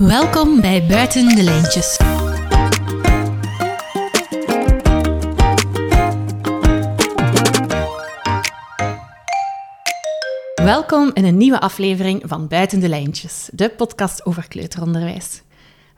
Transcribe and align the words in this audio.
Welkom 0.00 0.60
bij 0.60 0.86
Buiten 0.86 1.28
de 1.28 1.42
Lijntjes. 1.42 1.96
Welkom 10.54 11.10
in 11.14 11.24
een 11.24 11.36
nieuwe 11.36 11.60
aflevering 11.60 12.22
van 12.24 12.48
Buiten 12.48 12.80
de 12.80 12.88
Lijntjes, 12.88 13.48
de 13.52 13.68
podcast 13.68 14.26
over 14.26 14.48
kleuteronderwijs. 14.48 15.42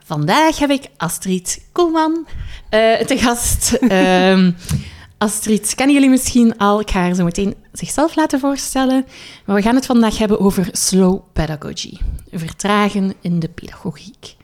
Vandaag 0.03 0.59
heb 0.59 0.69
ik 0.69 0.87
Astrid 0.97 1.67
Koelman 1.71 2.27
uh, 2.69 2.99
te 2.99 3.17
gast. 3.17 3.77
Uh, 3.81 4.37
Astrid 5.23 5.75
kennen 5.75 5.95
jullie 5.95 6.09
misschien 6.09 6.57
al. 6.57 6.79
Ik 6.79 6.91
ga 6.91 6.99
haar 6.99 7.13
zo 7.13 7.23
meteen 7.23 7.55
zichzelf 7.71 8.15
laten 8.15 8.39
voorstellen. 8.39 9.05
Maar 9.45 9.55
we 9.55 9.61
gaan 9.61 9.75
het 9.75 9.85
vandaag 9.85 10.17
hebben 10.17 10.39
over 10.39 10.67
slow 10.71 11.19
pedagogy. 11.33 11.97
Vertragen 12.31 13.13
in 13.21 13.39
de 13.39 13.47
pedagogiek. 13.49 14.35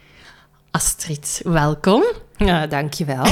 Astrid, 0.72 1.42
welkom. 1.44 2.04
Ja, 2.38 2.68
dankjewel. 2.68 3.26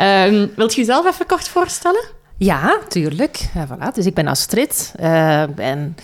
um, 0.00 0.52
wilt 0.56 0.74
je 0.74 0.80
jezelf 0.80 1.06
even 1.06 1.26
kort 1.26 1.48
voorstellen? 1.48 2.04
Ja, 2.36 2.78
tuurlijk. 2.88 3.48
Ja, 3.54 3.66
voilà. 3.66 3.94
Dus 3.94 4.06
ik 4.06 4.14
ben 4.14 4.26
Astrid. 4.26 4.92
Uh, 5.00 5.44
ben, 5.54 5.96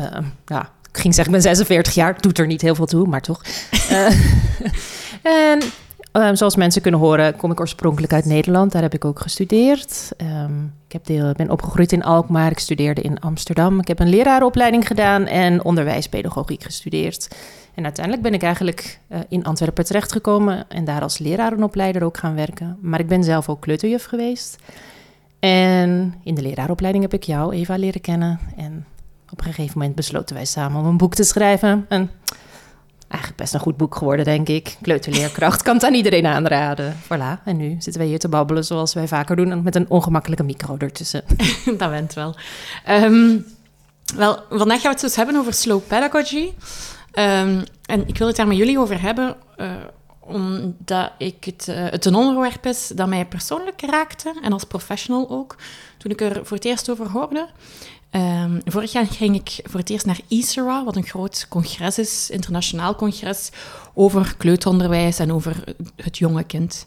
uh, 0.00 0.06
ja, 0.46 0.70
ik 0.92 0.98
ging 0.98 1.14
zeggen, 1.14 1.34
ik 1.34 1.42
ben 1.42 1.56
46 1.56 1.94
jaar. 1.94 2.20
Doet 2.20 2.38
er 2.38 2.46
niet 2.46 2.60
heel 2.60 2.74
veel 2.74 2.86
toe, 2.86 3.06
maar 3.06 3.22
toch. 3.22 3.42
uh, 3.90 4.06
en 5.50 5.62
Um, 6.12 6.36
zoals 6.36 6.56
mensen 6.56 6.82
kunnen 6.82 7.00
horen, 7.00 7.36
kom 7.36 7.50
ik 7.50 7.60
oorspronkelijk 7.60 8.12
uit 8.12 8.24
Nederland. 8.24 8.72
Daar 8.72 8.82
heb 8.82 8.94
ik 8.94 9.04
ook 9.04 9.20
gestudeerd. 9.20 10.12
Um, 10.22 10.74
ik 10.86 10.92
heb 10.92 11.04
deel, 11.04 11.32
ben 11.32 11.50
opgegroeid 11.50 11.92
in 11.92 12.02
Alkmaar. 12.02 12.50
Ik 12.50 12.58
studeerde 12.58 13.00
in 13.00 13.20
Amsterdam. 13.20 13.80
Ik 13.80 13.88
heb 13.88 13.98
een 13.98 14.08
leraaropleiding 14.08 14.86
gedaan 14.86 15.26
en 15.26 15.64
onderwijspedagogiek 15.64 16.62
gestudeerd. 16.62 17.28
En 17.74 17.84
uiteindelijk 17.84 18.24
ben 18.24 18.34
ik 18.34 18.42
eigenlijk 18.42 19.00
uh, 19.08 19.18
in 19.28 19.44
Antwerpen 19.44 19.84
terechtgekomen 19.84 20.64
en 20.68 20.84
daar 20.84 21.02
als 21.02 21.18
leraaropleider 21.18 22.04
ook 22.04 22.16
gaan 22.16 22.34
werken. 22.34 22.78
Maar 22.80 23.00
ik 23.00 23.08
ben 23.08 23.24
zelf 23.24 23.48
ook 23.48 23.60
kleuterjuf 23.60 24.04
geweest. 24.04 24.56
En 25.38 26.14
in 26.24 26.34
de 26.34 26.42
leraaropleiding 26.42 27.04
heb 27.04 27.14
ik 27.14 27.22
jou, 27.22 27.54
Eva, 27.54 27.76
leren 27.76 28.00
kennen. 28.00 28.38
En 28.56 28.86
op 29.30 29.38
een 29.38 29.44
gegeven 29.44 29.78
moment 29.78 29.96
besloten 29.96 30.34
wij 30.34 30.44
samen 30.44 30.80
om 30.80 30.86
een 30.86 30.96
boek 30.96 31.14
te 31.14 31.24
schrijven. 31.24 31.86
En 31.88 32.10
eigenlijk 33.12 33.36
best 33.36 33.54
een 33.54 33.60
goed 33.60 33.76
boek 33.76 33.96
geworden, 33.96 34.24
denk 34.24 34.48
ik. 34.48 34.76
Kleuterleerkracht 34.80 35.62
kan 35.62 35.74
het 35.74 35.84
aan 35.84 35.94
iedereen 35.94 36.26
aanraden. 36.26 36.96
Voilà, 37.04 37.42
en 37.44 37.56
nu 37.56 37.70
zitten 37.78 37.98
wij 37.98 38.06
hier 38.06 38.18
te 38.18 38.28
babbelen 38.28 38.64
zoals 38.64 38.94
wij 38.94 39.08
vaker 39.08 39.36
doen... 39.36 39.62
met 39.62 39.74
een 39.74 39.90
ongemakkelijke 39.90 40.44
micro 40.44 40.76
ertussen. 40.78 41.24
Dat 41.78 41.90
went 41.90 42.14
wel. 42.14 42.36
Um, 42.88 43.46
wel, 44.16 44.38
vandaag 44.48 44.80
gaan 44.80 44.82
we 44.82 44.88
het 44.88 45.00
dus 45.00 45.16
hebben 45.16 45.36
over 45.36 45.52
slow 45.52 45.80
pedagogy. 45.86 46.52
Um, 47.14 47.64
en 47.86 48.08
ik 48.08 48.18
wil 48.18 48.26
het 48.26 48.36
daar 48.36 48.46
met 48.46 48.56
jullie 48.56 48.78
over 48.78 49.00
hebben... 49.00 49.36
Uh, 49.56 49.70
omdat 50.20 51.10
ik 51.18 51.44
het, 51.44 51.66
uh, 51.68 51.76
het 51.76 52.04
een 52.04 52.14
onderwerp 52.14 52.66
is 52.66 52.88
dat 52.88 53.08
mij 53.08 53.26
persoonlijk 53.26 53.82
raakte... 53.82 54.34
en 54.42 54.52
als 54.52 54.64
professional 54.64 55.30
ook, 55.30 55.56
toen 55.98 56.10
ik 56.12 56.20
er 56.20 56.46
voor 56.46 56.56
het 56.56 56.66
eerst 56.66 56.90
over 56.90 57.08
hoorde... 57.08 57.48
Um, 58.14 58.60
vorig 58.64 58.92
jaar 58.92 59.06
ging 59.06 59.34
ik 59.34 59.60
voor 59.62 59.80
het 59.80 59.90
eerst 59.90 60.06
naar 60.06 60.20
ISERA, 60.28 60.84
wat 60.84 60.96
een 60.96 61.06
groot 61.06 61.46
congres 61.48 61.98
is, 61.98 62.30
internationaal 62.30 62.94
congres, 62.94 63.50
over 63.94 64.34
kleuteronderwijs 64.36 65.18
en 65.18 65.32
over 65.32 65.64
het 65.96 66.18
jonge 66.18 66.44
kind. 66.44 66.86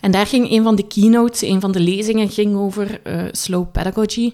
En 0.00 0.10
daar 0.10 0.26
ging 0.26 0.50
een 0.50 0.62
van 0.62 0.74
de 0.74 0.86
keynotes, 0.86 1.42
een 1.42 1.60
van 1.60 1.72
de 1.72 1.80
lezingen, 1.80 2.28
ging 2.28 2.56
over 2.56 3.00
uh, 3.04 3.24
slow 3.32 3.70
pedagogy 3.72 4.32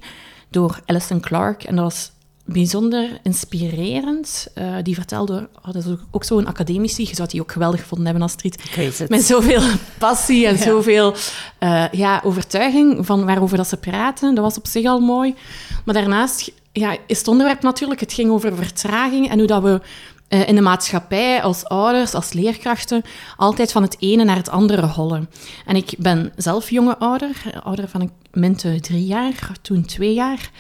door 0.51 0.81
Alison 0.87 1.21
Clark. 1.21 1.65
En 1.65 1.77
dat 1.77 1.85
was 1.85 2.11
bijzonder 2.49 3.19
inspirerend. 3.23 4.47
Uh, 4.55 4.77
die 4.83 4.95
vertelde, 4.95 5.49
oh, 5.59 5.73
dat 5.73 5.85
is 5.85 5.93
ook 6.11 6.25
zo'n 6.25 6.47
academici, 6.47 7.07
je 7.09 7.15
zou 7.15 7.29
die 7.29 7.41
ook 7.41 7.53
geweldig 7.53 7.81
gevonden 7.81 8.07
hebben, 8.07 8.25
Astrid. 8.25 8.63
Met 9.09 9.25
zoveel 9.25 9.63
passie 9.99 10.47
en 10.47 10.57
ja. 10.57 10.63
zoveel 10.63 11.15
uh, 11.61 11.85
ja, 11.93 12.21
overtuiging 12.25 13.07
van 13.07 13.25
waarover 13.25 13.57
dat 13.57 13.69
ze 13.69 13.77
praten. 13.77 14.35
Dat 14.35 14.45
was 14.45 14.57
op 14.57 14.67
zich 14.67 14.87
al 14.87 15.01
mooi. 15.01 15.35
Maar 15.85 15.95
daarnaast 15.95 16.53
ja, 16.73 16.97
is 17.07 17.19
het 17.19 17.29
onderwerp 17.29 17.63
natuurlijk, 17.63 18.01
het 18.01 18.13
ging 18.13 18.31
over 18.31 18.57
vertraging 18.57 19.31
en 19.31 19.39
hoe 19.39 19.47
dat 19.47 19.63
we 19.63 19.81
uh, 20.29 20.49
in 20.49 20.55
de 20.55 20.61
maatschappij, 20.61 21.43
als 21.43 21.65
ouders, 21.65 22.15
als 22.15 22.33
leerkrachten, 22.33 23.03
altijd 23.37 23.73
van 23.73 23.83
het 23.83 23.97
ene 23.99 24.25
naar 24.25 24.37
het 24.37 24.49
andere 24.49 24.87
hollen. 24.87 25.31
En 25.67 25.77
ik 25.77 25.95
ben 25.99 26.33
zelf 26.37 26.71
jonge 26.71 26.99
ouder, 26.99 27.43
ouder 27.63 27.89
van 27.89 28.01
een 28.01 28.13
minte 28.33 28.81
drie 28.81 29.07
jaar, 29.07 29.53
toen 29.63 29.85
twee 29.85 30.15
jaar. 30.15 30.51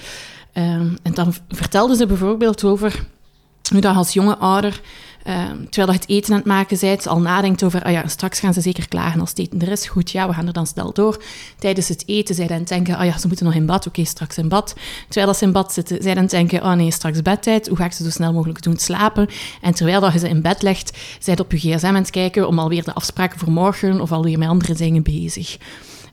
Um, 0.55 0.97
en 1.03 1.15
dan 1.15 1.35
vertelde 1.49 1.97
ze 1.97 2.07
bijvoorbeeld 2.07 2.65
over 2.65 3.07
hoe 3.71 3.81
dat 3.81 3.97
als 3.97 4.13
jonge 4.13 4.37
ouder, 4.37 4.81
um, 5.27 5.71
terwijl 5.71 5.93
je 5.93 5.99
het 5.99 6.09
eten 6.09 6.33
aan 6.33 6.39
het 6.39 6.47
maken 6.47 6.79
bent, 6.81 7.07
al 7.07 7.21
nadenkt 7.21 7.63
over, 7.63 7.87
oh 7.87 7.93
ja, 7.93 8.09
straks 8.09 8.41
gaan 8.41 8.53
ze 8.53 8.61
zeker 8.61 8.89
klagen 8.89 9.21
als 9.21 9.29
het 9.29 9.39
eten 9.39 9.61
er 9.61 9.69
is. 9.69 9.87
Goed, 9.89 10.11
ja, 10.11 10.29
we 10.29 10.35
gaan 10.35 10.47
er 10.47 10.53
dan 10.53 10.67
snel 10.67 10.93
door. 10.93 11.23
Tijdens 11.59 11.89
het 11.89 12.03
eten 12.07 12.35
zij 12.35 12.47
dan 12.47 12.63
denken, 12.63 12.99
oh 12.99 13.05
ja, 13.05 13.19
ze 13.19 13.27
moeten 13.27 13.47
nog 13.47 13.55
in 13.55 13.67
bad, 13.67 13.87
oké, 13.87 14.05
straks 14.05 14.39
in 14.39 14.49
bad. 14.49 14.75
Terwijl 15.05 15.27
dat 15.27 15.37
ze 15.37 15.45
in 15.45 15.53
bad 15.53 15.73
zitten, 15.73 16.03
zij 16.03 16.15
dan 16.15 16.27
denken, 16.27 16.63
oh 16.63 16.73
nee, 16.73 16.91
straks 16.91 17.23
bedtijd, 17.23 17.69
hoe 17.69 17.77
ga 17.77 17.85
ik 17.85 17.93
ze 17.93 18.05
zo 18.05 18.11
snel 18.11 18.33
mogelijk 18.33 18.63
doen 18.63 18.77
slapen? 18.77 19.29
En 19.63 19.75
terwijl 19.75 20.01
dat 20.01 20.13
je 20.13 20.19
ze 20.19 20.29
in 20.29 20.43
bed 20.43 20.63
legt, 20.63 20.99
zij 21.19 21.39
op 21.39 21.53
je 21.53 21.59
gsm 21.59 21.87
aan 21.87 21.95
het 21.95 22.11
kijken 22.11 22.49
om 22.49 22.59
alweer 22.59 22.85
de 22.85 22.95
afspraken 22.95 23.39
voor 23.39 23.51
morgen 23.53 24.01
of 24.01 24.13
alweer 24.13 24.39
met 24.39 24.49
andere 24.49 24.75
dingen 24.75 25.03
bezig. 25.03 25.59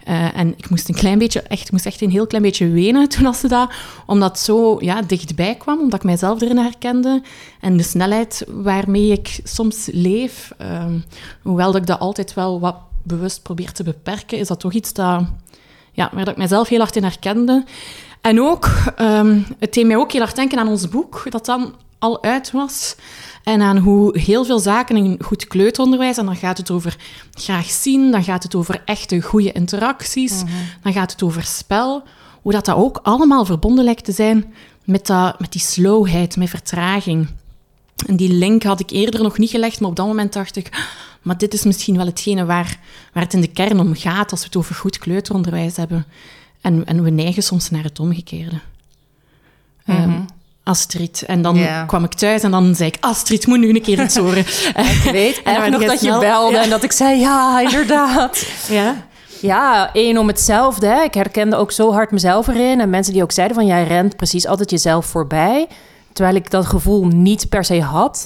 Uh, 0.10 0.38
en 0.38 0.54
ik 0.58 0.70
moest 0.70 0.90
een 0.90 0.96
klein 0.96 1.18
beetje, 1.18 1.42
echt, 1.42 1.72
moest 1.72 1.86
echt 1.86 2.02
een 2.02 2.10
heel 2.10 2.28
klein 2.28 2.44
beetje 2.44 2.70
wenen 2.70 3.10
toen 3.10 3.26
als 3.26 3.40
ze 3.40 3.48
dat, 3.48 3.72
omdat 4.06 4.30
het 4.30 4.40
zo 4.40 4.78
ja, 4.80 5.02
dichtbij 5.02 5.56
kwam, 5.56 5.80
omdat 5.80 6.00
ik 6.00 6.06
mijzelf 6.06 6.42
erin 6.42 6.58
herkende. 6.58 7.22
En 7.60 7.78
de 7.78 7.84
snelheid 7.84 8.46
waarmee 8.48 9.12
ik 9.12 9.40
soms 9.44 9.90
leef, 9.92 10.52
um, 10.62 11.04
hoewel 11.42 11.72
dat 11.72 11.82
ik 11.82 11.88
dat 11.88 12.00
altijd 12.00 12.34
wel 12.34 12.60
wat 12.60 12.76
bewust 13.04 13.42
probeer 13.42 13.72
te 13.72 13.84
beperken, 13.84 14.38
is 14.38 14.48
dat 14.48 14.60
toch 14.60 14.74
iets 14.74 14.94
dat, 14.94 15.24
ja, 15.92 16.10
waar 16.14 16.26
dat 16.26 16.34
ik 16.34 16.38
mijzelf 16.38 16.68
heel 16.68 16.80
hard 16.80 16.96
in 16.96 17.04
herkende. 17.04 17.64
En 18.22 18.42
ook, 18.42 18.70
um, 19.02 19.46
het 19.60 19.74
deed 19.74 19.86
mij 19.86 19.98
ook 19.98 20.12
heel 20.12 20.22
hard 20.22 20.36
denken 20.36 20.60
aan 20.60 20.68
ons 20.68 20.90
boek, 20.90 21.26
dat 21.30 21.46
dan 21.46 21.74
al 22.06 22.24
uit 22.24 22.52
was. 22.52 22.96
En 23.44 23.62
aan 23.62 23.78
hoe 23.78 24.20
heel 24.20 24.46
veel 24.46 24.60
zaken 24.60 24.98
in 24.98 25.18
goed 25.22 25.48
kleuteronderwijs, 25.48 26.18
en 26.18 26.26
dan 26.26 26.36
gaat 26.36 26.58
het 26.58 26.72
over 26.72 26.98
graag 27.32 27.70
zien, 27.70 28.12
dan 28.12 28.24
gaat 28.24 28.44
het 28.44 28.56
over 28.56 28.82
echte 28.86 29.22
goede 29.22 29.52
interacties, 29.52 30.44
mm 30.44 30.48
-hmm. 30.48 30.68
dan 30.82 30.94
gaat 30.94 31.12
het 31.12 31.24
over 31.24 31.44
spel, 31.44 32.04
hoe 32.42 32.52
dat, 32.52 32.66
dat 32.66 32.76
ook 32.76 33.00
allemaal 33.04 33.46
verbonden 33.46 33.84
lijkt 33.84 34.06
te 34.06 34.12
zijn 34.12 34.54
met, 34.84 35.08
dat, 35.08 35.40
met 35.40 35.52
die 35.52 35.62
slowheid, 35.62 36.38
met 36.38 36.50
vertraging. 36.50 37.28
En 38.08 38.16
die 38.16 38.34
link 38.34 38.64
had 38.64 38.80
ik 38.80 38.90
eerder 38.90 39.22
nog 39.22 39.38
niet 39.38 39.50
gelegd, 39.50 39.80
maar 39.80 39.90
op 39.90 39.96
dat 39.96 40.08
moment 40.08 40.34
dacht 40.34 40.56
ik, 40.56 40.88
maar 41.22 41.38
dit 41.38 41.54
is 41.54 41.64
misschien 41.64 41.98
wel 41.98 42.06
hetgene 42.06 42.46
waar, 42.46 42.80
waar 43.14 43.24
het 43.24 43.34
in 43.34 43.42
de 43.42 43.48
kern 43.48 43.80
om 43.80 43.96
gaat 43.96 44.32
als 44.32 44.40
we 44.40 44.46
het 44.46 44.56
over 44.56 44.76
goed 44.76 44.98
kleuteronderwijs 44.98 45.76
hebben. 45.76 46.06
En, 46.62 46.86
en 46.86 47.04
we 47.04 47.10
neigen 47.10 47.44
soms 47.44 47.70
naar 47.70 47.84
het 47.84 48.00
omgekeerde. 48.00 48.60
Mm 49.86 49.96
-hmm. 49.96 50.14
um, 50.14 50.26
Astrid. 50.66 51.24
En 51.28 51.42
dan 51.42 51.56
yeah. 51.56 51.88
kwam 51.88 52.04
ik 52.04 52.14
thuis 52.14 52.44
en 52.44 52.52
dan 52.52 52.76
zei 52.76 52.90
ik, 52.90 52.98
Astrid, 53.00 53.48
moet 53.48 53.60
nu 53.60 53.70
een 53.70 53.82
keer 53.82 54.04
iets 54.04 54.18
horen. 54.18 54.46
ik 55.04 55.10
weet 55.12 55.42
en 55.44 55.72
nog 55.72 55.86
dat 55.86 56.02
je 56.02 56.18
belde 56.20 56.56
ja. 56.56 56.64
en 56.64 56.70
dat 56.70 56.84
ik 56.84 56.92
zei, 56.92 57.20
ja, 57.20 57.60
inderdaad. 57.62 58.48
ja. 58.70 58.96
Ja, 59.42 59.94
één 59.94 60.18
om 60.18 60.28
hetzelfde. 60.28 60.88
Hè. 60.88 61.04
Ik 61.04 61.14
herkende 61.14 61.56
ook 61.56 61.72
zo 61.72 61.92
hard 61.92 62.12
mezelf 62.12 62.48
erin. 62.48 62.80
En 62.80 62.90
mensen 62.90 63.14
die 63.14 63.24
ook 63.24 63.32
zeiden 63.32 63.56
van, 63.56 63.66
jij 63.66 63.88
rent 63.88 64.16
precies 64.16 64.48
altijd 64.48 64.70
jezelf 64.70 65.06
voorbij. 65.06 65.68
Terwijl 66.14 66.36
ik 66.36 66.52
dat 66.52 66.66
gevoel 66.66 67.06
niet 67.06 67.50
per 67.50 67.64
se 67.64 67.82
had. 67.82 68.26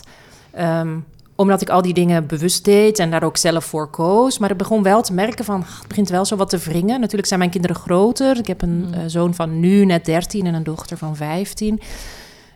Um, 0.60 1.06
omdat 1.36 1.62
ik 1.62 1.70
al 1.70 1.82
die 1.82 1.94
dingen 1.94 2.28
bewust 2.28 2.66
deed 2.66 3.00
en 3.00 3.12
daar 3.12 3.24
ook 3.24 3.38
zelf 3.38 3.66
voor 3.66 3.90
koos. 3.90 4.38
Maar 4.38 4.52
ik 4.52 4.58
begon 4.58 4.84
wel 4.84 5.02
te 5.02 5.14
merken 5.14 5.46
van, 5.46 5.60
het 5.60 5.88
begint 5.88 6.10
wel 6.10 6.26
zo 6.26 6.36
wat 6.36 6.50
te 6.50 6.58
wringen. 6.58 7.00
Natuurlijk 7.00 7.28
zijn 7.28 7.40
mijn 7.40 7.52
kinderen 7.52 7.76
groter. 7.76 8.38
Ik 8.38 8.48
heb 8.48 8.62
een 8.62 8.86
mm. 8.88 8.94
uh, 8.94 9.00
zoon 9.08 9.34
van 9.34 9.60
nu 9.60 9.86
net 9.86 10.06
13 10.06 10.46
en 10.46 10.54
een 10.54 10.64
dochter 10.64 10.98
van 10.98 11.16
15. 11.16 11.82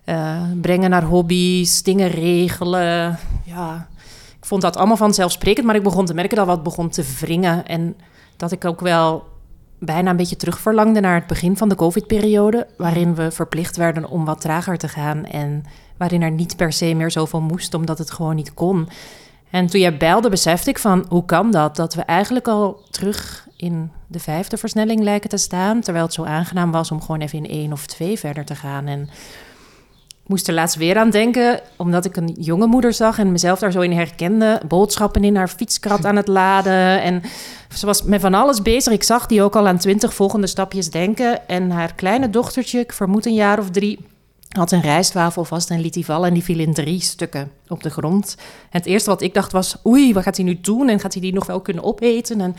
Uh, 0.06 0.42
brengen 0.62 0.90
naar 0.90 1.04
hobby's, 1.04 1.84
dingen 1.84 2.10
regelen. 2.10 3.20
Ja, 3.44 3.88
ik 4.40 4.46
vond 4.46 4.62
dat 4.62 4.78
allemaal 4.78 4.98
vanzelfsprekend, 4.98 5.66
maar 5.66 5.76
ik 5.76 5.84
begon 5.84 6.06
te 6.06 6.14
merken 6.14 6.38
dat 6.38 6.46
wat 6.46 6.64
begon 6.64 6.90
te 6.90 7.06
wringen. 7.20 7.66
En 7.68 7.96
dat 8.38 8.52
ik 8.52 8.66
ook 8.66 8.80
wel 8.80 9.24
bijna 9.80 10.10
een 10.10 10.18
beetje 10.18 10.36
terugverlangde 10.36 11.00
naar 11.00 11.16
het 11.16 11.28
begin 11.28 11.58
van 11.58 11.70
de 11.70 11.76
COVID-periode, 11.76 12.68
waarin 12.78 13.16
we 13.16 13.32
verplicht 13.32 13.78
werden 13.78 14.10
om 14.10 14.26
wat 14.26 14.42
trager 14.42 14.78
te 14.78 14.88
gaan 14.88 15.26
en 15.26 15.64
waarin 15.98 16.22
er 16.22 16.32
niet 16.32 16.56
per 16.56 16.74
se 16.74 16.94
meer 16.94 17.12
zoveel 17.12 17.42
moest, 17.42 17.74
omdat 17.74 17.98
het 17.98 18.12
gewoon 18.12 18.36
niet 18.36 18.54
kon. 18.54 18.90
En 19.50 19.68
toen 19.68 19.80
jij 19.80 19.98
belde, 19.98 20.30
besefte 20.30 20.70
ik 20.70 20.80
van 20.80 21.06
hoe 21.10 21.26
kan 21.26 21.52
dat? 21.52 21.76
Dat 21.76 21.94
we 21.94 22.02
eigenlijk 22.02 22.48
al 22.48 22.82
terug 22.90 23.48
in 23.56 23.92
de 24.08 24.20
vijfde 24.20 24.58
versnelling 24.58 25.02
lijken 25.04 25.30
te 25.30 25.38
staan, 25.38 25.82
terwijl 25.82 26.06
het 26.06 26.14
zo 26.14 26.24
aangenaam 26.24 26.72
was 26.72 26.92
om 26.92 27.02
gewoon 27.02 27.22
even 27.22 27.38
in 27.38 27.50
één 27.50 27.72
of 27.72 27.86
twee 27.86 28.20
verder 28.20 28.46
te 28.46 28.56
gaan. 28.56 28.88
En 28.88 29.10
moest 30.26 30.48
er 30.48 30.54
laatst 30.54 30.76
weer 30.76 30.98
aan 30.98 31.10
denken, 31.10 31.60
omdat 31.78 32.06
ik 32.06 32.16
een 32.16 32.36
jonge 32.40 32.68
moeder 32.68 32.94
zag 32.94 33.20
en 33.20 33.32
mezelf 33.32 33.60
daar 33.60 33.72
zo 33.72 33.80
in 33.80 33.92
herkende. 33.92 34.62
Boodschappen 34.68 35.24
in 35.24 35.36
haar 35.36 35.48
fietskrat 35.48 36.06
aan 36.06 36.16
het 36.16 36.28
laden. 36.28 37.02
En 37.02 37.22
ze 37.74 37.86
was 37.86 38.04
met 38.04 38.22
van 38.22 38.34
alles 38.34 38.62
bezig. 38.62 38.94
Ik 38.94 39.04
zag 39.04 39.26
die 39.26 39.42
ook 39.42 39.56
al 39.56 39.68
aan 39.68 39.78
twintig 39.78 40.14
volgende 40.14 40.48
stapjes 40.48 40.90
denken. 40.90 41.48
En 41.48 41.72
haar 41.72 41.94
kleine 41.94 42.30
dochtertje, 42.30 42.80
ik 42.80 42.94
vermoed 42.94 43.26
een 43.26 43.34
jaar 43.34 43.60
of 43.60 43.70
drie, 43.70 44.00
had 44.50 44.72
een 44.72 44.82
rijstwafel 44.82 45.46
vast 45.46 45.70
en 45.70 45.82
liet 45.82 45.94
die 45.94 46.06
vallen 46.06 46.28
en 46.28 46.34
die 46.34 46.44
viel 46.44 46.60
in 46.60 46.74
drie 46.74 47.02
stukken 47.02 47.52
op 47.68 47.84
de 47.84 47.90
grond. 47.90 48.36
Het 48.70 48.86
eerste 48.86 49.10
wat 49.10 49.22
ik 49.22 49.34
dacht 49.34 49.52
was, 49.52 49.76
oei, 49.86 50.14
wat 50.14 50.24
gaat 50.24 50.36
hij 50.36 50.46
nu 50.46 50.62
doen? 50.62 50.90
En 50.90 51.00
gaat 51.00 51.14
hij 51.14 51.22
die 51.22 51.34
nog 51.34 51.46
wel 51.46 51.62
kunnen 51.62 51.84
opeten? 51.84 52.42
En, 52.42 52.56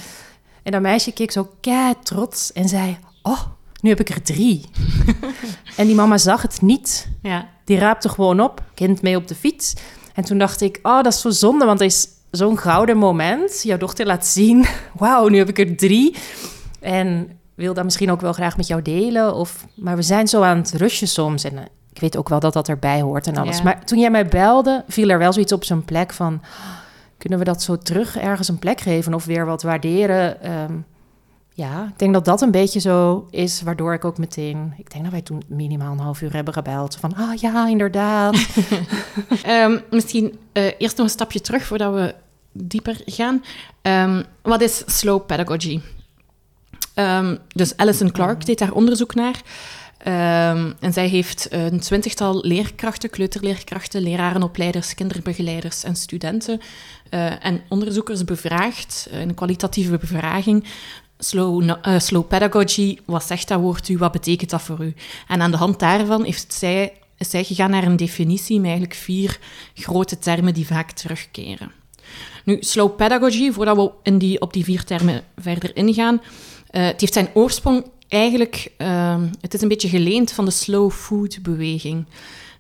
en 0.63 0.73
dat 0.73 0.81
meisje 0.81 1.13
keek 1.13 1.31
zo 1.31 1.51
kei 1.61 1.95
trots 2.03 2.53
en 2.53 2.69
zei, 2.69 2.99
oh, 3.23 3.41
nu 3.85 3.91
heb 3.91 4.01
ik 4.01 4.09
er 4.09 4.23
drie. 4.23 4.65
en 5.77 5.87
die 5.87 5.95
mama 5.95 6.19
zag 6.19 6.43
het 6.43 6.63
niet. 6.63 7.09
Ja. 7.23 7.49
Die 7.65 7.79
raapte 7.79 8.09
gewoon 8.09 8.41
op, 8.41 8.63
kind 8.75 9.03
mee 9.03 9.17
op 9.17 9.29
de 9.29 9.35
fiets. 9.35 9.75
En 10.15 10.25
toen 10.25 10.39
dacht 10.39 10.61
ik, 10.61 10.79
oh, 10.83 11.03
dat 11.03 11.13
is 11.13 11.21
zo 11.21 11.31
zonde, 11.31 11.65
want 11.65 11.81
het 11.81 11.93
is 11.93 12.09
zo'n 12.31 12.59
gouden 12.59 12.97
moment. 12.97 13.63
Jouw 13.63 13.77
dochter 13.77 14.07
laat 14.07 14.27
zien, 14.27 14.67
wauw, 14.99 15.29
nu 15.29 15.39
heb 15.39 15.49
ik 15.49 15.59
er 15.59 15.77
drie. 15.77 16.17
En 16.81 17.39
wil 17.55 17.75
dat 17.75 17.85
misschien 17.85 18.11
ook 18.11 18.21
wel 18.21 18.33
graag 18.33 18.57
met 18.57 18.67
jou 18.67 18.83
delen. 18.83 19.35
Of, 19.35 19.67
maar 19.75 19.97
we 19.97 20.03
zijn 20.03 20.29
zo 20.29 20.43
aan 20.43 20.57
het 20.57 20.73
rushen 20.73 21.09
soms. 21.09 21.45
En 21.45 21.59
eh, 21.59 21.65
ik 21.93 22.01
weet 22.01 22.17
ook 22.17 22.29
wel 22.29 22.41
dat 22.41 22.53
dat 22.53 22.69
erbij 22.69 23.01
hoort 23.01 23.27
en 23.27 23.37
alles. 23.37 23.57
Ja. 23.57 23.63
Maar 23.63 23.85
toen 23.85 23.99
jij 23.99 24.11
mij 24.11 24.27
belde, 24.27 24.85
viel 24.89 25.09
er 25.09 25.19
wel 25.19 25.33
zoiets 25.33 25.53
op 25.53 25.65
zijn 25.65 25.85
plek 25.85 26.13
van... 26.13 26.43
Kunnen 27.19 27.39
we 27.39 27.45
dat 27.45 27.63
zo 27.63 27.79
terug 27.79 28.19
ergens 28.19 28.49
een 28.49 28.59
plek 28.59 28.81
geven 28.81 29.15
of 29.15 29.25
weer 29.25 29.47
wat 29.47 29.63
waarderen? 29.63 30.43
Ehm, 30.43 30.73
ja, 31.57 31.87
ik 31.89 31.99
denk 31.99 32.13
dat 32.13 32.25
dat 32.25 32.41
een 32.41 32.51
beetje 32.51 32.81
zo 32.81 33.27
is, 33.31 33.63
waardoor 33.63 33.95
ik 33.95 34.05
ook 34.05 34.19
meteen... 34.19 34.75
Ik 34.77 34.91
denk 34.91 35.03
dat 35.03 35.13
wij 35.13 35.23
toen 35.23 35.43
minimaal 35.47 35.93
een 35.93 35.99
half 35.99 36.23
uur 36.23 36.33
hebben 36.33 36.55
gebeld. 36.55 36.97
Van, 36.97 37.15
ah 37.15 37.35
ja, 37.35 37.69
inderdaad. 37.69 38.37
Ehm, 39.43 39.79
misschien 39.91 40.39
eh, 40.53 40.65
eerst 40.79 40.97
nog 40.97 41.07
een 41.07 41.13
stapje 41.13 41.41
terug 41.41 41.65
voordat 41.65 41.95
we 41.95 42.15
dieper 42.53 43.01
gaan. 43.05 43.45
Ehm, 43.83 44.23
wat 44.43 44.61
is 44.61 44.83
slow 44.87 45.27
pedagogy? 45.27 45.81
Ehm, 46.95 47.37
dus 47.49 47.77
Alison 47.77 48.11
Clark 48.11 48.47
deed 48.47 48.59
daar 48.59 48.73
onderzoek 48.73 49.15
naar. 49.15 49.43
En 50.81 50.93
zij 50.93 51.09
heeft 51.09 51.47
een 51.51 51.81
twintigtal 51.81 52.45
leerkrachten, 52.45 53.11
kleuterleerkrachten, 53.11 54.03
lerarenopleiders, 54.03 54.95
kinderbegeleiders 54.95 55.85
en 55.85 55.97
studenten 55.97 56.61
eh, 57.15 57.45
en 57.45 57.63
onderzoekers 57.69 58.25
bevraagd 58.25 59.09
eh, 59.11 59.21
in 59.21 59.29
een 59.29 59.35
kwalitatieve 59.35 59.99
bevraging. 59.99 60.65
Slow, 61.19 61.71
eh, 61.83 61.99
slow 61.99 62.27
pedagogy, 62.27 62.99
wat 63.05 63.25
zegt 63.25 63.49
dat 63.49 63.61
woord 63.61 63.89
u, 63.89 63.99
wat 63.99 64.13
betekent 64.13 64.51
dat 64.51 64.63
voor 64.63 64.85
u? 64.85 64.95
En 65.29 65.43
aan 65.43 65.51
de 65.51 65.57
hand 65.57 65.79
daarvan 65.79 66.25
heeft 66.25 66.53
zij, 66.53 66.93
is 67.19 67.31
zij 67.31 67.45
gegaan 67.45 67.71
naar 67.71 67.85
een 67.85 67.97
definitie 67.97 68.57
met 68.57 68.65
eigenlijk 68.65 68.95
vier 68.95 69.39
grote 69.75 70.19
termen 70.19 70.55
die 70.55 70.67
vaak 70.67 70.91
terugkeren. 70.91 71.73
Nu, 72.45 72.57
slow 72.61 72.97
pedagogy, 72.97 73.53
voordat 73.53 73.77
we 73.77 73.91
in 74.03 74.19
die, 74.19 74.41
op 74.41 74.53
die 74.53 74.65
vier 74.65 74.85
termen 74.85 75.25
verder 75.37 75.77
ingaan, 75.77 76.23
eh, 76.71 76.85
het 76.85 77.01
heeft 77.01 77.13
zijn 77.13 77.29
oorsprong 77.35 77.85
eigenlijk, 78.09 78.73
ehm, 78.77 79.29
het 79.41 79.55
is 79.55 79.61
een 79.61 79.69
beetje 79.69 79.89
geleend 79.89 80.33
van 80.33 80.45
de 80.45 80.51
slow 80.51 80.91
food 80.91 81.43
beweging. 81.43 82.07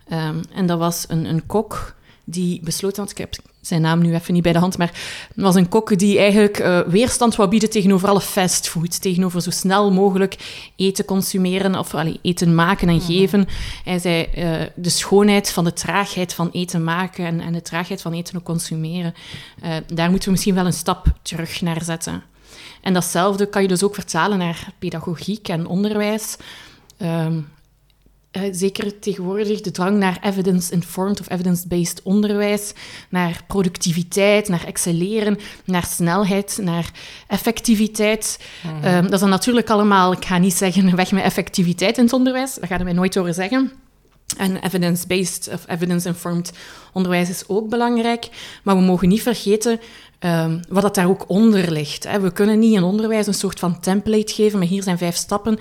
Ehm, 0.09 0.43
en 0.53 0.67
dat 0.67 0.79
was 0.79 1.05
een, 1.09 1.25
een 1.25 1.47
kok 1.47 1.95
die 2.25 2.61
besloten 2.63 3.03
had, 3.03 3.11
ik 3.11 3.19
heb 3.19 3.35
zijn 3.67 3.81
naam 3.81 4.01
nu 4.03 4.15
even 4.15 4.35
niet 4.35 4.43
bij 4.43 4.53
de 4.53 4.59
hand, 4.59 4.79
maar 4.79 4.91
het 5.35 5.45
was 5.45 5.55
een 5.55 5.69
kok 5.69 5.99
die 5.99 6.19
eigenlijk 6.19 6.59
eh, 6.59 6.81
weerstand 6.81 7.37
wou 7.37 7.49
bieden 7.49 7.71
tegenover 7.71 8.09
alle 8.09 8.21
fastfood, 8.21 9.03
tegenover 9.03 9.43
zo 9.43 9.51
snel 9.51 9.93
mogelijk 9.93 10.37
eten 10.77 11.05
consumeren 11.05 11.79
of 11.79 11.95
allee, 11.95 12.19
eten 12.23 12.55
maken 12.55 12.89
en 12.89 13.01
geven. 13.01 13.47
Hij 13.85 13.99
zei, 13.99 14.23
eh, 14.23 14.61
de 14.75 14.91
schoonheid 14.91 15.51
van 15.51 15.65
de 15.65 15.73
traagheid 15.73 16.35
van 16.35 16.51
eten 16.53 16.85
maken 16.85 17.25
en, 17.25 17.41
en 17.41 17.53
de 17.53 17.63
traagheid 17.63 18.03
van 18.03 18.13
eten 18.13 18.37
ook 18.37 18.45
consumeren, 18.45 19.15
eh, 19.61 19.77
daar 19.87 20.09
moeten 20.09 20.25
we 20.27 20.35
misschien 20.35 20.55
wel 20.55 20.67
een 20.67 20.73
stap 20.73 21.07
terug 21.23 21.61
naar 21.61 21.83
zetten. 21.83 22.23
En 22.81 22.93
datzelfde 22.93 23.47
kan 23.47 23.63
je 23.63 23.69
dus 23.69 23.83
ook 23.83 23.95
vertalen 23.95 24.39
naar 24.39 24.69
pedagogiek 24.79 25.49
en 25.49 25.67
onderwijs. 25.67 26.37
Ehm, 26.97 27.41
eh, 28.35 28.43
zeker 28.51 28.99
tegenwoordig 28.99 29.61
de 29.61 29.71
drang 29.71 29.99
naar 29.99 30.19
evidence-informed 30.23 31.21
of 31.21 31.31
evidence-based 31.31 32.03
onderwijs, 32.03 32.73
naar 33.09 33.41
productiviteit, 33.47 34.49
naar 34.49 34.65
excelleren, 34.65 35.39
naar 35.65 35.85
snelheid, 35.85 36.59
naar 36.63 36.91
effectiviteit. 37.27 38.41
Ehm, 38.83 39.03
dat 39.03 39.13
is 39.13 39.21
dan 39.21 39.29
natuurlijk 39.29 39.71
allemaal, 39.71 40.13
ik 40.13 40.25
ga 40.25 40.39
niet 40.39 40.55
zeggen 40.55 40.97
weg 40.97 41.13
met 41.13 41.23
effectiviteit 41.23 41.99
in 41.99 42.05
het 42.05 42.13
onderwijs, 42.13 42.55
dat 42.55 42.69
gaan 42.69 42.85
wij 42.85 42.93
nooit 42.93 43.15
horen 43.15 43.35
zeggen. 43.35 43.73
En 44.37 44.57
evidence-based 44.65 45.49
of 45.53 45.65
evidence-informed 45.69 46.53
onderwijs 46.93 47.29
is 47.29 47.45
ook 47.47 47.69
belangrijk. 47.69 48.29
Maar 48.63 48.77
we 48.77 48.83
mogen 48.83 49.09
niet 49.09 49.23
vergeten 49.23 49.81
ehm, 50.19 50.61
wat 50.69 50.83
dat 50.83 50.95
daar 50.95 51.09
ook 51.09 51.25
onder 51.27 51.71
ligt. 51.71 52.05
Hè. 52.05 52.21
We 52.21 52.33
kunnen 52.33 52.59
niet 52.59 52.75
in 52.75 52.83
onderwijs 52.83 53.27
een 53.27 53.35
soort 53.35 53.59
van 53.59 53.81
template 53.81 54.35
geven, 54.35 54.59
maar 54.59 54.69
hier 54.69 54.83
zijn 54.83 54.99
vijf 54.99 55.17
stappen. 55.17 55.59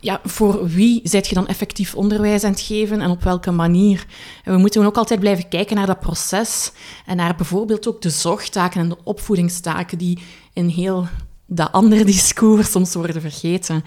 Ja, 0.00 0.20
voor 0.24 0.68
wie 0.68 1.00
zet 1.04 1.26
je 1.28 1.34
dan 1.34 1.46
effectief 1.46 1.94
onderwijs 1.94 2.44
aan 2.44 2.50
het 2.50 2.60
geven 2.60 3.00
en 3.00 3.10
op 3.10 3.22
welke 3.22 3.50
manier? 3.50 4.06
En 4.44 4.52
we 4.52 4.58
moeten 4.58 4.84
ook 4.84 4.96
altijd 4.96 5.20
blijven 5.20 5.48
kijken 5.48 5.76
naar 5.76 5.86
dat 5.86 6.00
proces 6.00 6.72
en 7.06 7.16
naar 7.16 7.36
bijvoorbeeld 7.36 7.88
ook 7.88 8.02
de 8.02 8.10
zorgtaken 8.10 8.80
en 8.80 8.88
de 8.88 8.98
opvoedingstaken 9.04 9.98
die 9.98 10.18
in 10.52 10.68
heel 10.68 11.06
dat 11.46 11.72
andere 11.72 12.04
discours 12.14 12.70
soms 12.70 12.94
worden 12.94 13.20
vergeten, 13.20 13.84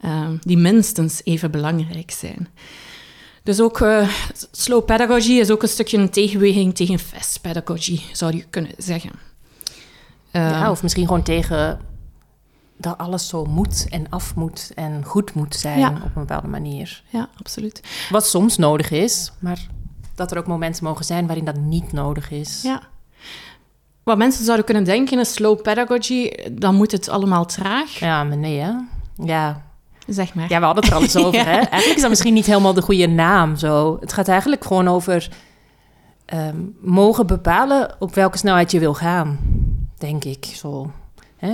ehm, 0.00 0.36
die 0.40 0.56
minstens 0.56 1.20
even 1.24 1.50
belangrijk 1.50 2.10
zijn. 2.10 2.48
Dus 3.42 3.60
ook 3.60 3.80
uh, 3.80 4.08
slow 4.50 4.84
pedagogy 4.84 5.32
is 5.32 5.50
ook 5.50 5.62
een 5.62 5.68
stukje 5.68 5.98
een 5.98 6.10
tegenbeweging 6.10 6.74
tegen 6.74 6.98
fast 6.98 7.40
pedagogy, 7.40 8.00
zou 8.12 8.36
je 8.36 8.44
kunnen 8.50 8.72
zeggen. 8.78 9.10
Uh, 10.32 10.50
ja, 10.50 10.70
of 10.70 10.82
misschien 10.82 11.06
gewoon 11.06 11.22
tegen 11.22 11.80
dat 12.78 12.98
alles 12.98 13.28
zo 13.28 13.44
moet 13.44 13.86
en 13.90 14.06
af 14.10 14.34
moet 14.34 14.72
en 14.74 15.04
goed 15.04 15.34
moet 15.34 15.54
zijn 15.54 15.78
Ja. 15.78 15.88
op 15.88 16.02
een 16.04 16.10
bepaalde 16.14 16.48
manier. 16.48 17.02
Ja, 17.08 17.28
absoluut. 17.38 17.82
Wat 18.10 18.26
soms 18.26 18.56
nodig 18.56 18.90
is, 18.90 19.32
maar 19.38 19.66
dat 20.14 20.30
er 20.30 20.38
ook 20.38 20.46
momenten 20.46 20.84
mogen 20.84 21.04
zijn 21.04 21.26
waarin 21.26 21.44
dat 21.44 21.56
niet 21.56 21.92
nodig 21.92 22.30
is. 22.30 22.62
Ja. 22.62 22.80
Wat 24.02 24.18
mensen 24.18 24.44
zouden 24.44 24.64
kunnen 24.66 24.84
denken 24.84 25.18
is 25.18 25.32
slow 25.32 25.62
pedagogy, 25.62 26.30
dan 26.52 26.74
moet 26.74 26.92
het 26.92 27.08
allemaal 27.08 27.44
traag. 27.46 27.98
Ja, 27.98 28.24
maar 28.24 28.36
nee, 28.36 28.58
hè? 28.60 28.72
Ja. 29.24 29.64
Zeg 30.06 30.34
maar. 30.34 30.48
ja, 30.48 30.58
we 30.58 30.64
hadden 30.64 30.82
het 30.84 30.92
er 30.92 30.98
al 30.98 31.02
eens 31.04 31.16
over, 31.24 31.34
Ja. 31.34 31.44
hè? 31.44 31.50
Eigenlijk 31.50 31.94
is 31.94 32.00
dat 32.00 32.10
misschien 32.10 32.34
niet 32.34 32.46
helemaal 32.46 32.74
de 32.74 32.82
goede 32.82 33.06
naam, 33.08 33.56
zo. 33.56 33.96
Het 34.00 34.12
gaat 34.12 34.28
eigenlijk 34.28 34.64
gewoon 34.64 34.88
over 34.88 35.28
ehm, 36.24 36.56
mogen 36.80 37.26
bepalen 37.26 37.96
op 37.98 38.14
welke 38.14 38.38
snelheid 38.38 38.70
je 38.70 38.78
wil 38.78 38.94
gaan, 38.94 39.38
denk 39.98 40.24
ik. 40.24 40.44
Zo. 40.44 40.90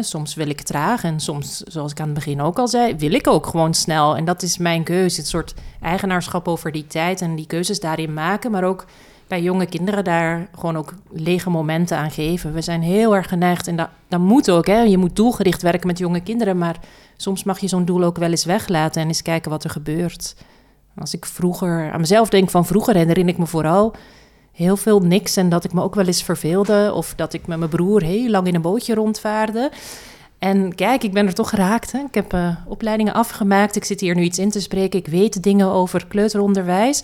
Soms 0.00 0.34
wil 0.34 0.48
ik 0.48 0.60
traag 0.60 1.04
en 1.04 1.20
soms, 1.20 1.58
zoals 1.58 1.90
ik 1.90 2.00
aan 2.00 2.06
het 2.06 2.14
begin 2.14 2.40
ook 2.40 2.58
al 2.58 2.68
zei, 2.68 2.96
wil 2.96 3.12
ik 3.12 3.26
ook 3.26 3.46
gewoon 3.46 3.74
snel. 3.74 4.16
En 4.16 4.24
dat 4.24 4.42
is 4.42 4.58
mijn 4.58 4.82
keuze. 4.82 5.20
Het 5.20 5.28
soort 5.28 5.54
eigenaarschap 5.80 6.48
over 6.48 6.72
die 6.72 6.86
tijd 6.86 7.20
en 7.20 7.34
die 7.36 7.46
keuzes 7.46 7.80
daarin 7.80 8.12
maken, 8.12 8.50
maar 8.50 8.64
ook 8.64 8.84
bij 9.26 9.42
jonge 9.42 9.66
kinderen 9.66 10.04
daar 10.04 10.48
gewoon 10.54 10.76
ook 10.76 10.94
lege 11.10 11.50
momenten 11.50 11.96
aan 11.96 12.10
geven. 12.10 12.52
We 12.52 12.60
zijn 12.60 12.82
heel 12.82 13.16
erg 13.16 13.28
geneigd 13.28 13.66
en 13.66 13.76
dat, 13.76 13.88
dat 14.08 14.20
moet 14.20 14.50
ook. 14.50 14.66
Hè? 14.66 14.80
Je 14.80 14.98
moet 14.98 15.16
doelgericht 15.16 15.62
werken 15.62 15.86
met 15.86 15.98
jonge 15.98 16.20
kinderen, 16.20 16.58
maar 16.58 16.76
soms 17.16 17.44
mag 17.44 17.58
je 17.58 17.68
zo'n 17.68 17.84
doel 17.84 18.04
ook 18.04 18.16
wel 18.16 18.30
eens 18.30 18.44
weglaten 18.44 19.02
en 19.02 19.08
eens 19.08 19.22
kijken 19.22 19.50
wat 19.50 19.64
er 19.64 19.70
gebeurt. 19.70 20.36
Als 20.96 21.14
ik 21.14 21.26
vroeger 21.26 21.92
aan 21.92 22.00
mezelf 22.00 22.28
denk 22.28 22.50
van 22.50 22.66
vroeger, 22.66 22.94
herinner 22.94 23.28
ik 23.28 23.38
me 23.38 23.46
vooral 23.46 23.94
heel 24.52 24.76
veel 24.76 25.00
niks 25.00 25.36
en 25.36 25.48
dat 25.48 25.64
ik 25.64 25.72
me 25.72 25.82
ook 25.82 25.94
wel 25.94 26.06
eens 26.06 26.22
verveelde 26.22 26.92
of 26.94 27.14
dat 27.14 27.32
ik 27.32 27.46
met 27.46 27.58
mijn 27.58 27.70
broer 27.70 28.02
heel 28.02 28.30
lang 28.30 28.46
in 28.46 28.54
een 28.54 28.62
bootje 28.62 28.94
rondvaarde. 28.94 29.70
En 30.38 30.74
kijk, 30.74 31.02
ik 31.02 31.12
ben 31.12 31.26
er 31.26 31.34
toch 31.34 31.48
geraakt. 31.48 31.92
Hè? 31.92 31.98
Ik 31.98 32.14
heb 32.14 32.32
eh, 32.32 32.56
opleidingen 32.66 33.14
afgemaakt. 33.14 33.76
Ik 33.76 33.84
zit 33.84 34.00
hier 34.00 34.14
nu 34.14 34.22
iets 34.22 34.38
in 34.38 34.50
te 34.50 34.60
spreken. 34.60 34.98
Ik 34.98 35.06
weet 35.06 35.42
dingen 35.42 35.66
over 35.66 36.06
kleuteronderwijs. 36.06 37.02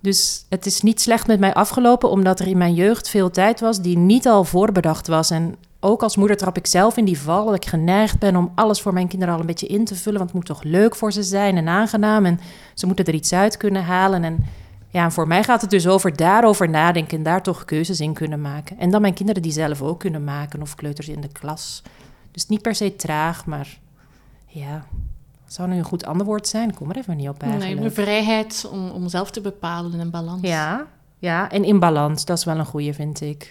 Dus 0.00 0.46
het 0.48 0.66
is 0.66 0.80
niet 0.80 1.00
slecht 1.00 1.26
met 1.26 1.40
mij 1.40 1.54
afgelopen, 1.54 2.10
omdat 2.10 2.40
er 2.40 2.46
in 2.46 2.58
mijn 2.58 2.74
jeugd 2.74 3.08
veel 3.08 3.30
tijd 3.30 3.60
was 3.60 3.80
die 3.80 3.98
niet 3.98 4.26
al 4.26 4.44
voorbedacht 4.44 5.06
was. 5.06 5.30
En 5.30 5.56
ook 5.80 6.02
als 6.02 6.16
moeder 6.16 6.36
trap 6.36 6.56
ik 6.56 6.66
zelf 6.66 6.96
in 6.96 7.04
die 7.04 7.18
val 7.18 7.44
dat 7.44 7.54
ik 7.54 7.66
geneigd 7.66 8.18
ben 8.18 8.36
om 8.36 8.52
alles 8.54 8.80
voor 8.80 8.92
mijn 8.92 9.08
kinderen 9.08 9.34
al 9.34 9.40
een 9.40 9.46
beetje 9.46 9.66
in 9.66 9.84
te 9.84 9.94
vullen. 9.94 10.18
Want 10.18 10.30
het 10.30 10.38
moet 10.38 10.48
toch 10.48 10.62
leuk 10.62 10.96
voor 10.96 11.12
ze 11.12 11.22
zijn 11.22 11.56
en 11.56 11.68
aangenaam. 11.68 12.24
En 12.24 12.40
ze 12.74 12.86
moeten 12.86 13.04
er 13.04 13.14
iets 13.14 13.32
uit 13.32 13.56
kunnen 13.56 13.84
halen. 13.84 14.24
En 14.24 14.44
ja, 14.88 15.04
en 15.04 15.12
voor 15.12 15.26
mij 15.26 15.44
gaat 15.44 15.60
het 15.60 15.70
dus 15.70 15.86
over 15.86 16.16
daarover 16.16 16.68
nadenken 16.68 17.18
en 17.18 17.22
daar 17.22 17.42
toch 17.42 17.64
keuzes 17.64 18.00
in 18.00 18.12
kunnen 18.12 18.40
maken. 18.40 18.78
En 18.78 18.90
dan 18.90 19.00
mijn 19.00 19.14
kinderen 19.14 19.42
die 19.42 19.52
zelf 19.52 19.82
ook 19.82 20.00
kunnen 20.00 20.24
maken 20.24 20.62
of 20.62 20.74
kleuters 20.74 21.08
in 21.08 21.20
de 21.20 21.32
klas. 21.32 21.82
Dus 22.30 22.46
niet 22.46 22.62
per 22.62 22.74
se 22.74 22.96
traag, 22.96 23.46
maar 23.46 23.78
ja, 24.46 24.86
zou 25.46 25.68
nu 25.68 25.76
een 25.76 25.84
goed 25.84 26.04
antwoord 26.04 26.48
zijn? 26.48 26.68
Ik 26.68 26.74
kom 26.74 26.90
er 26.90 26.96
even 26.96 27.16
niet 27.16 27.28
op 27.28 27.42
eigenlijk. 27.42 27.74
Nee, 27.74 27.88
de 27.88 27.94
vrijheid 27.94 28.68
om, 28.70 28.90
om 28.90 29.08
zelf 29.08 29.30
te 29.30 29.40
bepalen 29.40 29.92
in 29.92 30.00
een 30.00 30.10
balans. 30.10 30.40
Ja, 30.42 30.86
ja, 31.18 31.50
en 31.50 31.64
in 31.64 31.78
balans, 31.78 32.24
dat 32.24 32.38
is 32.38 32.44
wel 32.44 32.58
een 32.58 32.66
goede, 32.66 32.94
vind 32.94 33.20
ik. 33.20 33.50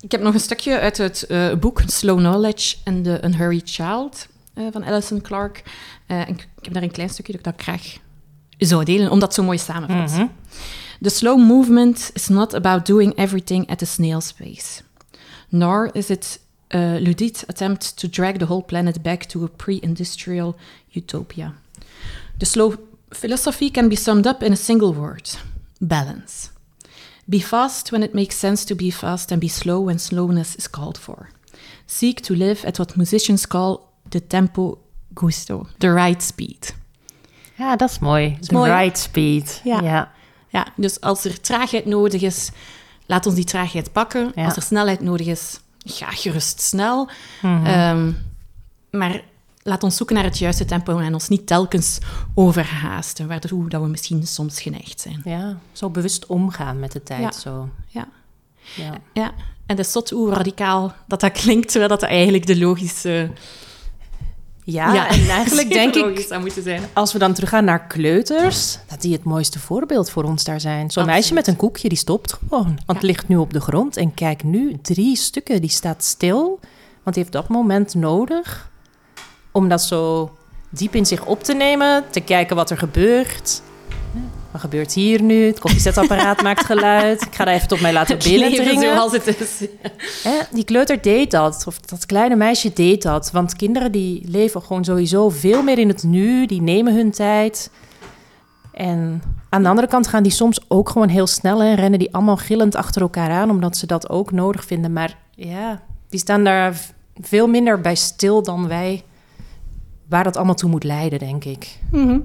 Ik 0.00 0.12
heb 0.12 0.20
nog 0.20 0.34
een 0.34 0.40
stukje 0.40 0.78
uit 0.78 0.96
het 0.96 1.22
eh, 1.22 1.54
boek 1.54 1.82
Slow 1.86 2.18
Knowledge 2.18 2.76
and 2.84 3.04
the 3.04 3.20
Unhurried 3.24 3.70
Child 3.70 4.28
eh, 4.54 4.64
van 4.72 4.84
Alison 4.84 5.20
Clark. 5.20 5.62
Eh, 6.06 6.20
en 6.20 6.28
ik, 6.28 6.48
ik 6.58 6.64
heb 6.64 6.72
daar 6.72 6.82
een 6.82 6.90
klein 6.90 7.08
stukje 7.08 7.32
dat 7.32 7.40
ik 7.40 7.54
dat 7.54 7.62
graag 7.62 7.98
zou 8.66 8.84
delen, 8.84 9.10
omdat 9.10 9.28
het 9.28 9.34
zo 9.34 9.42
mooi 9.42 9.58
samenvat. 9.58 10.10
Mhm. 10.10 10.26
The 11.02 11.08
slow 11.08 11.38
movement 11.38 12.10
is 12.14 12.28
not 12.28 12.54
about 12.54 12.86
doing 12.86 13.14
everything 13.14 13.68
at 13.68 13.82
a 13.82 13.86
snail's 13.86 14.32
pace, 14.32 14.82
nor 15.48 15.90
is 15.92 16.10
it 16.10 16.40
a 16.74 16.98
Ludite 17.00 17.44
attempt 17.46 17.96
to 17.96 18.08
drag 18.08 18.38
the 18.38 18.44
whole 18.44 18.62
planet 18.62 19.02
back 19.02 19.24
to 19.24 19.44
a 19.44 19.48
pre-industrial 19.56 20.56
utopia. 20.88 21.54
De 22.36 22.44
slow 22.44 22.74
philosophy 23.10 23.70
can 23.70 23.88
be 23.88 23.96
summed 23.96 24.26
up 24.26 24.42
in 24.42 24.52
a 24.52 24.56
single 24.56 24.94
word 24.94 25.28
balance. 25.78 26.50
Be 27.24 27.40
fast 27.40 27.90
when 27.90 28.02
it 28.02 28.14
makes 28.14 28.38
sense 28.38 28.64
to 28.64 28.74
be 28.74 28.90
fast, 28.90 29.30
and 29.32 29.40
be 29.40 29.48
slow 29.48 29.84
when 29.84 29.98
slowness 29.98 30.56
is 30.56 30.70
called 30.70 30.98
for. 30.98 31.28
Seek 31.86 32.20
to 32.20 32.34
live 32.34 32.66
at 32.66 32.78
what 32.78 32.96
musicians 32.96 33.46
call 33.46 33.92
the 34.10 34.20
tempo 34.20 34.78
gusto, 35.14 35.66
the 35.78 35.92
right 35.92 36.22
speed. 36.22 36.74
Ja, 37.58 37.76
dat 37.76 37.90
is 37.90 37.98
mooi. 37.98 38.38
Hè? 38.40 38.64
right 38.64 38.98
speed. 38.98 39.60
Ja. 39.64 39.80
ja. 39.80 40.12
Ja, 40.48 40.66
dus 40.76 41.00
als 41.00 41.24
er 41.24 41.40
traagheid 41.40 41.84
nodig 41.84 42.22
is, 42.22 42.50
laat 43.06 43.26
ons 43.26 43.34
die 43.34 43.44
traagheid 43.44 43.92
pakken. 43.92 44.32
Ja. 44.34 44.44
Als 44.44 44.56
er 44.56 44.62
snelheid 44.62 45.00
nodig 45.00 45.26
is, 45.26 45.60
ga 45.78 46.10
gerust 46.10 46.60
snel. 46.60 47.08
Mhm. 47.42 47.66
Ehm, 47.66 48.12
maar 48.90 49.22
laat 49.62 49.82
ons 49.82 49.96
zoeken 49.96 50.14
naar 50.14 50.24
het 50.24 50.38
juiste 50.38 50.64
tempo 50.64 50.98
en 50.98 51.12
ons 51.12 51.28
niet 51.28 51.46
telkens 51.46 51.98
overhaasten, 52.34 53.28
waardoor 53.28 53.68
dat 53.68 53.82
we 53.82 53.88
misschien 53.88 54.26
soms 54.26 54.60
geneigd 54.60 55.00
zijn. 55.00 55.20
Ja, 55.24 55.58
zo 55.72 55.90
bewust 55.90 56.26
omgaan 56.26 56.78
met 56.78 56.92
de 56.92 57.02
tijd. 57.02 57.20
Ja. 57.20 57.32
Zo. 57.32 57.68
Ja. 57.86 58.08
Ja. 58.74 58.92
Ja, 59.12 59.32
en 59.66 59.76
dat 59.76 59.86
is 59.86 60.10
hoe 60.10 60.32
radicaal 60.32 60.94
dat 61.06 61.20
dat 61.20 61.32
klinkt, 61.32 61.70
terwijl 61.70 61.90
dat 61.90 62.02
eigenlijk 62.02 62.46
de 62.46 62.58
logische... 62.58 63.30
Ja, 64.72 65.08
en 65.08 65.28
eigenlijk 65.28 65.68
denk 65.72 65.94
ik, 65.94 66.04
logisch 66.04 66.26
zou 66.26 66.40
moeten 66.40 66.62
zijn. 66.62 66.82
als 66.92 67.12
we 67.12 67.18
dan 67.18 67.32
teruggaan 67.32 67.64
naar 67.64 67.86
kleuters, 67.86 68.78
dat 68.88 69.00
die 69.00 69.12
het 69.12 69.24
mooiste 69.24 69.58
voorbeeld 69.58 70.10
voor 70.10 70.24
ons 70.24 70.44
daar 70.44 70.60
zijn. 70.60 70.90
Zo'n 70.90 71.06
meisje 71.06 71.34
met 71.34 71.46
een 71.46 71.56
koekje, 71.56 71.88
die 71.88 71.98
stopt 71.98 72.32
gewoon. 72.32 72.64
Want 72.64 72.98
het 72.98 73.02
ligt 73.02 73.28
nu 73.28 73.36
op 73.36 73.52
de 73.52 73.60
grond. 73.60 73.96
En 73.96 74.14
kijk 74.14 74.44
nu, 74.44 74.76
drie 74.82 75.16
stukken, 75.16 75.60
die 75.60 75.70
staat 75.70 76.04
stil. 76.04 76.58
Want 77.02 77.16
die 77.16 77.22
heeft 77.22 77.32
dat 77.32 77.48
moment 77.48 77.94
nodig 77.94 78.70
om 79.52 79.68
dat 79.68 79.82
zo 79.82 80.30
diep 80.70 80.94
in 80.94 81.06
zich 81.06 81.24
op 81.24 81.42
te 81.42 81.54
nemen. 81.54 82.04
Te 82.10 82.20
kijken 82.20 82.56
wat 82.56 82.70
er 82.70 82.78
gebeurt. 82.78 83.62
Wat 84.50 84.60
gebeurt 84.60 84.92
hier 84.92 85.22
nu? 85.22 85.46
Het 85.46 85.58
koffiezetapparaat 85.58 86.42
maakt 86.48 86.64
geluid. 86.64 87.22
Ik 87.22 87.34
ga 87.34 87.44
daar 87.44 87.54
even 87.54 87.68
tot 87.68 87.80
mij 87.80 87.92
laten 87.92 88.18
binnendringen. 88.18 88.94
zoals 88.94 89.12
het 89.12 89.26
is. 89.40 89.68
Hè, 90.22 90.38
die 90.50 90.64
kleuter 90.64 91.02
deed 91.02 91.30
dat, 91.30 91.64
of 91.66 91.80
dat 91.80 92.06
kleine 92.06 92.36
meisje 92.36 92.72
deed 92.72 93.02
dat. 93.02 93.30
Want 93.30 93.56
kinderen 93.56 93.92
die 93.92 94.22
leven 94.28 94.62
gewoon 94.62 94.84
sowieso 94.84 95.28
veel 95.28 95.62
meer 95.62 95.78
in 95.78 95.88
het 95.88 96.02
nu, 96.02 96.46
die 96.46 96.62
nemen 96.62 96.94
hun 96.94 97.10
tijd. 97.10 97.70
En 98.72 99.22
aan 99.48 99.62
de 99.62 99.68
andere 99.68 99.86
kant 99.86 100.06
gaan 100.06 100.22
die 100.22 100.32
soms 100.32 100.60
ook 100.68 100.88
gewoon 100.88 101.08
heel 101.08 101.26
snel 101.26 101.62
en 101.62 101.74
rennen 101.74 101.98
die 101.98 102.14
allemaal 102.14 102.36
gillend 102.36 102.74
achter 102.76 103.02
elkaar 103.02 103.30
aan, 103.30 103.50
omdat 103.50 103.76
ze 103.76 103.86
dat 103.86 104.10
ook 104.10 104.32
nodig 104.32 104.64
vinden. 104.64 104.92
Maar 104.92 105.18
ja, 105.30 105.82
die 106.08 106.20
staan 106.20 106.44
daar 106.44 106.80
veel 107.20 107.46
minder 107.46 107.80
bij 107.80 107.94
stil 107.94 108.42
dan 108.42 108.68
wij, 108.68 109.04
waar 110.08 110.24
dat 110.24 110.36
allemaal 110.36 110.54
toe 110.54 110.70
moet 110.70 110.84
leiden, 110.84 111.18
denk 111.18 111.44
ik. 111.44 111.78
Mhm. 111.90 112.18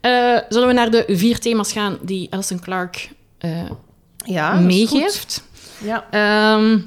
Eh, 0.00 0.36
zullen 0.48 0.68
we 0.68 0.74
naar 0.74 0.90
de 0.90 1.04
vier 1.08 1.38
thema's 1.38 1.72
gaan 1.72 1.98
die 2.02 2.26
Alison 2.32 2.60
Clark 2.60 3.10
eh, 3.38 3.50
Ja, 4.16 4.54
meegeeft? 4.54 5.42
Ja. 5.78 6.04
Ehm, 6.10 6.78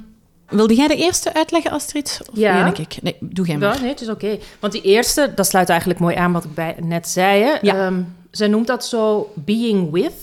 wilde 0.49 0.75
jij 0.75 0.87
de 0.87 0.95
eerste 0.95 1.33
uitleggen, 1.33 1.71
Astrid? 1.71 2.21
Of 2.31 2.37
Ja. 2.37 2.63
begin 2.69 2.83
ik? 2.83 3.01
Nee, 3.01 3.15
doe 3.19 3.45
jij 3.45 3.57
maar. 3.57 3.73
Ja, 3.73 3.79
nee, 3.81 3.89
het 3.89 4.01
is 4.01 4.09
oké. 4.09 4.37
Want 4.59 4.73
die 4.73 4.81
eerste, 4.81 5.31
dat 5.35 5.47
sluit 5.47 5.69
eigenlijk 5.69 5.99
mooi 5.99 6.15
aan 6.15 6.31
wat 6.31 6.43
ik 6.43 6.53
bij, 6.53 6.75
net 6.83 7.07
zei. 7.07 7.41
Hè? 7.43 7.57
Ja. 7.61 7.85
Ehm, 7.85 8.01
zij 8.31 8.47
noemt 8.47 8.67
dat 8.67 8.85
zo 8.85 9.31
being 9.35 9.91
with. 9.91 10.13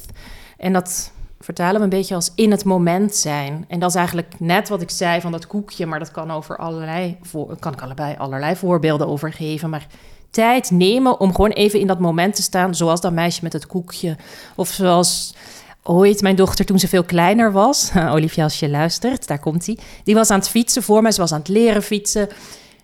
En 0.56 0.72
dat 0.72 1.12
vertalen 1.40 1.76
we 1.76 1.82
een 1.82 1.88
beetje 1.88 2.14
als 2.14 2.32
in 2.34 2.50
het 2.50 2.64
moment 2.64 3.14
zijn. 3.14 3.64
En 3.68 3.78
dat 3.78 3.88
is 3.90 3.94
eigenlijk 3.96 4.34
net 4.38 4.68
wat 4.68 4.82
ik 4.82 4.90
zei 4.90 5.20
van 5.20 5.32
dat 5.32 5.46
koekje, 5.46 5.86
maar 5.86 5.98
dat 5.98 6.10
kan 6.10 6.30
over 6.30 6.56
allerlei, 6.56 7.16
voor, 7.22 7.56
kan 7.58 7.72
ik 7.72 7.82
allebei 7.82 8.14
allerlei 8.18 8.56
voorbeelden 8.56 9.06
over 9.08 9.32
geven. 9.32 9.70
Maar 9.70 9.86
tijd 10.30 10.70
nemen 10.70 11.20
om 11.20 11.34
gewoon 11.34 11.50
even 11.50 11.80
in 11.80 11.86
dat 11.86 11.98
moment 11.98 12.34
te 12.34 12.42
staan, 12.42 12.74
zoals 12.74 13.00
dat 13.00 13.12
meisje 13.12 13.40
met 13.42 13.52
het 13.52 13.66
koekje. 13.66 14.16
Of 14.54 14.68
zoals 14.68 15.34
ooit 15.82 16.22
mijn 16.22 16.36
dochter 16.36 16.64
toen 16.64 16.78
ze 16.78 16.88
veel 16.88 17.04
kleiner 17.04 17.52
was. 17.52 17.90
Olivia, 18.14 18.42
als 18.42 18.60
je 18.60 18.68
luistert, 18.68 19.26
daar 19.26 19.38
komt 19.38 19.66
hij. 19.66 19.78
Die 20.04 20.14
was 20.14 20.30
aan 20.30 20.38
het 20.38 20.48
fietsen 20.48 20.82
voor 20.82 21.02
mij, 21.02 21.12
ze 21.12 21.20
was 21.20 21.32
aan 21.32 21.38
het 21.38 21.48
leren 21.48 21.82
fietsen. 21.82 22.28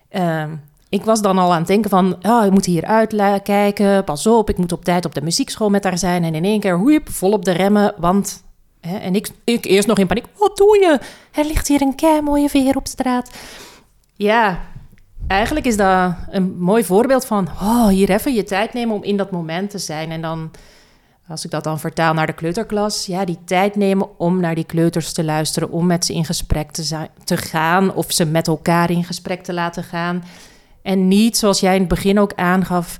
Ehm, 0.08 0.50
ik 0.88 1.04
was 1.04 1.22
dan 1.22 1.38
al 1.38 1.52
aan 1.52 1.58
het 1.58 1.66
denken 1.66 1.90
van, 1.90 2.16
oh, 2.22 2.44
ik 2.44 2.50
moet 2.50 2.64
hier 2.64 2.84
uitkijken, 2.84 4.04
pas 4.04 4.26
op, 4.26 4.50
ik 4.50 4.58
moet 4.58 4.72
op 4.72 4.84
tijd 4.84 5.04
op 5.04 5.14
de 5.14 5.22
muziekschool 5.22 5.70
met 5.70 5.84
haar 5.84 5.98
zijn. 5.98 6.24
En 6.24 6.34
in 6.34 6.44
één 6.44 6.60
keer, 6.60 6.76
hoep, 6.76 7.10
vol 7.10 7.32
op 7.32 7.44
de 7.44 7.52
remmen, 7.52 7.94
want... 7.98 8.42
Hè, 8.80 8.96
en 8.96 9.14
ik, 9.14 9.28
ik 9.44 9.64
eerst 9.64 9.88
nog 9.88 9.98
in 9.98 10.06
paniek, 10.06 10.26
wat 10.38 10.56
doe 10.56 10.78
je? 10.78 10.98
Er 11.32 11.44
ligt 11.44 11.68
hier 11.68 11.82
een 11.82 12.24
mooie 12.24 12.48
veer 12.48 12.76
op 12.76 12.86
straat. 12.86 13.30
Ja, 14.16 14.60
eigenlijk 15.26 15.66
is 15.66 15.76
dat 15.76 16.14
een 16.30 16.58
mooi 16.58 16.84
voorbeeld 16.84 17.24
van, 17.24 17.48
oh, 17.48 17.88
hier 17.88 18.10
even 18.10 18.34
je 18.34 18.44
tijd 18.44 18.72
nemen 18.72 18.94
om 18.94 19.02
in 19.02 19.16
dat 19.16 19.30
moment 19.30 19.70
te 19.70 19.78
zijn. 19.78 20.10
En 20.10 20.22
dan, 20.22 20.50
als 21.28 21.44
ik 21.44 21.50
dat 21.50 21.64
dan 21.64 21.80
vertaal 21.80 22.14
naar 22.14 22.26
de 22.26 22.32
kleuterklas, 22.32 23.06
ja, 23.06 23.24
die 23.24 23.38
tijd 23.44 23.76
nemen 23.76 24.18
om 24.18 24.40
naar 24.40 24.54
die 24.54 24.64
kleuters 24.64 25.12
te 25.12 25.24
luisteren, 25.24 25.70
om 25.70 25.86
met 25.86 26.04
ze 26.04 26.14
in 26.14 26.24
gesprek 26.24 26.70
te, 26.70 26.82
zijn, 26.82 27.08
te 27.24 27.36
gaan 27.36 27.94
of 27.94 28.12
ze 28.12 28.24
met 28.24 28.46
elkaar 28.46 28.90
in 28.90 29.04
gesprek 29.04 29.42
te 29.42 29.52
laten 29.52 29.84
gaan. 29.84 30.24
En 30.82 31.08
niet, 31.08 31.36
zoals 31.36 31.60
jij 31.60 31.74
in 31.74 31.80
het 31.80 31.88
begin 31.88 32.18
ook 32.18 32.34
aangaf, 32.34 32.98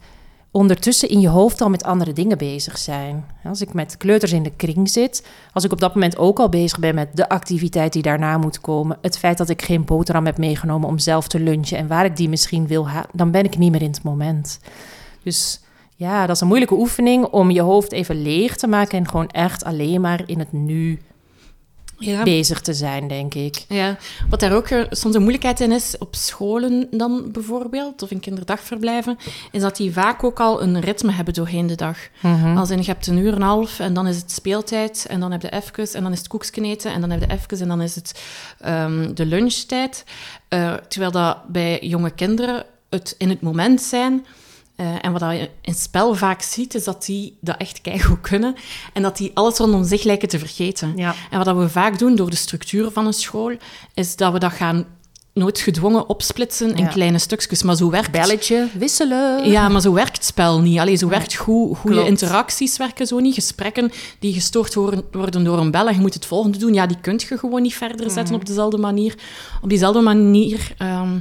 ondertussen 0.52 1.08
in 1.08 1.20
je 1.20 1.28
hoofd 1.28 1.60
al 1.60 1.70
met 1.70 1.84
andere 1.84 2.12
dingen 2.12 2.38
bezig 2.38 2.78
zijn. 2.78 3.24
Als 3.44 3.60
ik 3.60 3.72
met 3.72 3.96
kleuters 3.96 4.32
in 4.32 4.42
de 4.42 4.52
kring 4.56 4.90
zit, 4.90 5.26
als 5.52 5.64
ik 5.64 5.72
op 5.72 5.80
dat 5.80 5.94
moment 5.94 6.18
ook 6.18 6.38
al 6.38 6.48
bezig 6.48 6.78
ben 6.78 6.94
met 6.94 7.08
de 7.16 7.28
activiteit 7.28 7.92
die 7.92 8.02
daarna 8.02 8.38
moet 8.38 8.60
komen, 8.60 8.98
het 9.00 9.18
feit 9.18 9.38
dat 9.38 9.48
ik 9.48 9.62
geen 9.62 9.84
boterham 9.84 10.26
heb 10.26 10.38
meegenomen 10.38 10.88
om 10.88 10.98
zelf 10.98 11.28
te 11.28 11.40
lunchen 11.40 11.78
en 11.78 11.86
waar 11.86 12.04
ik 12.04 12.16
die 12.16 12.28
misschien 12.28 12.66
wil 12.66 12.86
dan 13.12 13.30
ben 13.30 13.44
ik 13.44 13.58
niet 13.58 13.70
meer 13.70 13.82
in 13.82 13.90
het 13.90 14.02
moment. 14.02 14.60
Dus 15.22 15.60
ja, 15.96 16.26
dat 16.26 16.34
is 16.34 16.40
een 16.40 16.48
moeilijke 16.48 16.74
oefening 16.74 17.24
om 17.24 17.50
je 17.50 17.60
hoofd 17.60 17.92
even 17.92 18.22
leeg 18.22 18.56
te 18.56 18.66
maken 18.66 18.98
en 18.98 19.08
gewoon 19.08 19.28
echt 19.28 19.64
alleen 19.64 20.00
maar 20.00 20.22
in 20.26 20.38
het 20.38 20.52
nu 20.52 21.00
Ja. 22.04 22.22
bezig 22.22 22.60
te 22.60 22.74
zijn, 22.74 23.08
denk 23.08 23.34
ik. 23.34 23.64
Ja, 23.68 23.96
wat 24.28 24.40
daar 24.40 24.52
ook 24.52 24.68
eh, 24.68 24.80
soms 24.90 25.14
een 25.14 25.20
moeilijkheid 25.20 25.60
in 25.60 25.72
is, 25.72 25.98
op 25.98 26.14
scholen 26.14 26.86
dan 26.90 27.32
bijvoorbeeld, 27.32 28.02
of 28.02 28.10
in 28.10 28.20
kinderdagverblijven, 28.20 29.18
is 29.52 29.60
dat 29.60 29.76
die 29.76 29.92
vaak 29.92 30.24
ook 30.24 30.40
al 30.40 30.62
een 30.62 30.80
ritme 30.80 31.12
hebben 31.12 31.34
doorheen 31.34 31.66
de 31.66 31.74
dag. 31.74 31.98
Als 32.56 32.70
in, 32.70 32.78
je 32.78 32.84
hebt 32.84 33.06
een 33.06 33.16
uur 33.16 33.28
en 33.28 33.36
een 33.36 33.42
half 33.42 33.78
en 33.78 33.94
dan 33.94 34.06
is 34.06 34.16
het 34.16 34.32
speeltijd 34.32 35.06
en 35.08 35.20
dan 35.20 35.32
heb 35.32 35.42
je 35.42 35.50
even 35.50 35.94
en 35.94 36.02
dan 36.02 36.12
is 36.12 36.18
het 36.18 36.28
koekjes 36.28 36.64
eten 36.64 36.92
en 36.92 37.00
dan 37.00 37.10
heb 37.10 37.20
je 37.20 37.26
even 37.26 37.60
en 37.60 37.68
dan 37.68 37.82
is 37.82 37.94
het 37.94 38.22
ehm, 38.60 39.14
de 39.14 39.26
lunchtijd. 39.26 40.04
Eh, 40.48 40.74
terwijl 40.74 41.10
dat 41.12 41.46
bij 41.48 41.78
jonge 41.80 42.10
kinderen 42.10 42.64
het 42.90 43.14
in 43.18 43.28
het 43.28 43.40
moment 43.40 43.80
zijn... 43.80 44.26
eh, 44.76 44.86
en 45.04 45.12
wat 45.12 45.20
je 45.20 45.50
in 45.60 45.74
spel 45.74 46.14
vaak 46.14 46.42
ziet, 46.42 46.74
is 46.74 46.84
dat 46.84 47.04
die 47.04 47.36
dat 47.40 47.56
echt 47.56 47.80
keigoed 47.80 48.20
kunnen. 48.20 48.54
En 48.92 49.02
dat 49.02 49.16
die 49.16 49.30
alles 49.34 49.58
rondom 49.58 49.84
zich 49.84 50.02
lijken 50.02 50.28
te 50.28 50.38
vergeten. 50.38 50.92
Ja. 50.96 51.14
En 51.30 51.36
wat 51.36 51.46
dat 51.46 51.56
we 51.56 51.68
vaak 51.68 51.98
doen 51.98 52.14
door 52.14 52.30
de 52.30 52.36
structuur 52.36 52.90
van 52.90 53.06
een 53.06 53.12
school, 53.12 53.56
is 53.94 54.16
dat 54.16 54.32
we 54.32 54.38
dat 54.38 54.52
gaan 54.52 54.84
nooit 55.34 55.58
gedwongen 55.58 56.08
opsplitsen 56.08 56.74
in 56.74 56.84
Ja. 56.84 56.88
kleine 56.90 57.18
stukjes. 57.18 57.62
Maar 57.62 57.76
zo 57.76 57.90
werkt 57.90 58.10
Belletje, 58.10 58.68
wisselen. 58.78 59.50
ja, 59.50 59.68
maar 59.68 59.80
zo 59.80 59.92
werkt 59.92 60.16
het 60.16 60.24
spel 60.24 60.60
niet. 60.60 60.78
Allee, 60.78 60.96
zo 60.96 61.08
werkt 61.08 61.34
goed, 61.34 61.76
goede 61.78 61.96
Klopt. 61.96 62.08
interacties 62.10 62.76
werken 62.76 63.06
zo 63.06 63.18
niet. 63.18 63.34
Gesprekken 63.34 63.92
die 64.18 64.32
gestoord 64.32 64.74
worden, 64.74 65.44
door 65.44 65.58
een 65.58 65.70
bel 65.70 65.88
en 65.88 65.94
je 65.94 66.00
moet 66.00 66.14
het 66.14 66.26
volgende 66.26 66.58
doen, 66.58 66.74
ja, 66.74 66.86
die 66.86 67.00
kun 67.00 67.20
je 67.28 67.38
gewoon 67.38 67.62
niet 67.62 67.74
verder 67.74 68.06
zetten 68.10 68.24
Mhm. 68.24 68.34
op 68.34 68.46
dezelfde 68.46 68.78
manier. 68.78 69.14
Op 69.62 69.68
diezelfde 69.68 70.00
manier, 70.00 70.74
ehm, 70.78 71.18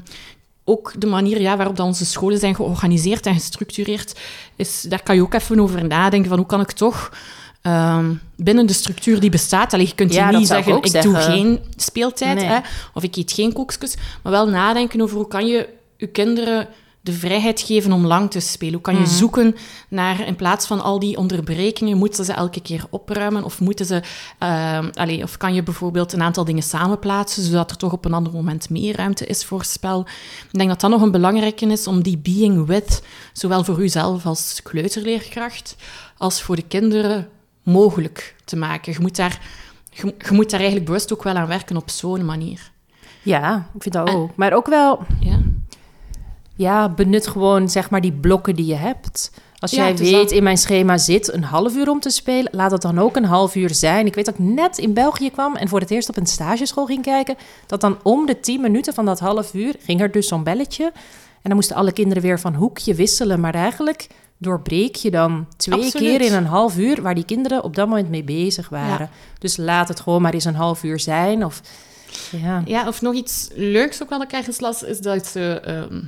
ook 0.72 0.94
de 0.98 1.08
manier 1.08 1.42
ja, 1.42 1.58
waarop 1.58 1.76
dat 1.76 1.86
onze 1.86 2.06
scholen 2.06 2.40
zijn 2.40 2.56
georganiseerd 2.56 3.26
en 3.26 3.34
gestructureerd, 3.34 4.20
is, 4.56 4.82
daar 4.82 5.04
kan 5.04 5.16
je 5.16 5.22
ook 5.22 5.34
even 5.34 5.60
over 5.60 5.86
nadenken 5.88 6.30
van 6.30 6.38
hoe 6.38 6.48
kan 6.48 6.62
ik 6.62 6.72
toch... 6.72 7.12
ehm, 7.62 8.14
binnen 8.36 8.66
de 8.66 8.74
structuur 8.74 9.20
die 9.20 9.30
bestaat. 9.30 9.74
Allee, 9.74 9.88
je 9.88 9.96
kunt 9.96 10.14
Ja, 10.14 10.30
niet 10.32 10.40
ik 10.42 10.48
zeggen, 10.48 10.84
ik 10.84 11.02
doe 11.02 11.16
geen 11.16 11.60
speeltijd, 11.76 12.36
Nee. 12.38 12.46
hè, 12.46 12.60
of 12.94 13.04
ik 13.04 13.16
eet 13.16 13.32
geen 13.32 13.54
koekjes, 13.54 13.96
maar 14.24 14.32
wel 14.32 14.48
nadenken 14.50 15.02
over 15.02 15.16
hoe 15.18 15.28
kan 15.28 15.48
je 15.48 15.70
je 15.98 16.08
kinderen 16.08 16.68
de 17.04 17.14
vrijheid 17.14 17.62
geven 17.62 17.92
om 17.92 18.06
lang 18.06 18.32
te 18.32 18.40
spelen. 18.40 18.74
Hoe 18.74 18.82
kan 18.82 18.98
je 18.98 19.06
zoeken 19.06 19.56
naar, 19.90 20.28
in 20.28 20.36
plaats 20.36 20.68
van 20.68 20.82
al 20.82 21.00
die 21.00 21.18
onderbrekingen, 21.18 21.98
moeten 21.98 22.26
ze 22.26 22.34
elke 22.34 22.62
keer 22.62 22.86
opruimen? 22.90 23.44
Of, 23.44 23.60
moeten 23.60 23.86
ze, 23.86 24.02
ehm, 24.38 24.90
allee, 24.94 25.24
of 25.24 25.38
kan 25.38 25.54
je 25.54 25.64
bijvoorbeeld 25.64 26.14
een 26.14 26.22
aantal 26.22 26.46
dingen 26.46 26.64
samenplaatsen, 26.64 27.44
zodat 27.44 27.72
er 27.72 27.78
toch 27.78 27.92
op 27.92 28.06
een 28.06 28.14
ander 28.14 28.34
moment 28.34 28.70
meer 28.70 28.96
ruimte 28.96 29.26
is 29.26 29.46
voor 29.46 29.64
spel? 29.64 30.06
Ik 30.52 30.58
denk 30.58 30.70
dat 30.70 30.82
dat 30.82 30.90
nog 30.90 31.02
een 31.02 31.12
belangrijke 31.12 31.66
is, 31.66 31.88
om 31.88 32.02
die 32.04 32.18
being 32.18 32.66
with, 32.66 33.04
zowel 33.34 33.64
voor 33.64 33.82
uzelf 33.82 34.26
als 34.26 34.60
kleuterleerkracht, 34.64 35.76
als 36.18 36.42
voor 36.42 36.56
de 36.56 36.68
kinderen, 36.68 37.30
mogelijk 37.64 38.36
te 38.46 38.56
maken. 38.56 38.94
Je 38.94 39.00
moet 39.00 39.16
daar, 39.16 39.40
je, 39.90 40.16
je 40.18 40.32
moet 40.34 40.50
daar 40.50 40.60
eigenlijk 40.60 40.90
bewust 40.90 41.14
ook 41.14 41.24
wel 41.24 41.36
aan 41.36 41.48
werken 41.48 41.78
op 41.78 41.90
zo'n 41.90 42.26
manier. 42.26 42.72
Ja, 43.24 43.70
ik 43.76 43.82
vind 43.82 43.96
dat 43.96 44.10
ook. 44.10 44.36
Maar 44.36 44.54
ook 44.54 44.68
wel, 44.68 45.00
Ja. 45.20 45.40
Ja, 46.62 46.90
benut 46.90 47.28
gewoon 47.28 47.70
zeg 47.70 47.90
maar 47.90 48.02
die 48.02 48.12
blokken 48.14 48.56
die 48.56 48.66
je 48.66 48.76
hebt. 48.76 49.32
Als 49.60 49.72
jij 49.72 49.96
weet, 49.98 50.12
wel- 50.12 50.38
in 50.38 50.44
mijn 50.44 50.58
schema 50.58 50.98
zit 50.98 51.34
een 51.34 51.44
half 51.44 51.76
uur 51.76 51.90
om 51.90 52.00
te 52.00 52.10
spelen, 52.10 52.52
laat 52.56 52.72
het 52.72 52.82
dan 52.82 53.00
ook 53.00 53.16
een 53.16 53.26
half 53.26 53.56
uur 53.56 53.74
zijn. 53.74 54.06
Ik 54.06 54.16
weet 54.16 54.26
dat 54.26 54.34
ik 54.34 54.40
net 54.46 54.78
in 54.78 54.94
België 54.94 55.32
kwam 55.32 55.56
en 55.56 55.68
voor 55.68 55.80
het 55.80 55.92
eerst 55.92 56.10
op 56.10 56.18
een 56.18 56.26
stageschool 56.26 56.86
ging 56.86 57.02
kijken, 57.04 57.36
dat 57.68 57.82
dan 57.82 57.98
om 58.04 58.26
de 58.26 58.40
tien 58.40 58.62
minuten 58.62 58.94
van 58.94 59.06
dat 59.06 59.20
half 59.20 59.54
uur 59.54 59.76
ging 59.80 60.02
er 60.02 60.12
dus 60.12 60.28
zo'n 60.28 60.44
belletje. 60.44 60.84
En 61.34 61.50
dan 61.50 61.56
moesten 61.56 61.76
alle 61.76 61.92
kinderen 61.92 62.24
weer 62.24 62.40
van 62.40 62.54
hoekje 62.56 62.94
wisselen, 62.96 63.40
maar 63.40 63.54
eigenlijk 63.54 64.08
doorbreek 64.38 64.96
je 64.96 65.12
dan 65.12 65.48
twee 65.58 65.84
Absoluut. 65.84 66.08
keer 66.08 66.22
in 66.22 66.34
een 66.34 66.46
half 66.46 66.78
uur 66.78 67.02
waar 67.02 67.16
die 67.16 67.26
kinderen 67.26 67.64
op 67.64 67.76
dat 67.76 67.88
moment 67.88 68.10
mee 68.10 68.24
bezig 68.24 68.70
waren. 68.70 69.10
Dus 69.40 69.58
laat 69.58 69.88
het 69.88 70.00
gewoon 70.00 70.22
maar 70.22 70.34
eens 70.34 70.46
een 70.46 70.56
half 70.56 70.84
uur 70.84 71.00
zijn. 71.00 71.46
Of, 71.46 71.62
ja. 72.32 72.62
Ja, 72.66 72.88
of 72.88 73.02
nog 73.02 73.14
iets 73.14 73.50
leuks 73.56 74.04
ook 74.04 74.10
wat 74.10 74.24
ik 74.24 74.32
ergens 74.32 74.60
las, 74.60 74.84
is 74.84 75.00
dat 75.00 75.28
ze... 75.28 75.60
ehm, 75.66 76.02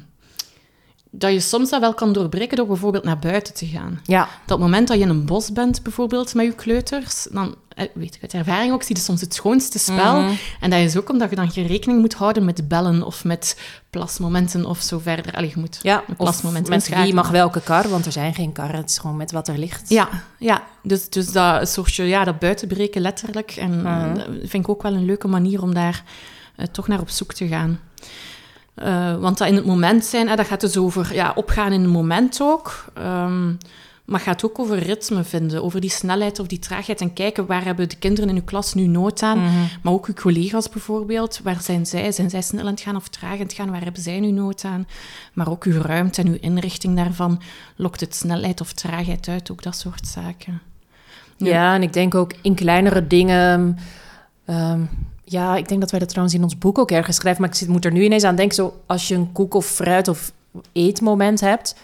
dat 1.16 1.32
je 1.32 1.40
soms 1.40 1.70
dat 1.70 1.80
wel 1.80 1.94
kan 1.94 2.14
doorbreken 2.14 2.58
door 2.58 2.68
bijvoorbeeld 2.68 3.04
naar 3.04 3.20
buiten 3.20 3.54
te 3.54 3.66
gaan. 3.66 4.00
ja, 4.04 4.28
Dat 4.46 4.60
moment 4.60 4.88
dat 4.88 4.98
je 4.98 5.04
in 5.04 5.10
een 5.10 5.26
bos 5.26 5.52
bent, 5.52 5.84
bijvoorbeeld, 5.84 6.34
met 6.34 6.46
je 6.46 6.54
kleuters, 6.54 7.28
dan 7.32 7.56
eh, 7.70 7.88
weet 7.94 8.16
ik 8.16 8.22
uit 8.22 8.34
ervaring 8.34 8.74
ook, 8.74 8.84
zie 8.84 8.96
je 8.96 9.02
soms 9.02 9.22
het 9.22 9.34
schoonste 9.34 9.80
spel. 9.80 10.22
Mhm. 10.22 10.34
En 10.60 10.70
dat 10.70 10.80
is 10.80 10.98
ook 10.98 11.10
omdat 11.10 11.30
je 11.30 11.36
dan 11.36 11.52
geen 11.52 11.68
rekening 11.68 12.00
moet 12.00 12.14
houden 12.14 12.46
met 12.46 12.68
bellen 12.68 13.04
of 13.04 13.24
met 13.24 13.60
plasmomenten 13.90 14.66
of 14.66 14.82
zo 14.82 15.00
verder. 15.00 15.34
Allee, 15.36 15.50
je 15.50 15.60
moet 15.60 15.80
ja. 15.82 15.96
een 15.98 16.04
Of 16.08 16.16
plasmoment 16.18 16.68
met 16.68 16.80
wie 16.80 16.88
inschakelen. 16.90 17.16
mag 17.16 17.30
welke 17.30 17.62
kar, 17.62 17.90
want 17.90 18.06
er 18.06 18.12
zijn 18.12 18.34
geen 18.34 18.52
karren. 18.52 18.76
Het 18.82 18.90
is 18.90 18.98
gewoon 18.98 19.18
met 19.18 19.32
wat 19.32 19.48
er 19.48 19.58
ligt. 19.58 19.90
Ja, 19.90 20.10
ja. 20.40 20.64
Dus, 20.84 21.10
dus 21.10 21.32
dat 21.32 21.70
soortje, 21.70 22.04
ja, 22.04 22.24
dat 22.24 22.40
buitenbreken 22.40 23.02
letterlijk. 23.02 23.52
En 23.52 23.82
Mhm. 23.82 24.14
dat 24.16 24.26
vind 24.40 24.64
ik 24.64 24.70
ook 24.70 24.82
wel 24.82 24.94
een 24.94 25.06
leuke 25.06 25.28
manier 25.28 25.62
om 25.62 25.74
daar 25.74 26.04
eh, 26.56 26.66
toch 26.72 26.88
naar 26.88 27.00
op 27.00 27.10
zoek 27.10 27.34
te 27.34 27.48
gaan. 27.48 27.80
Eh, 28.76 29.16
want 29.16 29.38
dat 29.38 29.48
in 29.48 29.56
het 29.56 29.66
moment 29.66 30.06
zijn, 30.06 30.28
hè, 30.28 30.36
dat 30.36 30.48
gaat 30.48 30.62
dus 30.62 30.78
over 30.78 31.14
ja, 31.14 31.32
opgaan 31.36 31.72
in 31.72 31.82
het 31.82 31.92
moment 31.92 32.42
ook. 32.42 32.86
Ehm, 32.94 33.54
maar 34.06 34.20
gaat 34.20 34.46
ook 34.46 34.60
over 34.60 34.78
ritme 34.80 35.24
vinden, 35.24 35.64
over 35.64 35.82
die 35.82 35.90
snelheid 35.90 36.40
of 36.40 36.48
die 36.48 36.60
traagheid. 36.60 37.02
En 37.02 37.14
kijken 37.14 37.46
waar 37.46 37.64
hebben 37.64 37.90
de 37.90 37.96
kinderen 37.96 38.30
in 38.30 38.36
uw 38.36 38.44
klas 38.44 38.74
nu 38.74 38.88
nood 38.88 39.22
aan. 39.24 39.40
Mhm. 39.40 39.52
Maar 39.82 39.94
ook 39.94 40.06
uw 40.06 40.14
collega's 40.14 40.70
bijvoorbeeld. 40.70 41.40
Waar 41.44 41.62
zijn 41.62 41.86
zij? 41.86 42.12
Zijn 42.12 42.30
zij 42.30 42.42
snel 42.42 42.66
aan 42.66 42.72
het 42.72 42.82
gaan 42.82 42.96
of 42.96 43.08
traag 43.08 43.34
aan 43.34 43.40
het 43.40 43.54
gaan? 43.54 43.72
Waar 43.72 43.84
hebben 43.84 44.02
zij 44.02 44.20
nu 44.20 44.32
nood 44.32 44.64
aan? 44.64 44.88
Maar 45.34 45.50
ook 45.50 45.64
uw 45.64 45.82
ruimte 45.82 46.22
en 46.22 46.28
uw 46.28 46.38
inrichting 46.40 46.96
daarvan. 46.96 47.42
Lokt 47.76 48.00
het 48.00 48.16
snelheid 48.16 48.62
of 48.62 48.74
traagheid 48.74 49.28
uit? 49.28 49.52
Ook 49.52 49.64
dat 49.64 49.76
soort 49.78 50.08
zaken. 50.08 50.62
Ja, 51.38 51.76
en 51.76 51.82
ik 51.82 51.94
denk 51.94 52.16
ook 52.16 52.34
in 52.42 52.56
kleinere 52.56 53.08
dingen. 53.08 53.78
ehm, 54.46 54.82
ja, 55.34 55.56
ik 55.56 55.68
denk 55.68 55.82
dat 55.82 55.92
wij 55.92 56.00
dat 56.00 56.10
trouwens 56.10 56.36
in 56.36 56.44
ons 56.44 56.58
boek 56.58 56.78
ook 56.78 56.92
ergens 56.92 57.16
schrijven. 57.16 57.42
Maar 57.42 57.50
ik 57.50 57.56
zit, 57.56 57.68
moet 57.68 57.86
er 57.86 57.92
nu 57.92 58.04
ineens 58.04 58.24
aan 58.24 58.36
denken. 58.36 58.56
Zo, 58.56 58.82
als 58.86 59.08
je 59.08 59.16
een 59.16 59.32
koek 59.32 59.54
of 59.54 59.66
fruit 59.66 60.08
of 60.08 60.32
eetmoment 60.72 61.40
hebt. 61.40 61.76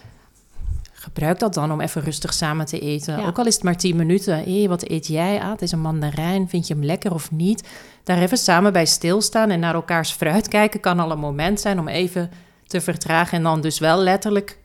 Gebruik 0.92 1.40
dat 1.40 1.54
dan 1.54 1.72
om 1.72 1.82
even 1.82 2.02
rustig 2.02 2.34
samen 2.34 2.66
te 2.66 2.80
eten. 2.80 3.18
Ja. 3.18 3.28
Ook 3.28 3.38
al 3.38 3.46
is 3.46 3.54
het 3.54 3.64
maar 3.64 3.78
10 3.78 3.96
minuten. 3.96 4.44
Hé, 4.44 4.68
wat 4.68 4.90
eet 4.90 5.08
jij? 5.08 5.42
Ah, 5.42 5.52
het 5.52 5.62
is 5.62 5.72
een 5.72 5.82
mandarijn. 5.82 6.50
Vind 6.50 6.68
je 6.68 6.74
hem 6.74 6.84
lekker 6.84 7.14
of 7.14 7.32
niet? 7.32 7.68
Daar 8.04 8.18
even 8.18 8.38
samen 8.38 8.74
bij 8.74 8.86
stilstaan 8.86 9.50
en 9.50 9.60
naar 9.60 9.74
elkaars 9.74 10.12
fruit 10.12 10.48
kijken... 10.48 10.80
kan 10.80 11.00
al 11.00 11.12
een 11.12 11.20
moment 11.20 11.60
zijn 11.60 11.80
om 11.80 11.88
even 11.88 12.32
te 12.68 12.82
vertragen... 12.82 13.38
en 13.38 13.44
dan 13.44 13.62
dus 13.62 13.80
wel 13.80 13.98
letterlijk 13.98 14.58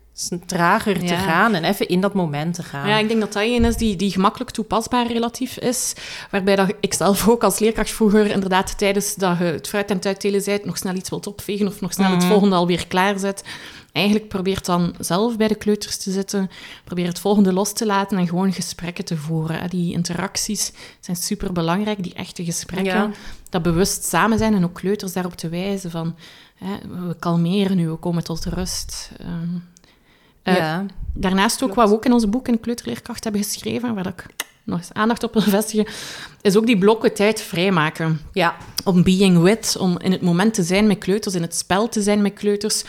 trager 0.47 0.99
te 0.99 1.05
Ja. 1.05 1.19
gaan... 1.19 1.55
en 1.55 1.65
even 1.65 1.89
in 1.89 2.01
dat 2.01 2.15
moment 2.15 2.55
te 2.55 2.63
gaan. 2.63 2.89
Ja, 2.89 2.97
ik 2.99 3.09
denk 3.09 3.21
dat 3.21 3.33
dat 3.33 3.43
een 3.43 3.65
is 3.65 3.77
die, 3.77 3.97
die 3.97 4.11
gemakkelijk 4.11 4.51
toepasbaar 4.51 5.07
relatief 5.07 5.57
is. 5.59 5.93
Waarbij 6.31 6.57
dat 6.57 6.75
ik 6.81 6.95
zelf 6.95 7.29
ook 7.29 7.43
als 7.45 7.59
leerkracht 7.59 7.91
vroeger 7.91 8.27
inderdaad 8.27 8.79
tijdens 8.79 9.15
dat 9.15 9.39
je 9.39 9.45
het 9.45 9.69
fruit 9.69 9.91
aan 9.91 9.97
het 9.97 10.07
uitdelen 10.07 10.61
nog 10.65 10.77
snel 10.79 10.95
iets 10.95 11.11
wilt 11.11 11.27
opvegen 11.27 11.67
of 11.67 11.81
nog 11.81 11.93
snel 11.93 12.11
het 12.11 12.19
Mhm. 12.19 12.29
volgende 12.29 12.57
alweer 12.57 12.87
klaarzet. 12.87 13.45
Eigenlijk 13.93 14.29
probeert 14.29 14.65
dan 14.65 14.95
zelf 14.99 15.37
bij 15.37 15.49
de 15.49 15.55
kleuters 15.55 15.97
te 15.97 16.11
zitten, 16.11 16.51
probeer 16.85 17.07
het 17.07 17.19
volgende 17.19 17.53
los 17.53 17.73
te 17.73 17.87
laten 17.87 18.19
en 18.19 18.29
gewoon 18.29 18.53
gesprekken 18.53 19.05
te 19.05 19.17
voeren. 19.17 19.61
hè. 19.61 19.69
Die 19.69 19.93
interacties 19.93 20.73
zijn 21.01 21.17
super 21.17 21.53
belangrijk, 21.53 22.03
die 22.03 22.15
echte 22.15 22.45
gesprekken. 22.45 22.93
Ja. 22.95 23.11
Dat 23.51 23.63
bewust 23.63 24.05
samen 24.05 24.39
zijn 24.39 24.55
en 24.55 24.65
ook 24.65 24.75
kleuters 24.75 25.13
daarop 25.13 25.35
te 25.35 25.49
wijzen 25.49 25.91
van 25.91 26.17
hè, 26.55 26.75
we 27.07 27.17
kalmeren 27.19 27.77
nu, 27.77 27.89
we 27.89 27.97
komen 27.97 28.25
tot 28.25 28.45
rust. 28.45 29.11
Ehm, 29.19 29.29
eh, 29.31 29.61
ja. 30.45 30.87
Daarnaast 31.17 31.63
ook, 31.63 31.75
wat 31.75 31.89
we 31.89 31.95
ook 31.95 32.05
in 32.05 32.13
onze 32.13 32.27
boek 32.29 32.49
in 32.49 32.61
Kleuterleerkracht 32.61 33.25
hebben 33.25 33.43
geschreven, 33.43 33.95
waar 33.95 34.07
ik 34.07 34.27
nog 34.65 34.79
eens 34.79 34.93
aandacht 34.93 35.23
op 35.23 35.33
wil 35.33 35.43
vestigen, 35.43 35.87
is 36.41 36.57
ook 36.57 36.67
die 36.67 36.79
blokken 36.79 37.15
tijd 37.15 37.41
vrijmaken. 37.41 38.21
ja. 38.33 38.57
Om 38.85 39.03
being 39.03 39.39
with, 39.43 39.77
om 39.79 39.99
in 39.99 40.13
het 40.13 40.21
moment 40.21 40.55
te 40.55 40.63
zijn 40.63 40.87
met 40.87 40.99
kleuters, 40.99 41.35
in 41.35 41.43
het 41.43 41.55
spel 41.57 41.89
te 41.89 42.03
zijn 42.03 42.23
met 42.23 42.33
kleuters, 42.35 42.85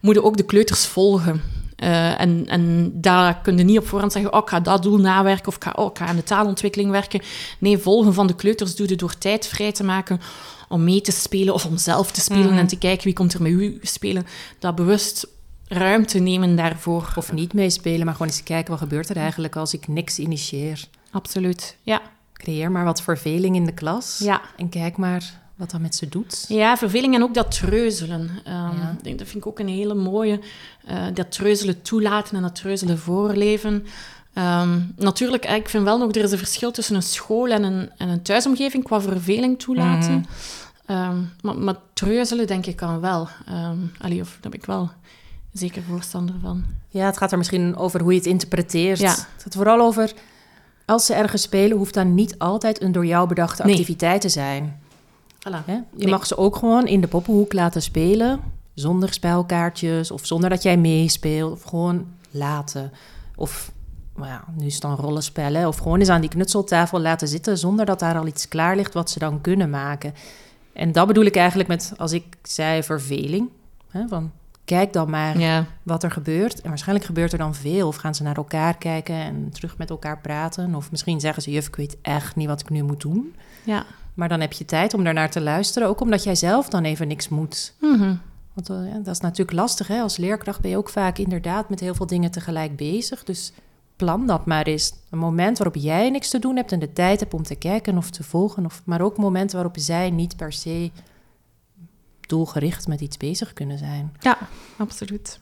moeten 0.00 0.24
ook 0.24 0.36
de 0.36 0.44
kleuters 0.44 0.86
volgen. 0.86 1.42
Eh, 1.76 2.20
en, 2.20 2.44
en 2.48 2.90
daar 2.94 3.40
kun 3.42 3.58
je 3.58 3.64
niet 3.64 3.78
op 3.78 3.86
voorhand 3.88 4.12
zeggen, 4.12 4.32
oh, 4.32 4.38
ik 4.42 4.48
ga 4.48 4.60
dat 4.60 4.82
doel 4.82 4.98
nawerken 4.98 5.46
of 5.46 5.56
ik 5.56 5.62
ga, 5.64 5.72
oh, 5.76 5.90
ik 5.90 5.98
ga 5.98 6.06
aan 6.06 6.16
de 6.16 6.22
taalontwikkeling 6.22 6.90
werken. 6.90 7.20
Nee, 7.58 7.78
volgen 7.78 8.14
van 8.14 8.26
de 8.26 8.34
kleuters 8.34 8.76
doe 8.76 8.88
je 8.88 8.96
door 8.96 9.18
tijd 9.18 9.46
vrij 9.46 9.72
te 9.72 9.84
maken 9.84 10.20
om 10.68 10.84
mee 10.84 11.00
te 11.00 11.12
spelen 11.12 11.54
of 11.54 11.64
om 11.66 11.76
zelf 11.76 12.10
te 12.12 12.20
spelen 12.20 12.46
Mhm. 12.50 12.58
en 12.58 12.66
te 12.66 12.78
kijken 12.78 13.04
wie 13.04 13.14
komt 13.14 13.34
er 13.34 13.42
met 13.42 13.52
u 13.52 13.78
spelen. 13.82 14.26
Dat 14.58 14.74
bewust 14.74 15.26
ruimte 15.72 16.18
nemen 16.18 16.56
daarvoor. 16.56 17.12
Of 17.16 17.32
niet 17.32 17.52
meespelen, 17.52 18.04
maar 18.04 18.14
gewoon 18.14 18.28
eens 18.28 18.42
kijken 18.42 18.70
wat 18.70 18.80
gebeurt 18.80 19.08
er 19.08 19.16
eigenlijk 19.16 19.56
als 19.56 19.74
ik 19.74 19.88
niks 19.88 20.18
initieer. 20.18 20.84
Absoluut, 21.10 21.76
ja. 21.82 22.00
Creëer 22.32 22.70
maar 22.70 22.84
wat 22.84 23.02
verveling 23.02 23.56
in 23.56 23.64
de 23.64 23.72
klas. 23.74 24.18
Ja. 24.18 24.40
En 24.56 24.68
kijk 24.68 24.96
maar 24.96 25.40
wat 25.56 25.70
dat 25.70 25.80
met 25.80 25.94
ze 25.94 26.08
doet. 26.08 26.44
Ja, 26.48 26.76
verveling 26.76 27.14
en 27.14 27.22
ook 27.22 27.34
dat 27.34 27.50
treuzelen. 27.50 28.30
Ja. 28.44 28.94
ik 28.98 29.04
denk, 29.04 29.18
dat 29.18 29.28
vind 29.28 29.44
ik 29.44 29.46
ook 29.46 29.58
een 29.58 29.68
hele 29.68 29.94
mooie. 29.94 30.40
eh, 30.86 31.04
dat 31.14 31.32
treuzelen 31.32 31.82
toelaten 31.82 32.36
en 32.36 32.42
dat 32.42 32.54
treuzelen 32.54 32.98
voorleven. 32.98 33.86
Ehm, 34.32 34.80
natuurlijk, 34.96 35.44
eh, 35.44 35.54
ik 35.54 35.68
vind 35.68 35.84
wel 35.84 35.98
nog, 35.98 36.14
er 36.14 36.22
is 36.22 36.32
een 36.32 36.38
verschil 36.38 36.70
tussen 36.70 36.94
een 36.94 37.02
school 37.02 37.48
en 37.48 37.62
een, 37.62 37.90
en 37.96 38.08
een 38.08 38.22
thuisomgeving 38.22 38.84
qua 38.84 39.00
verveling 39.00 39.58
toelaten. 39.58 40.12
Mhm. 40.14 40.22
Ehm, 40.86 41.18
maar, 41.40 41.58
maar 41.58 41.76
treuzelen 41.92 42.46
denk 42.46 42.66
ik 42.66 42.76
kan 42.76 43.00
wel. 43.00 43.28
Allee, 44.00 44.20
of 44.20 44.38
daar 44.40 44.50
ben 44.50 44.60
ik 44.60 44.66
wel 44.66 44.90
zeker 45.52 45.82
voorstander 45.82 46.34
van. 46.42 46.64
Ja, 46.88 47.06
het 47.06 47.16
gaat 47.16 47.32
er 47.32 47.38
misschien 47.38 47.76
over 47.76 48.00
hoe 48.00 48.12
je 48.12 48.18
het 48.18 48.26
interpreteert. 48.26 48.98
Ja. 48.98 49.10
Het 49.10 49.42
gaat 49.42 49.54
vooral 49.54 49.80
over, 49.80 50.12
als 50.86 51.06
ze 51.06 51.14
ergens 51.14 51.42
spelen, 51.42 51.76
hoeft 51.76 51.94
dat 51.94 52.06
niet 52.06 52.38
altijd 52.38 52.82
een 52.82 52.92
door 52.92 53.06
jou 53.06 53.28
bedachte 53.28 53.62
Nee. 53.62 53.72
activiteit 53.72 54.20
te 54.20 54.28
zijn. 54.28 54.80
Je 55.38 55.82
Nee. 55.96 56.08
mag 56.08 56.26
ze 56.26 56.36
ook 56.36 56.56
gewoon 56.56 56.86
in 56.86 57.00
de 57.00 57.06
poppenhoek 57.08 57.52
laten 57.52 57.82
spelen, 57.82 58.40
zonder 58.74 59.12
spelkaartjes 59.12 60.10
of 60.10 60.26
zonder 60.26 60.50
dat 60.50 60.62
jij 60.62 60.76
meespeelt. 60.76 61.52
Of 61.52 61.62
gewoon 61.62 62.06
laten. 62.30 62.92
Of, 63.36 63.72
nou 64.16 64.28
ja, 64.28 64.44
nu 64.56 64.66
is 64.66 64.72
het 64.72 64.82
dan 64.82 64.96
rollenspellen. 64.96 65.68
Of 65.68 65.76
gewoon 65.78 65.98
eens 65.98 66.08
aan 66.08 66.20
die 66.20 66.30
knutseltafel 66.30 67.00
laten 67.00 67.28
zitten 67.28 67.58
zonder 67.58 67.84
dat 67.86 67.98
daar 67.98 68.18
al 68.18 68.26
iets 68.26 68.48
klaar 68.48 68.76
ligt 68.76 68.94
wat 68.94 69.10
ze 69.10 69.18
dan 69.18 69.40
kunnen 69.40 69.70
maken. 69.70 70.14
En 70.72 70.92
dat 70.92 71.06
bedoel 71.06 71.24
ik 71.24 71.36
eigenlijk 71.36 71.68
met, 71.68 71.92
als 71.96 72.12
ik 72.12 72.24
zei 72.42 72.82
verveling. 72.82 73.48
Hè, 73.88 74.08
van, 74.08 74.30
kijk 74.64 74.92
dan 74.92 75.10
maar 75.10 75.38
Ja. 75.38 75.66
wat 75.82 76.02
er 76.02 76.10
gebeurt. 76.10 76.60
En 76.60 76.68
waarschijnlijk 76.68 77.06
gebeurt 77.06 77.32
er 77.32 77.38
dan 77.38 77.54
veel. 77.54 77.86
Of 77.88 77.96
gaan 77.96 78.14
ze 78.14 78.22
naar 78.22 78.36
elkaar 78.36 78.76
kijken 78.76 79.14
en 79.14 79.50
terug 79.52 79.78
met 79.78 79.90
elkaar 79.90 80.18
praten. 80.18 80.74
Of 80.74 80.90
misschien 80.90 81.20
zeggen 81.20 81.42
ze, 81.42 81.50
juf, 81.50 81.66
ik 81.66 81.76
weet 81.76 81.96
echt 82.02 82.36
niet 82.36 82.48
wat 82.48 82.60
ik 82.60 82.70
nu 82.70 82.82
moet 82.82 83.00
doen. 83.00 83.34
Ja. 83.64 83.84
Maar 84.14 84.28
dan 84.28 84.40
heb 84.40 84.52
je 84.52 84.64
tijd 84.64 84.94
om 84.94 85.04
daarnaar 85.04 85.30
te 85.30 85.40
luisteren. 85.40 85.88
Ook 85.88 86.00
omdat 86.00 86.22
jij 86.24 86.34
zelf 86.34 86.68
dan 86.68 86.84
even 86.84 87.08
niks 87.08 87.28
moet. 87.28 87.74
Mhm. 87.80 88.14
Want 88.52 88.70
eh, 88.70 88.92
ja, 88.92 88.98
dat 88.98 89.14
is 89.14 89.20
natuurlijk 89.20 89.56
lastig. 89.56 89.86
Hè? 89.86 90.00
Als 90.00 90.16
leerkracht 90.16 90.60
ben 90.60 90.70
je 90.70 90.76
ook 90.76 90.88
vaak 90.88 91.18
inderdaad 91.18 91.68
met 91.68 91.80
heel 91.80 91.94
veel 91.94 92.06
dingen 92.06 92.30
tegelijk 92.30 92.76
bezig. 92.76 93.24
Dus 93.24 93.52
plan 93.96 94.26
dat 94.26 94.46
maar 94.46 94.66
eens. 94.66 94.92
Een 95.10 95.18
moment 95.18 95.58
waarop 95.58 95.76
jij 95.76 96.10
niks 96.10 96.30
te 96.30 96.38
doen 96.38 96.56
hebt 96.56 96.72
en 96.72 96.78
de 96.78 96.92
tijd 96.92 97.20
hebt 97.20 97.34
om 97.34 97.42
te 97.42 97.54
kijken 97.54 97.96
of 97.96 98.10
te 98.10 98.22
volgen. 98.22 98.64
Of, 98.64 98.82
maar 98.84 99.00
ook 99.00 99.16
momenten 99.16 99.56
waarop 99.56 99.76
zij 99.78 100.10
niet 100.10 100.36
per 100.36 100.52
se 100.52 100.90
doelgericht 102.28 102.88
met 102.88 103.00
iets 103.00 103.16
bezig 103.16 103.52
kunnen 103.52 103.78
zijn. 103.78 104.16
Ja, 104.20 104.38
absoluut. 104.76 105.40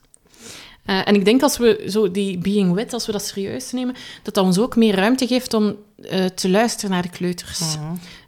Eh, 0.85 1.09
en 1.09 1.15
ik 1.15 1.25
denk 1.25 1.43
als 1.43 1.59
we 1.59 1.85
zo 1.89 2.11
die 2.11 2.39
being 2.39 2.73
with, 2.73 2.93
als 2.93 3.07
we 3.07 3.13
dat 3.13 3.25
serieus 3.25 3.73
nemen, 3.73 3.95
dat 4.23 4.35
dat 4.35 4.45
ons 4.45 4.59
ook 4.59 4.77
meer 4.77 4.95
ruimte 4.95 5.27
geeft 5.27 5.55
om 5.55 5.77
eh, 6.03 6.25
te 6.25 6.51
luisteren 6.51 6.91
naar 6.91 7.03
de 7.03 7.11
kleuters. 7.11 7.77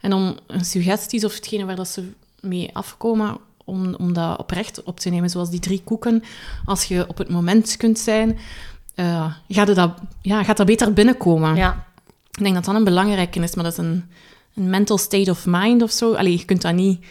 En 0.01 0.12
om 0.12 0.37
een 0.47 0.65
suggesties 0.65 1.25
of 1.25 1.35
hetgene 1.35 1.65
waar 1.65 1.77
dat 1.77 1.88
ze 1.88 2.11
mee 2.41 2.71
afkomen, 2.73 3.38
om, 3.65 3.95
om 3.95 4.12
dat 4.12 4.38
oprecht 4.38 4.83
op 4.83 5.01
te 5.01 5.11
nemen. 5.11 5.31
Zoals 5.31 5.51
die 5.51 5.61
drie 5.61 5.81
koeken. 5.85 6.23
Als 6.65 6.85
je 6.85 7.09
op 7.09 7.19
het 7.19 7.29
moment 7.29 7.77
kunt 7.77 7.99
zijn, 7.99 8.38
eh, 8.95 9.35
gaat, 9.49 9.75
dat, 9.75 9.95
ja, 10.23 10.45
gaat 10.45 10.57
dat 10.57 10.67
beter 10.67 10.93
binnenkomen. 10.93 11.57
Ja, 11.57 11.87
Ik 12.31 12.43
denk 12.43 12.55
dat 12.55 12.65
dat 12.65 12.75
een 12.75 12.85
belangrijke 12.85 13.41
is, 13.41 13.55
maar 13.55 13.65
dat 13.65 13.73
is 13.73 13.79
een, 13.79 14.05
een 14.55 14.71
mental 14.71 14.99
state 14.99 15.31
of 15.31 15.45
mind 15.47 15.83
of 15.83 15.91
zo. 15.91 16.15
Allee, 16.15 16.38
je 16.38 16.45
kunt 16.45 16.62
dat 16.62 16.75
niet 16.75 17.05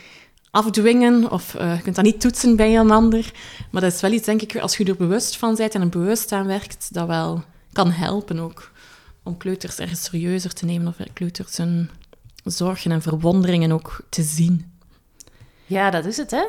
afdwingen 0.52 1.32
of 1.32 1.56
eh, 1.56 1.76
je 1.76 1.82
kunt 1.82 1.96
dat 1.96 2.06
niet 2.06 2.22
toetsen 2.22 2.56
bij 2.56 2.78
een 2.78 2.92
ander. 2.92 3.32
Maar 3.72 3.82
dat 3.82 3.94
is 3.94 4.02
wel 4.02 4.12
iets, 4.12 4.26
denk 4.26 4.42
ik, 4.42 4.56
als 4.58 4.78
je 4.78 4.86
er 4.86 4.96
bewust 4.96 5.38
van 5.38 5.56
bent 5.56 5.76
en 5.76 5.82
er 5.82 5.90
bewust 5.90 6.32
aan 6.32 6.46
werkt, 6.48 6.94
dat 6.94 7.08
wel 7.08 7.44
kan 7.72 7.92
helpen 7.92 8.40
ook. 8.40 8.72
Om 9.24 9.38
kleuters 9.38 9.78
ergens 9.80 10.04
serieuzer 10.04 10.54
te 10.54 10.66
nemen 10.66 10.88
of 10.88 10.96
kleuters 11.14 11.58
hun 11.58 11.90
zorgen 12.44 12.92
en 12.92 13.02
verwonderingen 13.02 13.72
ook 13.72 14.02
te 14.10 14.22
zien. 14.24 14.72
ja, 15.66 15.90
dat 15.90 16.06
is 16.06 16.18
het 16.18 16.32
hè. 16.32 16.44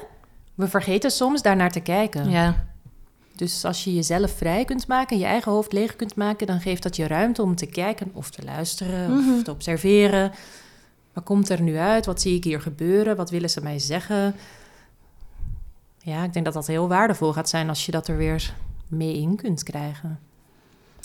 We 0.55 0.69
vergeten 0.69 1.11
soms 1.11 1.43
daarnaar 1.43 1.71
te 1.73 1.81
kijken. 1.81 2.31
Ja, 2.31 2.65
Dus 3.37 3.65
als 3.65 3.85
je 3.85 3.95
jezelf 3.95 4.31
vrij 4.37 4.65
kunt 4.65 4.87
maken, 4.87 5.19
je 5.19 5.25
eigen 5.25 5.53
hoofd 5.53 5.73
leeg 5.73 5.97
kunt 5.97 6.17
maken, 6.17 6.47
dan 6.47 6.61
geeft 6.61 6.83
dat 6.83 6.97
je 6.97 7.07
ruimte 7.07 7.43
om 7.43 7.55
te 7.57 7.67
kijken 7.67 8.11
of 8.13 8.31
te 8.31 8.45
luisteren 8.45 9.11
Mhm. 9.11 9.33
of 9.33 9.43
te 9.43 9.51
observeren. 9.51 10.33
Wat 11.13 11.25
komt 11.25 11.49
er 11.49 11.61
nu 11.63 11.77
uit? 11.77 12.07
Wat 12.07 12.21
zie 12.21 12.37
ik 12.37 12.45
hier 12.45 12.61
gebeuren? 12.61 13.17
Wat 13.17 13.31
willen 13.31 13.51
ze 13.51 13.63
mij 13.63 13.79
zeggen? 13.79 14.35
Ja, 15.99 16.25
ik 16.25 16.33
denk 16.33 16.45
dat 16.45 16.55
dat 16.55 16.67
heel 16.67 16.89
waardevol 16.89 17.33
gaat 17.33 17.49
zijn 17.49 17.69
als 17.69 17.87
je 17.87 17.93
dat 17.93 18.09
er 18.09 18.17
weer 18.17 18.55
mee 18.89 19.17
in 19.17 19.37
kunt 19.37 19.63
krijgen. 19.63 20.21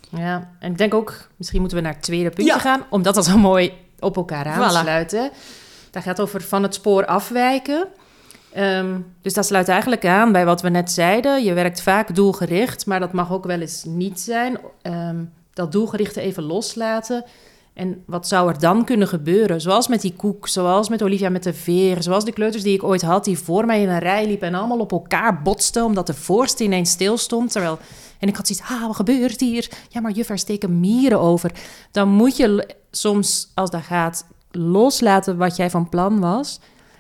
Ja, 0.10 0.50
en 0.60 0.72
ik 0.72 0.78
denk 0.78 0.93
ook, 0.93 1.28
misschien 1.36 1.60
moeten 1.60 1.78
we 1.78 1.84
naar 1.84 1.93
het 1.93 2.04
tweede 2.04 2.30
puntje 2.30 2.54
Ja. 2.54 2.60
gaan, 2.60 2.84
omdat 2.89 3.15
dat 3.15 3.26
zo 3.26 3.38
mooi 3.38 3.74
op 4.00 4.15
elkaar 4.15 4.46
aansluit. 4.46 5.12
hè. 5.12 5.28
Dat 5.91 6.04
gaat 6.04 6.22
over 6.22 6.41
van 6.41 6.63
het 6.63 6.74
spoor 6.74 7.06
afwijken. 7.06 7.88
Ehm, 8.54 9.00
dus 9.22 9.34
dat 9.34 9.46
sluit 9.46 9.67
eigenlijk 9.70 10.06
aan 10.06 10.32
bij 10.32 10.46
wat 10.46 10.62
we 10.62 10.70
net 10.70 10.91
zeiden. 10.91 11.43
Je 11.43 11.54
werkt 11.54 11.82
vaak 11.82 12.15
doelgericht, 12.15 12.86
maar 12.86 13.00
dat 13.00 13.13
mag 13.13 13.32
ook 13.32 13.46
wel 13.46 13.60
eens 13.60 13.84
niet 13.84 14.20
zijn. 14.20 14.58
Ehm, 14.82 15.24
dat 15.54 15.72
doelgerichte 15.72 16.22
even 16.22 16.43
loslaten. 16.43 17.24
En 17.78 18.04
wat 18.06 18.28
zou 18.28 18.50
er 18.50 18.60
dan 18.60 18.86
kunnen 18.86 19.08
gebeuren? 19.08 19.62
Zoals 19.62 19.88
met 19.88 20.02
die 20.02 20.13
koek, 20.13 20.48
zoals 20.48 20.90
met 20.90 21.04
Olivia 21.04 21.30
met 21.30 21.44
de 21.44 21.54
veer, 21.54 22.04
zoals 22.04 22.26
de 22.26 22.32
kleuters 22.32 22.63
die 22.63 22.74
ik 22.74 22.84
ooit 22.84 23.02
had, 23.02 23.24
die 23.24 23.38
voor 23.38 23.66
mij 23.66 23.82
in 23.82 23.90
een 23.90 24.00
rij 24.00 24.28
liepen 24.28 24.48
en 24.48 24.56
allemaal 24.56 24.80
op 24.80 24.92
elkaar 24.92 25.42
botsten, 25.42 25.84
omdat 25.84 26.08
de 26.08 26.13
voorste 26.13 26.63
ineens 26.63 26.92
stil 26.92 27.18
stond. 27.18 27.52
Terwijl, 27.52 27.80
en 28.20 28.28
ik 28.28 28.36
had 28.36 28.48
zoiets, 28.48 28.70
ah, 28.70 28.86
wat 28.86 28.96
gebeurt 28.96 29.40
hier? 29.40 29.70
Ja, 29.90 30.02
maar 30.02 30.12
juf, 30.12 30.30
er 30.30 30.38
steken 30.38 30.80
mieren 30.80 31.20
over. 31.20 31.52
Dan 31.92 32.10
moet 32.10 32.38
je 32.38 32.76
soms, 32.92 33.52
als 33.54 33.70
dat 33.70 33.84
gaat, 33.84 34.26
loslaten 34.52 35.38
wat 35.38 35.56
jij 35.56 35.70
van 35.70 35.90
plan 35.90 36.20
was. 36.20 36.60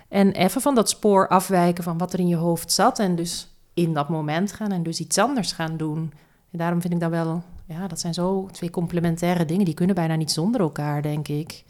En 0.09 0.31
even 0.31 0.61
van 0.61 0.75
dat 0.75 0.89
spoor 0.89 1.27
afwijken 1.27 1.83
van 1.83 1.97
wat 1.97 2.13
er 2.13 2.19
in 2.19 2.27
je 2.27 2.35
hoofd 2.35 2.71
zat. 2.71 2.99
En 2.99 3.15
dus 3.15 3.47
in 3.73 3.93
dat 3.93 4.09
moment 4.09 4.51
gaan 4.51 4.71
en 4.71 4.83
dus 4.83 4.99
iets 4.99 5.17
anders 5.17 5.51
gaan 5.51 5.77
doen. 5.77 6.13
En 6.51 6.57
daarom 6.57 6.81
vind 6.81 6.93
ik 6.93 6.99
dat 6.99 7.09
wel, 7.09 7.43
ja, 7.67 7.87
dat 7.87 7.99
zijn 7.99 8.13
zo 8.13 8.49
twee 8.51 8.69
complementaire 8.69 9.45
dingen. 9.45 9.65
Die 9.65 9.73
kunnen 9.73 9.95
bijna 9.95 10.15
niet 10.15 10.31
zonder 10.31 10.61
elkaar, 10.61 11.01
denk 11.01 11.27
ik. 11.27 11.63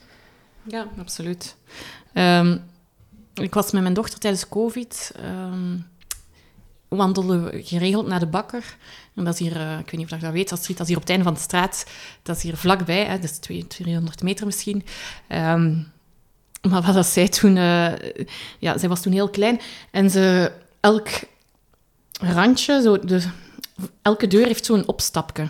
Ja, 0.64 0.88
absoluut. 1.00 1.56
Ehm, 2.14 2.58
ik 3.34 3.54
was 3.54 3.72
met 3.72 3.82
mijn 3.82 3.94
dochter 3.94 4.20
tijdens 4.20 4.50
COVID. 4.50 5.12
ehm 5.16 5.76
wandelden 6.88 7.64
geregeld 7.64 8.08
naar 8.08 8.20
de 8.20 8.28
bakker. 8.28 8.78
En 9.16 9.24
dat 9.24 9.34
is 9.34 9.40
hier, 9.40 9.56
eh, 9.56 9.80
ik 9.80 9.86
weet 9.86 10.00
niet 10.00 10.12
of 10.12 10.20
je 10.20 10.26
dat 10.26 10.34
weet, 10.34 10.52
is, 10.52 10.68
dat 10.68 10.80
is 10.80 10.88
hier 10.88 10.96
op 10.96 11.02
het 11.02 11.10
einde 11.10 11.24
van 11.24 11.34
de 11.34 11.40
straat. 11.40 11.86
Dat 12.24 12.36
is 12.38 12.44
hier 12.44 12.58
vlakbij, 12.58 13.06
hè, 13.06 13.18
is 13.18 13.38
200, 13.38 13.78
300 13.78 14.24
meter 14.24 14.46
misschien. 14.46 14.86
Ehm, 15.28 15.76
maar 16.70 16.82
wat 16.82 16.94
dat 16.94 17.06
zij 17.06 17.28
toen... 17.28 17.58
eh, 17.58 18.26
ja, 18.60 18.78
zij 18.78 18.90
was 18.90 19.02
toen 19.02 19.14
heel 19.14 19.30
klein. 19.30 19.60
En 19.92 20.10
ze... 20.10 20.52
Elk 20.80 21.08
randje, 22.12 22.82
zo 22.82 23.00
de, 23.00 23.24
elke 24.02 24.28
deur 24.28 24.46
heeft 24.46 24.66
zo'n 24.66 24.88
opstapje. 24.88 25.48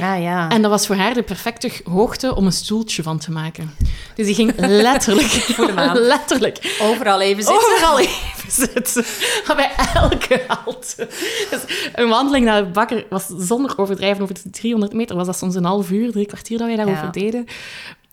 Ah 0.00 0.22
ja. 0.22 0.48
En 0.48 0.62
dat 0.62 0.70
was 0.70 0.86
voor 0.86 0.96
haar 0.96 1.14
de 1.14 1.22
perfecte 1.22 1.70
hoogte 1.84 2.34
om 2.34 2.46
een 2.46 2.52
stoeltje 2.52 3.02
van 3.02 3.18
te 3.18 3.30
maken. 3.30 3.74
Dus 4.14 4.26
die 4.26 4.34
ging 4.34 4.52
letterlijk, 4.56 5.54
letterlijk 6.12 6.76
overal 6.82 7.20
even 7.20 7.42
zitten. 7.42 7.66
overal 7.72 7.98
even 7.98 8.50
zitten. 8.50 9.04
Bij 9.56 9.70
elke 9.94 10.44
halte. 10.48 11.08
Dus 11.50 11.60
een 11.94 12.08
wandeling 12.08 12.44
naar 12.44 12.62
de 12.64 12.70
bakker 12.70 13.06
was 13.08 13.26
zonder 13.26 13.78
overdrijven 13.78 14.22
over 14.22 14.34
de 14.42 14.50
300 14.50 14.92
meter. 14.92 15.16
Was 15.16 15.26
dat 15.26 15.38
soms 15.38 15.54
een 15.54 15.64
half 15.64 15.90
uur, 15.90 16.12
drie 16.12 16.26
kwartier 16.26 16.58
dat 16.58 16.66
wij 16.66 16.76
daarover 16.76 17.04
Ja. 17.04 17.10
deden. 17.10 17.44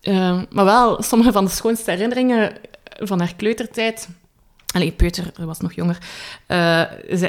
Ehm, 0.01 0.43
maar 0.49 0.65
wel, 0.65 1.03
sommige 1.03 1.31
van 1.31 1.45
de 1.45 1.51
schoonste 1.51 1.91
herinneringen 1.91 2.53
van 2.97 3.19
haar 3.19 3.33
kleutertijd... 3.35 4.07
Allee, 4.75 4.91
Peuter 4.91 5.31
was 5.45 5.59
nog 5.59 5.73
jonger. 5.73 5.97
eh, 6.47 6.81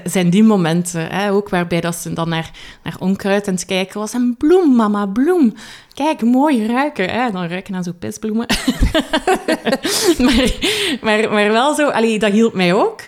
zijn 0.05 0.31
die 0.31 0.45
momenten, 0.45 1.07
hè, 1.07 1.33
ook 1.33 1.49
waarbij 1.49 1.81
dat 1.81 1.95
ze 1.95 2.13
dan 2.13 2.29
naar, 2.29 2.51
naar 2.83 2.97
onkruid 2.99 3.49
aan 3.49 3.55
het 3.55 3.65
kijken 3.65 4.01
was. 4.01 4.13
En 4.13 4.35
bloem, 4.39 4.77
mama, 4.77 5.07
bloem. 5.07 5.55
Kijk, 5.95 6.23
mooi 6.23 6.67
ruiken. 6.67 7.11
Hè? 7.11 7.31
Dan 7.31 7.47
ruiken 7.47 7.75
aan 7.75 7.83
zo'n 7.83 7.99
pisbloemen. 7.99 8.47
maar, 10.25 10.53
maar, 11.01 11.31
maar 11.33 11.53
wel 11.53 11.75
zo, 11.75 11.89
allee, 11.89 12.19
dat 12.19 12.33
hielp 12.33 12.55
mij 12.55 12.75
ook 12.75 13.01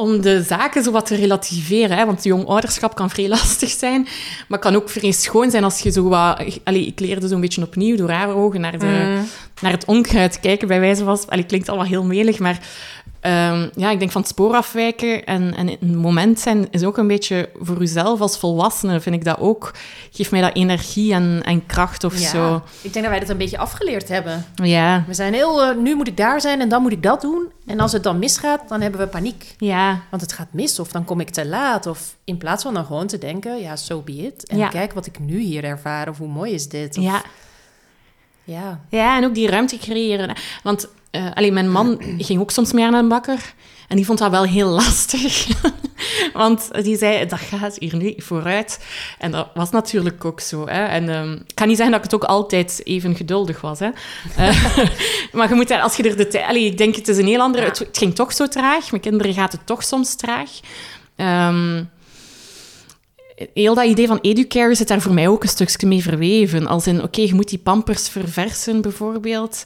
om 0.00 0.20
de 0.20 0.42
zaken 0.42 0.82
zo 0.82 0.90
wat 0.90 1.06
te 1.06 1.14
relativeren. 1.14 1.96
Hè? 1.96 2.06
Want 2.06 2.24
jong 2.24 2.46
ouderschap 2.46 2.94
kan 2.94 3.10
vrij 3.10 3.28
lastig 3.28 3.70
zijn, 3.70 4.08
maar 4.48 4.58
kan 4.58 4.76
ook 4.76 4.90
vrij 4.90 5.12
schoon 5.12 5.50
zijn 5.50 5.64
als 5.64 5.80
je 5.80 5.90
zo 5.90 6.08
wat... 6.08 6.60
Allee, 6.64 6.86
ik 6.86 7.00
leerde 7.00 7.28
zo'n 7.28 7.40
beetje 7.40 7.62
opnieuw 7.62 7.96
door 7.96 8.10
haar 8.10 8.34
ogen 8.34 8.60
naar, 8.60 8.78
de, 8.78 9.20
naar 9.60 9.72
het 9.72 9.84
onkruid 9.84 10.40
kijken, 10.40 10.68
bij 10.68 10.80
wijze 10.80 11.04
van... 11.04 11.20
Allee, 11.28 11.44
klinkt 11.44 11.68
allemaal 11.68 11.86
heel 11.86 12.04
melig, 12.04 12.38
maar... 12.38 12.60
ehm, 13.28 13.68
ja, 13.74 13.90
ik 13.90 13.98
denk 13.98 14.10
van 14.10 14.20
het 14.20 14.30
spoor 14.30 14.54
afwijken 14.54 15.24
en, 15.24 15.54
en 15.54 15.68
een 15.80 15.96
moment 15.96 16.40
zijn 16.40 16.66
is 16.70 16.84
ook 16.84 16.96
een 16.96 17.06
beetje 17.06 17.48
voor 17.60 17.80
uzelf 17.82 18.20
als 18.20 18.38
volwassene, 18.38 19.00
vind 19.00 19.14
ik 19.14 19.24
dat 19.24 19.38
ook. 19.38 19.74
Geeft 20.12 20.30
mij 20.30 20.40
dat 20.40 20.54
energie 20.54 21.12
en, 21.12 21.40
en 21.44 21.66
kracht 21.66 22.04
of 22.04 22.18
Ja, 22.20 22.28
zo. 22.28 22.62
ik 22.82 22.92
denk 22.92 23.04
dat 23.04 23.08
wij 23.14 23.20
dat 23.20 23.28
een 23.28 23.36
beetje 23.36 23.58
afgeleerd 23.58 24.08
hebben. 24.08 24.44
Ja, 24.54 25.04
We 25.06 25.14
zijn 25.14 25.32
heel, 25.34 25.62
eh, 25.62 25.76
nu 25.76 25.94
moet 25.96 26.08
ik 26.08 26.16
daar 26.16 26.40
zijn 26.40 26.60
en 26.60 26.68
dan 26.68 26.82
moet 26.82 26.92
ik 26.92 27.02
dat 27.02 27.20
doen. 27.20 27.46
En 27.66 27.80
als 27.80 27.92
het 27.92 28.02
dan 28.02 28.18
misgaat, 28.18 28.68
dan 28.68 28.80
hebben 28.80 29.00
we 29.00 29.06
paniek. 29.06 29.54
ja, 29.58 30.00
Want 30.10 30.22
het 30.22 30.32
gaat 30.32 30.48
mis 30.52 30.78
of 30.78 30.88
dan 30.92 31.04
kom 31.04 31.20
ik 31.20 31.30
te 31.30 31.46
laat. 31.46 31.86
Of 31.86 32.16
in 32.24 32.36
plaats 32.38 32.62
van 32.62 32.74
dan 32.74 32.84
gewoon 32.84 33.06
te 33.06 33.18
denken, 33.18 33.60
ja, 33.60 33.76
so 33.76 34.00
be 34.00 34.12
it. 34.12 34.46
En 34.46 34.58
Ja. 34.58 34.68
kijk 34.68 34.92
wat 34.92 35.06
ik 35.06 35.18
nu 35.18 35.38
hier 35.40 35.64
ervaar 35.64 36.08
of 36.08 36.18
hoe 36.18 36.28
mooi 36.28 36.52
is 36.52 36.68
dit. 36.68 36.96
Of, 36.98 37.04
ja. 37.04 37.22
Ja. 38.48 38.80
Ja, 38.90 39.16
en 39.16 39.24
ook 39.24 39.34
die 39.34 39.48
ruimte 39.48 39.78
creëren. 39.78 40.36
Want 40.62 40.88
eh 41.10 41.32
alleen 41.34 41.52
mijn 41.52 41.70
man 41.70 42.00
ging 42.18 42.40
ook 42.40 42.50
soms 42.50 42.72
meer 42.72 42.90
naar 42.90 43.00
een 43.00 43.08
bakker. 43.08 43.54
En 43.88 43.96
die 43.96 44.06
vond 44.06 44.18
dat 44.18 44.30
wel 44.30 44.44
heel 44.44 44.68
lastig. 44.68 45.46
Want 46.32 46.84
die 46.84 46.96
zei, 46.96 47.26
dat 47.26 47.38
gaat 47.38 47.76
hier 47.78 47.96
niet 47.96 48.22
vooruit. 48.22 48.84
En 49.18 49.30
dat 49.30 49.48
was 49.54 49.70
natuurlijk 49.70 50.24
ook 50.24 50.40
zo. 50.40 50.66
Hè. 50.66 50.84
En 50.84 51.08
ehm, 51.08 51.32
ik 51.32 51.54
kan 51.54 51.66
niet 51.66 51.76
zeggen 51.76 51.94
dat 51.94 52.04
ik 52.04 52.10
het 52.10 52.22
ook 52.22 52.28
altijd 52.28 52.80
even 52.84 53.16
geduldig 53.16 53.60
was. 53.60 53.78
Hè. 53.78 53.88
Eh, 54.36 54.76
maar 55.32 55.48
je 55.48 55.54
moet 55.54 55.68
daar, 55.68 55.80
als 55.80 55.96
je 55.96 56.02
er 56.02 56.16
de 56.16 56.28
tijd... 56.28 56.56
Ik 56.56 56.78
denk, 56.78 56.94
het 56.94 57.08
is 57.08 57.18
een 57.18 57.26
heel 57.26 57.40
andere... 57.40 57.62
Ja. 57.62 57.68
Het, 57.68 57.78
het 57.78 57.98
ging 57.98 58.14
toch 58.14 58.32
zo 58.32 58.46
traag. 58.46 58.90
Mijn 58.90 59.02
kinderen 59.02 59.34
gaat 59.34 59.52
het 59.52 59.66
toch 59.66 59.82
soms 59.82 60.14
traag. 60.14 60.50
Ehm, 61.16 61.82
heel 63.54 63.74
dat 63.74 63.84
idee 63.84 64.06
van 64.06 64.18
educare 64.20 64.74
zit 64.74 64.88
daar 64.88 65.00
voor 65.00 65.14
mij 65.14 65.28
ook 65.28 65.42
een 65.42 65.48
stukje 65.48 65.86
mee 65.86 66.02
verweven. 66.02 66.66
Als 66.66 66.86
in, 66.86 67.02
oké, 67.02 67.20
je 67.20 67.34
moet 67.34 67.48
die 67.48 67.58
pampers 67.58 68.08
verversen, 68.08 68.80
bijvoorbeeld. 68.80 69.64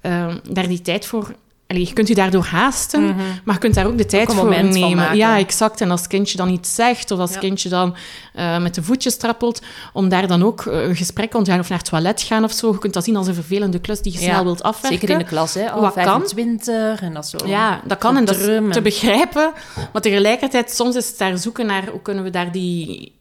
Ehm, 0.00 0.38
daar 0.50 0.68
die 0.68 0.82
tijd 0.82 1.06
voor... 1.06 1.34
Allee, 1.66 1.86
je 1.86 1.92
kunt 1.92 2.08
je 2.08 2.14
daardoor 2.14 2.44
haasten, 2.44 3.16
maar 3.44 3.54
je 3.54 3.60
kunt 3.60 3.74
daar 3.74 3.86
ook 3.86 3.98
de 3.98 4.06
tijd 4.06 4.32
voor 4.34 4.48
nemen. 4.62 5.16
ja, 5.16 5.38
exact. 5.38 5.80
En 5.80 5.90
als 5.90 6.00
het 6.00 6.08
kindje 6.08 6.36
dan 6.36 6.48
iets 6.48 6.74
zegt, 6.74 7.10
of 7.10 7.18
als 7.18 7.30
het 7.30 7.42
Ja. 7.42 7.46
kindje 7.48 7.68
dan 7.68 7.96
eh, 8.34 8.58
met 8.58 8.74
de 8.74 8.82
voetjes 8.82 9.16
trappelt, 9.16 9.62
om 9.92 10.08
daar 10.08 10.26
dan 10.26 10.42
ook 10.44 10.66
eh, 10.66 10.82
een 10.82 10.96
gesprek 10.96 11.32
rond 11.32 11.44
te 11.44 11.50
gaan 11.50 11.60
of 11.60 11.68
naar 11.68 11.78
het 11.78 11.88
toilet 11.88 12.22
gaan 12.22 12.44
of 12.44 12.52
zo. 12.52 12.72
Je 12.72 12.78
kunt 12.78 12.94
dat 12.94 13.04
zien 13.04 13.16
als 13.16 13.26
een 13.26 13.34
vervelende 13.34 13.78
klus 13.78 14.02
die 14.02 14.12
je 14.12 14.18
Ja, 14.20 14.24
snel 14.24 14.44
wilt 14.44 14.62
afwerken. 14.62 14.98
Zeker 15.00 15.14
in 15.14 15.18
de 15.24 15.30
klas, 15.30 15.54
hè? 15.54 15.70
Al 15.70 15.80
Wat 15.80 15.92
kan? 15.94 16.04
25 16.04 17.00
en 17.00 17.14
dat 17.14 17.26
zo. 17.28 17.38
Ja, 17.46 17.80
dat 17.84 17.98
kan 17.98 18.16
en 18.16 18.24
dat 18.24 18.36
is 18.36 18.42
te 18.44 18.54
en- 18.72 18.82
begrijpen. 18.82 19.52
Maar 19.92 20.02
tegelijkertijd, 20.02 20.70
soms 20.70 20.96
is 20.96 21.08
het 21.08 21.18
daar 21.18 21.38
zoeken 21.38 21.66
naar 21.66 21.88
hoe 21.90 22.02
kunnen 22.02 22.24
we 22.24 22.30
daar 22.30 22.52
die, 22.52 23.12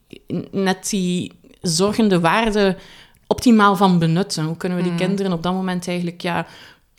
net 0.52 0.90
die 0.90 1.32
zorgende 1.62 2.20
waarde 2.20 2.78
optimaal 3.28 3.76
van 3.76 4.00
benutten. 4.00 4.46
Hoe 4.46 4.58
kunnen 4.58 4.78
we 4.78 4.84
die 4.84 4.96
kinderen 4.96 5.34
op 5.34 5.44
dat 5.44 5.54
moment 5.54 5.88
eigenlijk 5.88 6.22
ja, 6.22 6.46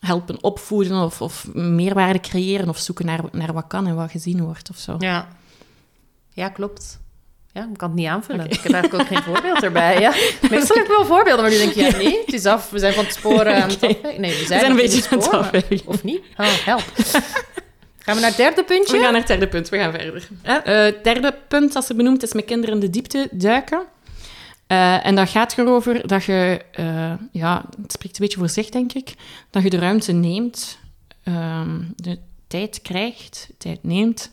helpen 0.04 0.42
opvoeden 0.42 1.02
of, 1.02 1.22
of 1.22 1.46
meerwaarde 1.52 2.20
creëren 2.20 2.68
of 2.68 2.78
zoeken 2.78 3.06
naar, 3.06 3.20
naar 3.32 3.52
wat 3.52 3.66
kan 3.66 3.86
en 3.86 3.94
wat 3.94 4.10
gezien 4.10 4.44
wordt 4.44 4.70
of 4.70 4.76
zo. 4.76 4.96
Ja, 4.98 5.28
ja 6.32 6.48
klopt. 6.48 7.02
Ja, 7.52 7.68
ik 7.70 7.76
kan 7.76 7.88
het 7.88 7.98
niet 7.98 8.08
aanvullen. 8.08 8.44
Ik 8.50 8.60
heb 8.60 8.72
eigenlijk 8.72 9.02
ook 9.02 9.08
geen 9.08 9.22
voorbeeld 9.22 9.62
erbij. 9.62 10.00
Ja. 10.00 10.10
Meestal 10.50 10.76
heb 10.76 10.84
ik 10.84 10.96
wel 10.96 11.04
voorbeelden, 11.04 11.42
maar 11.42 11.52
nu 11.52 11.58
denk 11.58 11.72
je, 11.72 11.80
ja, 11.80 11.96
nee, 11.96 12.20
het 12.24 12.34
is 12.34 12.46
af. 12.46 12.70
We 12.70 12.78
zijn 12.78 12.92
van 12.92 13.04
het 13.04 13.14
sporen 13.14 13.62
aan 13.62 13.68
het. 13.68 13.80
Nee, 14.18 14.38
we 14.38 14.44
zijn, 14.46 14.60
zijn 14.60 14.70
een 14.70 14.76
beetje 14.76 15.02
spoor, 15.02 15.32
aan 15.32 15.48
het 15.50 15.70
maar-. 15.70 15.80
Of 15.84 16.02
niet? 16.02 16.20
Oh, 16.36 16.46
help. 16.64 16.82
Gaan 18.04 18.14
we 18.14 18.20
naar 18.20 18.30
het 18.30 18.36
derde 18.36 18.64
puntje? 18.64 18.96
We 18.96 19.02
gaan 19.02 19.12
naar 19.12 19.20
het 19.20 19.28
derde 19.28 19.48
punt, 19.48 19.68
we 19.68 19.78
gaan 19.78 19.92
verder. 19.92 20.28
Het 20.42 21.04
derde 21.04 21.34
punt, 21.48 21.76
als 21.76 21.86
ze 21.86 21.94
benoemd 21.94 22.22
is, 22.22 22.32
met 22.32 22.44
kinderen 22.44 22.74
in 22.74 22.80
de 22.80 22.90
diepte 22.90 23.28
duiken. 23.30 23.82
Eh, 24.74 25.06
en 25.06 25.14
dat 25.14 25.28
gaat 25.28 25.58
erover 25.58 26.06
dat 26.06 26.24
je, 26.24 26.60
eh, 26.72 27.12
ja, 27.32 27.64
het 27.82 27.92
spreekt 27.92 28.18
een 28.18 28.24
beetje 28.24 28.38
voor 28.38 28.48
zich, 28.48 28.68
denk 28.68 28.92
ik, 28.92 29.14
dat 29.50 29.62
je 29.62 29.70
de 29.70 29.78
ruimte 29.78 30.12
neemt, 30.12 30.78
ehm, 31.22 31.82
de 31.96 32.18
tijd 32.46 32.82
krijgt, 32.82 33.48
tijd 33.58 33.82
neemt, 33.82 34.30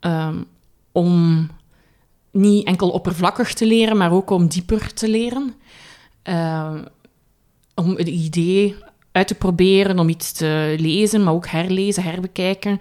ehm, 0.00 0.42
om 0.92 1.46
niet 2.30 2.66
enkel 2.66 2.90
oppervlakkig 2.90 3.54
te 3.54 3.66
leren, 3.66 3.96
maar 3.96 4.12
ook 4.12 4.30
om 4.30 4.48
dieper 4.48 4.94
te 4.94 5.08
leren. 5.08 5.54
Ehm, 6.22 6.84
om 7.74 7.96
het 7.96 8.08
idee 8.08 8.76
uit 9.12 9.28
te 9.28 9.34
proberen, 9.34 9.98
om 9.98 10.08
iets 10.08 10.32
te 10.32 10.74
lezen, 10.78 11.24
maar 11.24 11.34
ook 11.34 11.46
herlezen, 11.46 12.02
herbekijken. 12.02 12.80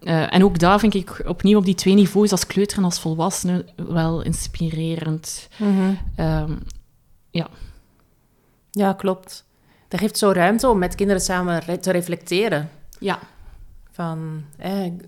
Eh, 0.00 0.34
en 0.34 0.44
ook 0.44 0.58
daar 0.58 0.78
vind 0.78 0.94
ik 0.94 1.22
opnieuw 1.26 1.58
op 1.58 1.64
die 1.64 1.74
twee 1.74 1.94
niveaus, 1.94 2.30
als 2.30 2.46
kleuter 2.46 2.78
en 2.78 2.84
als 2.84 3.00
volwassene, 3.00 3.64
wel 3.76 4.22
inspirerend. 4.22 5.48
Mhm. 5.58 5.92
Ehm, 6.16 6.52
Ja, 8.70 8.92
klopt. 8.92 9.44
Dat 9.88 10.00
geeft 10.00 10.18
zo 10.18 10.30
ruimte 10.30 10.68
om 10.68 10.78
met 10.78 10.94
kinderen 10.94 11.22
samen 11.22 11.58
re- 11.58 11.78
te 11.78 11.90
reflecteren. 11.90 12.70
ja, 12.98 13.18
Van, 13.90 14.44
eh, 14.56 14.84
ik, 14.84 15.02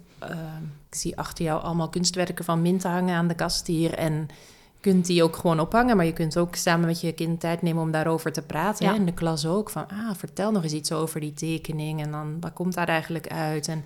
ik 0.91 0.95
zie 0.99 1.19
achter 1.19 1.45
jou 1.45 1.63
allemaal 1.63 1.89
kunstwerken 1.89 2.45
van 2.45 2.63
Mint 2.63 2.83
hangen 2.83 3.17
aan 3.17 3.29
de 3.29 3.35
kast 3.35 3.67
hier. 3.67 3.95
En 3.95 4.13
je 4.13 4.81
kunt 4.81 5.07
die 5.07 5.23
ook 5.23 5.37
gewoon 5.37 5.61
ophangen, 5.61 5.97
maar 5.97 6.07
je 6.07 6.13
kunt 6.13 6.37
ook 6.39 6.55
samen 6.55 6.87
met 6.87 7.01
je 7.01 7.13
kind 7.13 7.41
tijd 7.41 7.63
nemen 7.63 7.83
om 7.83 7.91
daarover 7.91 8.33
te 8.33 8.43
praten. 8.43 8.85
Ja. 8.87 8.93
Hè? 8.93 8.99
In 8.99 9.07
de 9.07 9.13
klas 9.15 9.47
ook. 9.47 9.71
Van, 9.71 9.89
ah, 9.89 10.15
vertel 10.17 10.51
nog 10.53 10.63
eens 10.63 10.73
iets 10.73 10.93
over 10.93 11.21
die 11.21 11.35
tekening. 11.35 12.03
En 12.03 12.11
dan, 12.11 12.37
wat 12.41 12.53
komt 12.53 12.75
daar 12.75 12.89
eigenlijk 12.89 13.27
uit? 13.29 13.69
En, 13.69 13.85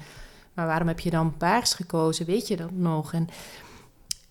maar 0.54 0.66
waarom 0.66 0.88
heb 0.88 1.00
je 1.00 1.10
dan 1.10 1.36
paars 1.36 1.74
gekozen? 1.74 2.26
Weet 2.26 2.48
je 2.48 2.56
dat 2.56 2.70
nog? 2.70 3.12
En 3.12 3.28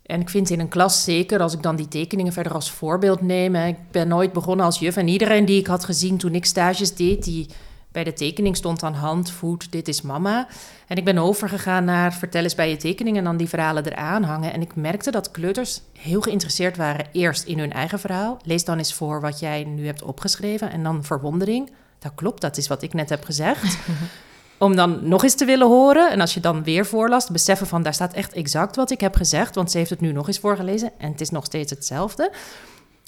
En 0.01 0.21
ik 0.21 0.29
vind 0.29 0.49
in 0.49 0.60
een 0.60 0.69
klas 0.69 1.03
zeker, 1.03 1.39
als 1.39 1.53
ik 1.53 1.63
dan 1.63 1.75
die 1.75 1.88
tekeningen 1.88 2.34
verder 2.34 2.53
als 2.53 2.71
voorbeeld 2.71 3.21
neem. 3.21 3.55
Ik 3.55 3.91
ben 3.91 4.07
nooit 4.07 4.34
begonnen 4.34 4.65
als 4.65 4.79
juf. 4.79 4.97
En 4.97 5.07
iedereen 5.07 5.45
die 5.45 5.60
ik 5.60 5.67
had 5.67 5.86
gezien 5.86 6.17
toen 6.17 6.36
ik 6.36 6.45
stages 6.45 6.95
deed, 6.95 7.23
die 7.23 7.47
bij 7.91 8.03
de 8.03 8.13
tekening 8.13 8.57
stond 8.57 8.84
aan 8.84 8.93
hand, 8.93 9.31
voet, 9.31 9.71
dit 9.71 9.88
is 9.88 10.01
mama. 10.01 10.47
En 10.88 10.97
ik 10.97 11.05
ben 11.05 11.17
overgegaan 11.17 11.84
naar 11.86 12.13
vertel 12.13 12.43
eens 12.43 12.55
bij 12.55 12.69
je 12.69 12.77
tekening 12.77 13.17
en 13.17 13.23
dan 13.23 13.38
die 13.38 13.49
verhalen 13.49 13.86
eraan 13.86 14.23
hangen. 14.23 14.53
En 14.53 14.62
ik 14.62 14.75
merkte 14.75 15.12
dat 15.12 15.31
kleuters 15.31 15.81
heel 15.99 16.21
geïnteresseerd 16.21 16.77
waren 16.77 17.05
eerst 17.12 17.43
in 17.43 17.60
hun 17.60 17.73
eigen 17.73 17.99
verhaal. 17.99 18.39
Lees 18.43 18.65
dan 18.65 18.77
eens 18.77 18.93
voor 18.93 19.21
wat 19.21 19.39
jij 19.39 19.63
nu 19.63 19.86
hebt 19.86 20.03
opgeschreven 20.03 20.71
en 20.71 20.84
dan 20.84 21.03
verwondering. 21.03 21.71
Dat 21.99 22.12
klopt, 22.15 22.41
dat 22.41 22.57
is 22.57 22.67
wat 22.67 22.81
ik 22.81 22.93
net 22.93 23.10
heb 23.10 23.23
gezegd. 23.23 23.77
Om 24.62 24.76
dan 24.76 25.00
nog 25.08 25.24
eens 25.24 25.36
te 25.36 25.45
willen 25.45 25.67
horen. 25.67 26.12
En 26.12 26.21
als 26.21 26.34
je 26.34 26.39
dan 26.39 26.63
weer 26.63 26.86
voorlast, 26.86 27.32
beseffen 27.32 27.67
van 27.67 27.84
daar 27.84 27.93
staat 27.93 28.13
echt 28.13 28.34
exact 28.34 28.76
wat 28.76 28.91
ik 28.91 29.02
heb 29.02 29.15
gezegd. 29.15 29.56
Want 29.56 29.71
ze 29.71 29.78
heeft 29.78 29.89
het 29.89 30.02
nu 30.02 30.12
nog 30.12 30.28
eens 30.28 30.39
voorgelezen 30.39 30.91
en 30.97 31.12
het 31.12 31.21
is 31.21 31.30
nog 31.30 31.45
steeds 31.45 31.71
hetzelfde. 31.71 32.32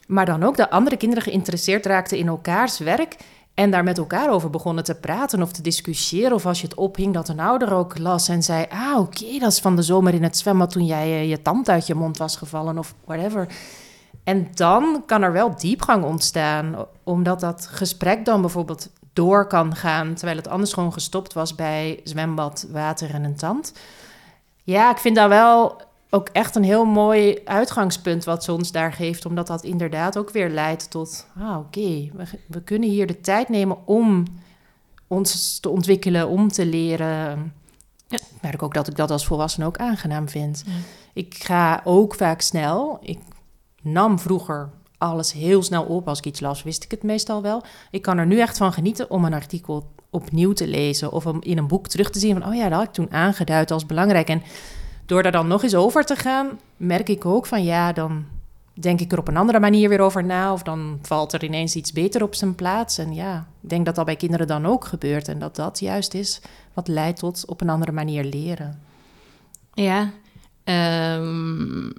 Maar 0.08 0.26
dan 0.26 0.44
ook 0.44 0.58
dat 0.58 0.70
andere 0.70 0.98
kinderen 0.98 1.24
geïnteresseerd 1.24 1.86
raakten 1.86 2.18
in 2.18 2.28
elkaars 2.28 2.80
werk. 2.80 3.18
En 3.54 3.72
daar 3.72 3.84
met 3.84 3.98
elkaar 3.98 4.30
over 4.30 4.50
begonnen 4.50 4.84
te 4.84 4.96
praten 4.96 5.42
of 5.42 5.52
te 5.52 5.62
discussiëren. 5.62 6.34
Of 6.34 6.46
als 6.46 6.62
je 6.62 6.68
het 6.68 6.76
ophing, 6.76 7.13
dat 7.13 7.30
een 7.30 7.39
ouder 7.39 7.74
ook 7.74 7.98
las 7.98 8.28
en 8.28 8.44
zei: 8.44 8.66
Ah, 8.70 9.00
oké, 9.00 9.39
dat 9.39 9.52
is 9.52 9.60
van 9.60 9.76
de 9.76 9.82
zomer 9.82 10.13
in 10.13 10.24
het 10.24 10.38
zwembad 10.38 10.72
toen 10.72 10.86
jij 10.86 11.06
eh, 11.06 11.30
je 11.30 11.42
tand 11.42 11.70
uit 11.70 11.88
je 11.88 11.96
mond 11.96 12.18
was 12.18 12.38
gevallen 12.38 12.78
of 12.78 12.94
whatever. 13.06 13.48
En 14.24 14.48
dan 14.54 15.04
kan 15.06 15.22
er 15.22 15.32
wel 15.32 15.56
diepgang 15.56 16.04
ontstaan, 16.04 16.76
omdat 17.04 17.39
dat 17.39 17.68
gesprek 17.72 18.26
dan 18.26 18.42
bijvoorbeeld 18.42 18.89
door 19.13 19.47
kan 19.47 19.76
gaan, 19.76 20.13
terwijl 20.13 20.38
het 20.38 20.47
anders 20.47 20.73
gewoon 20.73 20.93
gestopt 20.93 21.34
was 21.34 21.56
bij 21.56 21.99
zwembad, 22.04 22.67
water 22.71 23.13
en 23.13 23.23
een 23.23 23.36
tand. 23.36 23.73
Ja, 24.63 24.91
ik 24.91 24.97
vind 24.97 25.15
dat 25.15 25.30
wel 25.30 25.82
ook 26.10 26.30
echt 26.30 26.56
een 26.56 26.63
heel 26.63 26.86
mooi 26.86 27.41
uitgangspunt 27.45 28.23
wat 28.23 28.43
ze 28.43 28.54
ons 28.54 28.71
daar 28.71 28.93
geeft, 28.93 29.26
omdat 29.26 29.47
dat 29.47 29.63
inderdaad 29.63 30.17
ook 30.17 30.30
weer 30.30 30.49
leidt 30.49 30.89
tot, 30.89 31.28
ah 31.39 31.58
oké, 31.58 32.10
we, 32.13 32.23
we 32.47 32.62
kunnen 32.62 32.89
hier 32.89 33.08
de 33.08 33.21
tijd 33.21 33.49
nemen 33.49 33.88
om 33.88 34.23
ons 35.08 35.60
te 35.60 35.69
ontwikkelen, 35.69 36.28
om 36.28 36.47
te 36.47 36.65
leren. 36.65 37.54
Ja, 38.08 38.17
ik 38.17 38.41
merk 38.41 38.63
ook 38.63 38.73
dat 38.73 38.88
ik 38.88 38.95
dat 38.95 39.12
als 39.12 39.26
volwassene 39.26 39.65
ook 39.65 39.78
aangenaam 39.78 40.30
vind. 40.30 40.63
Ik 41.13 41.43
ga 41.43 41.82
ook 41.84 42.15
vaak 42.15 42.41
snel. 42.41 42.97
Ik 43.02 43.19
nam 43.82 44.19
vroeger 44.19 44.69
alles 45.04 45.34
heel 45.34 45.63
snel 45.63 45.84
op. 45.84 46.08
Als 46.08 46.18
ik 46.18 46.26
iets 46.26 46.39
las, 46.39 46.63
wist 46.63 46.84
ik 46.84 46.92
het 46.92 47.04
meestal 47.04 47.42
wel. 47.42 47.63
Ik 47.92 48.02
kan 48.02 48.18
er 48.18 48.26
nu 48.26 48.39
echt 48.39 48.58
van 48.58 48.74
genieten 48.74 49.10
om 49.10 49.26
een 49.26 49.34
artikel 49.34 49.92
opnieuw 50.10 50.54
te 50.54 50.68
lezen 50.68 51.12
of 51.12 51.26
om 51.26 51.42
in 51.42 51.58
een 51.58 51.68
boek 51.68 51.88
terug 51.88 52.10
te 52.10 52.20
zien 52.20 52.39
van, 52.39 52.50
oh 52.50 52.56
ja, 52.56 52.70
dat 52.70 52.78
had 52.78 52.88
ik 52.88 52.94
toen 52.94 53.12
aangeduid 53.12 53.72
als 53.72 53.86
belangrijk. 53.86 54.30
En 54.30 54.44
door 55.06 55.24
daar 55.24 55.32
dan 55.32 55.48
nog 55.48 55.63
eens 55.63 55.76
over 55.76 56.06
te 56.06 56.16
gaan, 56.16 56.60
merk 56.78 57.10
ik 57.10 57.26
ook 57.26 57.46
van, 57.46 57.63
ja, 57.63 57.94
dan 57.94 58.26
denk 58.74 59.00
ik 59.00 59.12
er 59.12 59.20
op 59.20 59.28
een 59.28 59.38
andere 59.38 59.60
manier 59.60 59.89
weer 59.89 60.00
over 60.00 60.24
na. 60.24 60.54
Of 60.54 60.63
dan 60.63 61.00
valt 61.02 61.34
er 61.34 61.44
ineens 61.44 61.76
iets 61.76 61.92
beter 61.92 62.24
op 62.24 62.36
zijn 62.36 62.56
plaats. 62.56 62.98
En 62.98 63.13
ja, 63.13 63.48
ik 63.62 63.70
denk 63.70 63.86
dat 63.86 63.96
dat 63.96 64.06
bij 64.06 64.16
kinderen 64.16 64.48
dan 64.48 64.66
ook 64.66 64.86
gebeurt. 64.86 65.28
En 65.28 65.39
dat 65.39 65.56
dat 65.56 65.80
juist 65.80 66.13
is 66.13 66.42
wat 66.74 66.88
leidt 66.88 67.20
tot 67.20 67.46
op 67.46 67.62
een 67.62 67.70
andere 67.70 67.92
manier 67.92 68.24
leren. 68.24 68.80
Ja. 69.74 70.12
ehm, 70.63 71.89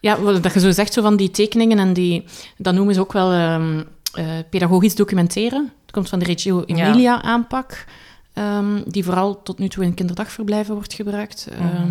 ja, 0.00 0.16
dat 0.16 0.52
je 0.54 0.60
zo 0.60 0.70
zegt, 0.70 0.92
zo 0.92 1.02
van 1.02 1.16
die 1.16 1.30
tekeningen 1.30 1.78
en 1.78 1.92
die... 1.92 2.24
Dat 2.58 2.74
noemen 2.74 2.94
ze 2.94 3.00
ook 3.00 3.12
wel 3.12 3.32
ehm, 3.32 3.82
eh, 4.12 4.24
pedagogisch 4.50 4.94
documenteren. 4.94 5.72
Het 5.82 5.90
komt 5.94 6.08
van 6.08 6.18
de 6.18 6.24
Reggio 6.24 6.64
Emilia 6.66 7.22
aanpak. 7.22 7.84
ehm, 8.32 8.82
die 8.86 9.04
vooral 9.04 9.42
tot 9.42 9.58
nu 9.58 9.68
toe 9.68 9.84
in 9.84 9.94
kinderdagverblijven 9.94 10.74
wordt 10.74 10.92
gebruikt. 10.94 11.48
Ehm, 11.58 11.90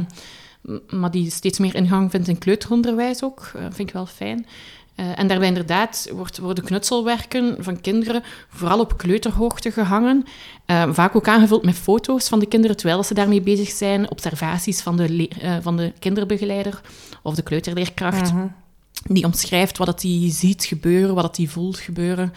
m- 0.61 0.97
maar 0.99 1.11
die 1.11 1.31
steeds 1.31 1.59
meer 1.59 1.75
ingang 1.75 2.11
vindt 2.11 2.27
in 2.27 2.37
kleuteronderwijs 2.37 3.23
ook. 3.23 3.51
Eh, 3.55 3.61
vind 3.61 3.87
ik 3.87 3.93
wel 3.93 4.05
fijn. 4.05 4.45
Eh, 4.95 5.19
en 5.19 5.27
daarbij 5.27 5.47
inderdaad 5.47 6.09
wordt, 6.13 6.37
worden 6.37 6.63
knutselwerken 6.63 7.55
van 7.59 7.81
kinderen 7.81 8.23
vooral 8.49 8.79
op 8.79 8.97
kleuterhoogte 8.97 9.71
gehangen. 9.71 10.25
Eh, 10.65 10.83
vaak 10.91 11.15
ook 11.15 11.27
aangevuld 11.27 11.63
met 11.63 11.75
foto's 11.75 12.27
van 12.27 12.39
de 12.39 12.45
kinderen 12.45 12.77
terwijl 12.77 13.03
ze 13.03 13.13
daarmee 13.13 13.41
bezig 13.41 13.69
zijn. 13.69 14.11
Observaties 14.11 14.81
van 14.81 14.97
de, 14.97 15.27
eh, 15.27 15.57
van 15.61 15.77
de 15.77 15.93
kinderbegeleider 15.99 16.81
of 17.21 17.35
de 17.35 17.41
kleuterleerkracht. 17.41 18.31
Die 19.03 19.25
omschrijft 19.25 19.77
wat 19.77 20.01
hij 20.01 20.29
ziet 20.31 20.63
gebeuren, 20.63 21.15
wat 21.15 21.37
hij 21.37 21.47
voelt 21.47 21.77
gebeuren. 21.77 22.33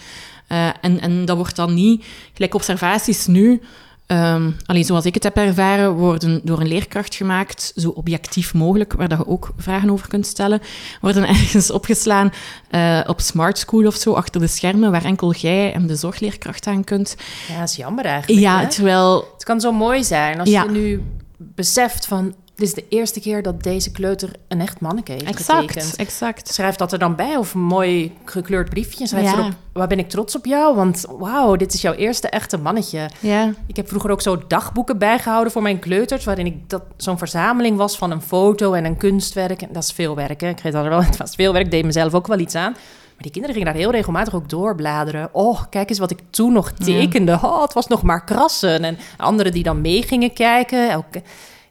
En, 0.81 1.01
en 1.01 1.25
dat 1.25 1.37
wordt 1.37 1.57
dan 1.57 1.75
niet, 1.75 2.05
gelijk 2.33 2.55
observaties 2.55 3.27
nu, 3.27 3.61
ehm 4.09 4.51
alleen 4.66 4.85
zoals 4.85 5.05
ik 5.05 5.14
het 5.14 5.23
heb 5.23 5.37
ervaren, 5.37 5.92
worden 5.92 6.40
door 6.44 6.61
een 6.61 6.68
leerkracht 6.68 7.14
gemaakt, 7.14 7.73
zo 7.77 7.88
objectief 7.88 8.55
mogelijk, 8.55 8.92
waar 8.92 9.09
dat 9.09 9.18
je 9.18 9.27
ook 9.27 9.53
vragen 9.57 9.90
over 9.90 10.09
kunt 10.09 10.27
stellen, 10.27 10.61
worden 11.01 11.29
ergens 11.37 11.71
opgeslaan 11.71 12.33
eh, 12.71 13.01
op 13.07 13.21
Smart 13.21 13.59
School 13.59 13.87
of 13.87 13.94
zo, 13.94 14.12
achter 14.12 14.40
de 14.40 14.47
schermen, 14.47 14.90
waar 14.90 15.05
enkel 15.05 15.35
jij 15.35 15.73
en 15.73 15.87
de 15.87 15.97
zorgleerkracht 15.97 16.66
aan 16.66 16.85
kunt. 16.85 17.16
Ja, 17.49 17.59
dat 17.59 17.68
is 17.68 17.77
jammer 17.77 18.05
eigenlijk. 18.05 18.40
Ja, 18.42 18.61
hè? 18.61 18.68
terwijl... 18.68 19.29
Het 19.35 19.44
kan 19.44 19.61
zo 19.61 19.73
mooi 19.73 20.05
zijn 20.05 20.40
als 20.40 20.49
Ja. 20.49 20.62
je 20.62 20.71
nu 20.71 21.03
beseft 21.37 22.07
van... 22.07 22.35
Dit 22.59 22.66
is 22.68 22.75
de 22.75 22.85
eerste 22.88 23.21
keer 23.21 23.42
dat 23.42 23.62
deze 23.62 23.90
kleuter 23.92 24.31
een 24.49 24.61
echt 24.61 24.81
manneke 24.81 25.12
heeft 25.12 25.25
Exact, 25.25 25.61
getekend. 25.71 25.97
exact. 25.97 26.55
Schrijf 26.55 26.77
dat 26.77 26.92
er 26.92 26.99
dan 26.99 27.14
bij 27.16 27.37
of 27.37 27.55
een 27.55 27.61
mooi 27.61 28.12
gekleurd 28.25 28.71
briefje. 28.71 29.07
Schrijf 29.07 29.25
Ja. 29.25 29.33
erop, 29.38 29.53
waar 29.73 29.87
ben 29.87 29.99
ik 29.99 30.09
trots 30.09 30.37
op 30.37 30.44
jou? 30.47 30.75
Want 30.77 31.05
wauw, 31.18 31.57
dit 31.57 31.75
is 31.75 31.81
jouw 31.81 31.92
eerste 31.92 32.29
echte 32.29 32.57
mannetje. 32.59 33.11
Ja, 33.21 33.53
Ik 33.66 33.77
heb 33.77 33.88
vroeger 33.88 34.11
ook 34.11 34.23
zo 34.23 34.42
dagboeken 34.47 34.99
bijgehouden 34.99 35.53
voor 35.53 35.62
mijn 35.62 35.79
kleuters... 35.79 36.25
waarin 36.25 36.47
ik 36.47 36.68
dat 36.71 36.83
zo'n 36.97 37.18
verzameling 37.18 37.77
was 37.77 37.97
van 37.99 38.11
een 38.11 38.23
foto 38.23 38.73
en 38.73 38.85
een 38.85 38.97
kunstwerk. 38.97 39.62
En 39.62 39.68
dat 39.73 39.83
is 39.83 39.92
veel 39.92 40.14
werk, 40.14 40.40
hè? 40.40 40.49
Ik 40.49 40.61
weet 40.61 40.73
dat 40.73 40.85
er 40.85 40.90
wel, 40.90 41.03
het 41.11 41.16
was 41.16 41.35
veel 41.35 41.53
werk, 41.53 41.71
deed 41.71 41.85
mezelf 41.85 42.14
ook 42.14 42.27
wel 42.27 42.38
iets 42.38 42.55
aan. 42.55 42.73
Maar 42.73 43.27
die 43.27 43.31
kinderen 43.31 43.57
gingen 43.57 43.73
daar 43.73 43.83
heel 43.83 43.90
regelmatig 43.92 44.35
ook 44.35 44.49
doorbladeren. 44.49 45.29
Oh, 45.33 45.62
kijk 45.71 45.88
eens 45.90 45.99
wat 45.99 46.11
ik 46.11 46.21
toen 46.31 46.53
nog 46.53 46.73
tekende. 46.73 47.33
Oh, 47.42 47.62
het 47.62 47.73
was 47.73 47.87
nog 47.87 48.03
maar 48.03 48.25
krassen. 48.25 48.85
En 48.85 48.99
anderen 49.16 49.53
die 49.53 49.62
dan 49.62 49.81
mee 49.81 50.03
gingen 50.03 50.33
kijken. 50.33 50.90
Elke, 50.90 51.23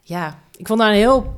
ja, 0.02 0.38
ik 0.58 0.66
vond 0.66 0.78
dat 0.78 0.88
een 0.88 0.94
heel, 0.94 1.34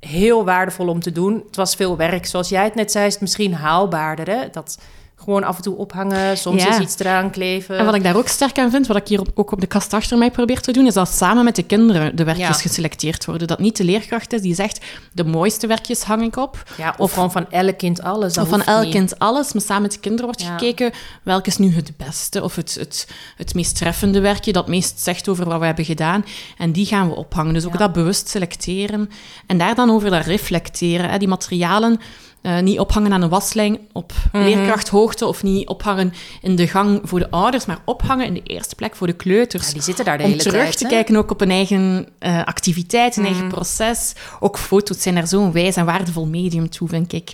heel 0.00 0.44
waardevol 0.44 0.88
om 0.88 1.00
te 1.00 1.12
doen. 1.12 1.42
Het 1.46 1.56
was 1.56 1.74
veel 1.74 1.96
werk. 1.96 2.26
Zoals 2.26 2.48
jij 2.48 2.64
het 2.64 2.74
net 2.74 2.92
zei, 2.92 3.06
is 3.06 3.12
het 3.12 3.20
misschien 3.20 3.54
haalbaarder. 3.54 4.28
Hè? 4.28 4.50
Dat 4.50 4.78
gewoon 5.22 5.44
af 5.44 5.56
en 5.56 5.62
toe 5.62 5.76
ophangen, 5.76 6.38
soms 6.38 6.62
Ja. 6.62 6.68
eens 6.68 6.78
iets 6.78 6.98
eraan 6.98 7.30
kleven. 7.30 7.78
En 7.78 7.84
wat 7.84 7.94
ik 7.94 8.02
daar 8.02 8.16
ook 8.16 8.28
sterk 8.28 8.58
aan 8.58 8.70
vind, 8.70 8.86
wat 8.86 8.96
ik 8.96 9.08
hier 9.08 9.20
op- 9.20 9.30
ook 9.34 9.52
op 9.52 9.60
de 9.60 9.66
kast 9.66 9.92
achter 9.92 10.18
mij 10.18 10.30
probeer 10.30 10.60
te 10.60 10.72
doen, 10.72 10.86
is 10.86 10.94
dat 10.94 11.08
samen 11.08 11.44
met 11.44 11.56
de 11.56 11.62
kinderen 11.62 12.16
de 12.16 12.24
werkjes 12.24 12.46
Ja. 12.48 12.52
geselecteerd 12.54 13.24
worden. 13.24 13.46
Dat 13.48 13.58
niet 13.58 13.76
de 13.76 13.84
leerkracht 13.84 14.32
is 14.32 14.40
die 14.40 14.54
zegt, 14.54 14.84
de 15.12 15.24
mooiste 15.24 15.66
werkjes 15.66 16.02
hang 16.02 16.22
ik 16.22 16.36
op. 16.36 16.62
ja, 16.76 16.94
of, 16.98 17.12
gewoon 17.12 17.32
van 17.32 17.50
elk 17.50 17.78
kind 17.78 18.02
alles. 18.02 18.34
dat 18.34 18.44
Of 18.44 18.50
van 18.50 18.62
elk 18.62 18.82
niet. 18.84 18.92
kind 18.94 19.18
alles, 19.18 19.52
maar 19.52 19.62
samen 19.62 19.82
met 19.82 19.92
de 19.92 19.98
kinderen 19.98 20.26
wordt 20.26 20.42
gekeken 20.42 20.90
welk 21.22 21.46
is 21.46 21.58
nu 21.58 21.74
het 21.74 21.92
beste 21.96 22.42
of 22.42 22.56
het, 22.56 22.74
het, 22.78 23.08
het 23.36 23.54
meest 23.54 23.76
treffende 23.76 24.20
werkje 24.20 24.52
dat 24.52 24.68
meest 24.68 25.00
zegt 25.00 25.28
over 25.28 25.44
wat 25.48 25.58
we 25.58 25.66
hebben 25.66 25.84
gedaan. 25.84 26.24
En 26.58 26.72
die 26.72 26.86
gaan 26.86 27.08
we 27.08 27.14
ophangen. 27.14 27.54
Dus 27.54 27.66
ook 27.66 27.78
dat 27.78 27.92
bewust 27.92 28.28
selecteren 28.28 29.10
en 29.46 29.58
daar 29.58 29.74
dan 29.74 29.90
over 29.90 30.10
dat 30.10 30.24
reflecteren. 30.24 31.10
Hè. 31.10 31.18
Die 31.18 31.28
materialen 31.28 32.00
eh, 32.42 32.58
niet 32.58 32.78
ophangen 32.78 33.12
aan 33.12 33.22
een 33.22 33.28
waslijn 33.28 33.78
op 33.92 34.12
Mhm. 34.32 34.42
leerkrachthoogte 34.44 35.26
of 35.26 35.42
niet 35.42 35.68
ophangen 35.68 36.12
in 36.42 36.56
de 36.56 36.66
gang 36.68 37.00
voor 37.04 37.18
de 37.18 37.30
ouders, 37.30 37.66
maar 37.66 37.78
ophangen 37.84 38.26
in 38.26 38.34
de 38.34 38.42
eerste 38.42 38.74
plek 38.74 38.96
voor 38.96 39.06
de 39.06 39.12
kleuters. 39.12 39.66
Ja, 39.66 39.72
die 39.72 39.82
zitten 39.82 40.04
daar 40.04 40.18
de 40.18 40.24
Om 40.24 40.30
hele 40.30 40.42
terug 40.42 40.62
tijd. 40.62 40.78
te 40.78 40.86
kijken 40.86 41.16
ook 41.16 41.30
op 41.30 41.40
een 41.40 41.50
eigen 41.50 42.08
eh, 42.18 42.44
activiteit, 42.44 43.16
een 43.16 43.22
Mhm. 43.22 43.32
eigen 43.32 43.48
proces. 43.50 44.12
Ook 44.40 44.58
foto's 44.58 45.02
zijn 45.02 45.14
daar 45.14 45.26
zo'n 45.26 45.52
wijs 45.52 45.76
en 45.76 45.84
waardevol 45.84 46.26
medium 46.26 46.70
toe, 46.70 46.88
vind 46.88 47.12
ik. 47.12 47.32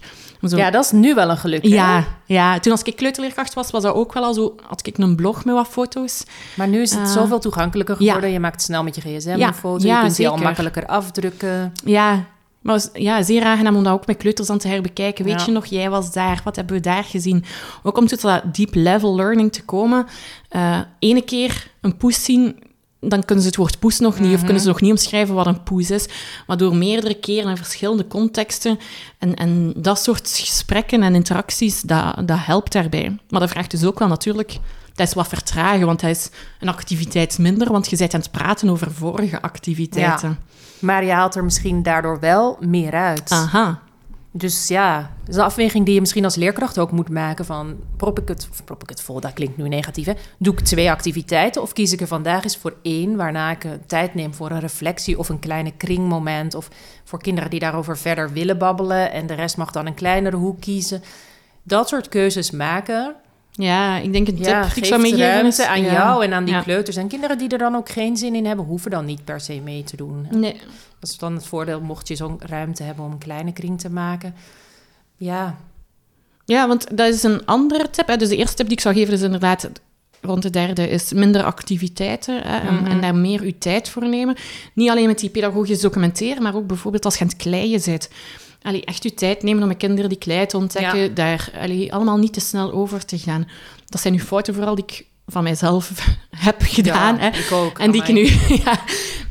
Zo 0.49 0.57
Ja, 0.57 0.71
dat 0.71 0.85
is 0.85 0.91
nu 0.91 1.15
wel 1.15 1.31
een 1.31 1.37
geluk. 1.37 1.63
hè? 1.63 1.69
ja, 1.69 2.05
ja, 2.27 2.59
toen 2.59 2.73
als 2.73 2.83
ik 2.83 2.97
kleuterleerkracht 2.97 3.55
was, 3.55 3.71
was 3.71 3.83
dat 3.83 3.95
ook 3.95 4.13
wel 4.13 4.23
al 4.25 4.35
zo. 4.35 4.55
Had 4.67 4.87
ik 4.87 4.99
een 4.99 5.17
blog 5.17 5.45
met 5.45 5.55
wat 5.55 5.69
foto's. 5.69 6.25
Maar 6.57 6.69
nu 6.69 6.81
is 6.81 6.91
het 6.91 7.01
Eh, 7.01 7.13
zoveel 7.13 7.39
toegankelijker 7.39 7.97
ja. 7.99 8.07
geworden. 8.07 8.31
Je 8.31 8.41
maakt 8.41 8.63
snel 8.63 8.83
met 8.83 8.95
je 8.95 9.01
gsm 9.01 9.37
Ja, 9.37 9.47
een 9.49 9.55
foto. 9.55 9.87
je 9.89 9.99
kunt 10.01 10.17
die 10.17 10.29
al 10.29 10.37
makkelijker 10.37 10.87
afdrukken. 10.87 11.73
Ja, 11.85 12.25
maar 12.65 12.81
ja, 12.93 13.23
zeer 13.23 13.45
aangenaam 13.45 13.77
om 13.77 13.85
dat 13.85 13.93
ook 13.93 14.07
met 14.07 14.17
kleuters 14.17 14.51
aan 14.51 14.59
te 14.59 14.69
herbekijken. 14.69 15.25
Weet 15.25 15.41
Ja. 15.41 15.47
je 15.47 15.53
nog, 15.53 15.67
jij 15.67 15.91
was 15.91 16.13
daar, 16.13 16.41
wat 16.45 16.57
hebben 16.57 16.77
we 16.77 16.81
daar 16.83 17.05
gezien? 17.05 17.45
Ook 17.83 17.97
om 17.99 18.07
tot 18.07 18.21
dat 18.21 18.55
deep 18.55 18.75
level 18.75 19.15
learning 19.15 19.53
te 19.53 19.63
komen. 19.65 20.07
Eh 20.49 20.81
ene 20.99 21.23
keer 21.23 21.71
een 21.81 21.97
poes 21.97 22.25
zien, 22.25 22.59
dan 23.01 23.25
kunnen 23.25 23.45
ze 23.45 23.51
het 23.51 23.59
woord 23.59 23.79
poes 23.79 23.99
nog 23.99 24.19
niet, 24.19 24.29
of 24.31 24.35
Mhm. 24.37 24.45
kunnen 24.45 24.63
ze 24.63 24.69
nog 24.69 24.81
niet 24.81 24.91
omschrijven 24.91 25.35
wat 25.35 25.47
een 25.47 25.63
poes 25.63 25.91
is. 25.91 26.07
Maar 26.47 26.57
door 26.57 26.77
meerdere 26.77 27.15
keren 27.15 27.51
in 27.51 27.57
verschillende 27.57 28.07
contexten 28.07 28.79
en, 29.19 29.35
en 29.35 29.73
dat 29.77 29.99
soort 30.03 30.29
gesprekken 30.43 31.03
en 31.03 31.15
interacties, 31.15 31.81
dat, 31.81 32.29
dat 32.29 32.39
helpt 32.41 32.73
daarbij. 32.73 33.17
Maar 33.29 33.41
dat 33.41 33.51
vraagt 33.51 33.71
dus 33.71 33.85
ook 33.85 33.99
wel 33.99 34.09
natuurlijk... 34.09 34.59
Dat 34.95 35.07
is 35.07 35.15
wat 35.15 35.29
vertragen, 35.29 35.87
want 35.87 36.01
dat 36.01 36.11
is 36.11 36.31
een 36.61 36.69
activiteit 36.69 37.39
minder, 37.39 37.73
want 37.73 37.91
je 37.91 37.97
bent 37.97 38.15
aan 38.15 38.21
het 38.21 38.31
praten 38.31 38.69
over 38.69 38.91
vorige 38.93 39.43
activiteiten. 39.43 40.39
Maar 40.85 41.05
je 41.05 41.13
haalt 41.13 41.35
er 41.35 41.45
misschien 41.45 41.83
daardoor 41.83 42.21
wel 42.21 42.57
meer 42.61 42.93
uit. 42.93 43.31
Aha. 43.31 43.83
Dus 44.31 44.69
ja, 44.69 45.11
dat 45.21 45.29
is 45.29 45.37
een 45.37 45.43
afweging 45.43 45.85
die 45.85 45.95
je 45.95 46.01
misschien 46.01 46.25
als 46.25 46.35
leerkracht 46.35 46.79
ook 46.79 46.91
moet 46.91 47.09
maken 47.09 47.45
van... 47.45 47.77
prop 47.97 48.19
ik 48.19 48.29
het, 48.29 48.49
of 48.51 48.65
prop 48.65 48.83
ik 48.83 48.89
het 48.89 49.03
vol, 49.03 49.21
dat 49.21 49.33
klinkt 49.33 49.57
nu 49.57 49.69
negatief, 49.69 50.07
hè? 50.07 50.13
Doe 50.39 50.53
ik 50.53 50.61
twee 50.61 50.91
activiteiten 50.91 51.63
of 51.63 51.73
kies 51.73 51.93
ik 51.93 52.01
er 52.01 52.07
vandaag 52.07 52.45
eens 52.45 52.57
voor 52.57 52.75
één... 52.83 53.17
waarna 53.17 53.51
ik 53.51 53.67
tijd 53.87 54.15
neem 54.15 54.35
voor 54.35 54.51
een 54.51 54.61
reflectie 54.61 55.19
of 55.19 55.29
een 55.29 55.39
kleine 55.39 55.73
kringmoment... 55.77 56.55
of 56.55 56.69
voor 57.05 57.23
kinderen 57.23 57.51
die 57.51 57.61
daarover 57.61 57.99
verder 57.99 58.33
willen 58.33 58.59
babbelen... 58.59 59.13
en 59.13 59.27
de 59.27 59.35
rest 59.35 59.57
mag 59.57 59.71
dan 59.71 59.87
een 59.87 59.95
kleinere 59.95 60.37
hoek 60.37 60.61
kiezen. 60.61 61.03
Dat 61.63 61.89
soort 61.89 62.09
keuzes 62.09 62.51
maken... 62.51 63.15
Ja, 63.57 63.99
ik 63.99 64.13
denk 64.13 64.29
een 64.29 64.35
tip 64.37 64.45
Ja, 64.45 64.69
ik 64.75 64.85
zou 64.85 65.01
meegeven 65.01 65.47
is- 65.47 65.61
aan 65.61 65.83
ja. 65.83 65.93
jou 65.93 66.25
en 66.25 66.33
aan 66.33 66.45
die 66.45 66.55
Ja. 66.55 66.61
kleuters. 66.63 66.97
En 66.97 67.09
kinderen 67.09 67.39
die 67.39 67.49
er 67.49 67.59
dan 67.59 67.75
ook 67.75 67.89
geen 67.89 68.17
zin 68.17 68.35
in 68.35 68.47
hebben... 68.47 68.65
hoeven 68.65 68.91
dan 68.91 69.05
niet 69.05 69.25
per 69.25 69.41
se 69.41 69.61
mee 69.61 69.85
te 69.85 69.97
doen. 69.97 70.27
Nee. 70.31 70.53
Dat 71.01 71.11
is 71.11 71.19
dan 71.19 71.35
het 71.35 71.47
voordeel, 71.47 71.81
mocht 71.81 72.09
je 72.09 72.17
zo'n 72.17 72.37
ruimte 72.47 72.83
hebben 72.83 73.05
om 73.05 73.13
een 73.13 73.19
kleine 73.19 73.53
kring 73.53 73.81
te 73.81 73.91
maken. 73.91 74.35
Ja, 75.17 75.57
Ja, 76.47 76.69
want 76.69 76.97
dat 76.97 77.15
is 77.15 77.23
een 77.23 77.47
andere 77.47 77.91
tip. 77.91 78.07
Hè. 78.07 78.17
Dus 78.17 78.29
de 78.29 78.37
eerste 78.37 78.57
tip 78.57 78.67
die 78.67 78.77
ik 78.77 78.83
zou 78.83 78.95
geven 78.95 79.13
is 79.15 79.23
inderdaad 79.23 79.71
rond 80.21 80.43
de 80.43 80.51
derde 80.51 80.89
is 80.89 81.13
minder 81.13 81.43
activiteiten 81.43 82.35
hè, 82.43 82.59
en, 82.69 82.75
Mhm. 82.75 82.87
en 82.87 83.01
daar 83.01 83.15
meer 83.15 83.41
uw 83.41 83.53
tijd 83.59 83.89
voor 83.89 84.09
nemen. 84.09 84.37
Niet 84.75 84.91
alleen 84.91 85.07
met 85.07 85.19
die 85.19 85.31
pedagogisch 85.31 85.81
documenteren, 85.81 86.43
maar 86.43 86.55
ook 86.55 86.67
bijvoorbeeld 86.67 87.05
als 87.05 87.15
je 87.15 87.21
aan 87.21 87.27
het 87.29 87.37
kleien 87.37 87.81
bent. 87.85 88.09
Allee, 88.65 88.85
echt 88.85 89.05
uw 89.05 89.11
tijd 89.15 89.43
nemen 89.43 89.63
om 89.63 89.69
met 89.69 89.77
kinderen 89.77 90.09
die 90.09 90.19
klei 90.19 90.47
te 90.47 90.57
ontdekken, 90.57 90.99
Ja. 90.99 91.09
daar 91.09 91.49
allee, 91.61 91.93
allemaal 91.93 92.17
niet 92.17 92.33
te 92.33 92.41
snel 92.41 92.73
over 92.73 93.05
te 93.05 93.19
gaan. 93.19 93.49
Dat 93.87 94.01
zijn 94.01 94.15
uw 94.15 94.21
fouten 94.21 94.55
vooral 94.55 94.75
die 94.75 94.85
ik 94.87 95.07
van 95.27 95.43
mijzelf 95.43 95.91
heb 96.37 96.57
gedaan. 96.65 97.17
ja, 97.17 97.21
hè. 97.21 97.39
ik 97.39 97.53
ook. 97.53 97.79
En 97.79 97.91
die 97.91 98.03
ik 98.03 98.09
nu... 98.13 98.23
Ja, 98.65 98.81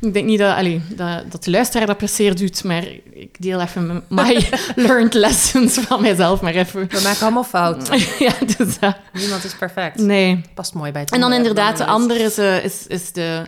ik 0.02 0.14
denk 0.14 0.26
niet 0.26 0.40
dat, 0.40 0.56
allee, 0.58 0.82
dat, 0.96 1.32
dat 1.32 1.44
de 1.44 1.52
luisteraar 1.52 1.88
dat 1.88 1.98
per 1.98 2.08
se 2.10 2.34
doet, 2.34 2.64
maar 2.64 2.84
ik 3.14 3.42
deel 3.42 3.62
even 3.62 3.86
mijn- 3.88 4.04
my 4.10 4.50
learned 4.86 5.14
lessons 5.14 5.74
van 5.80 6.02
mijzelf 6.02 6.42
maar 6.42 6.54
even. 6.54 6.88
We 6.90 7.00
maken 7.04 7.22
allemaal 7.22 7.44
fouten. 7.44 8.00
Ja, 8.20 8.34
dus. 8.58 8.76
Niemand 9.14 9.44
is 9.44 9.56
perfect. 9.56 9.98
Nee. 9.98 10.42
Past 10.54 10.74
mooi 10.74 10.92
bij 10.92 11.02
het 11.02 11.12
En 11.12 11.20
dan 11.20 11.34
inderdaad, 11.34 11.78
de 11.78 11.86
andere 11.86 12.20
is, 12.24 12.38
eh, 12.38 12.64
is, 12.64 12.88
is 12.88 13.12
de, 13.12 13.42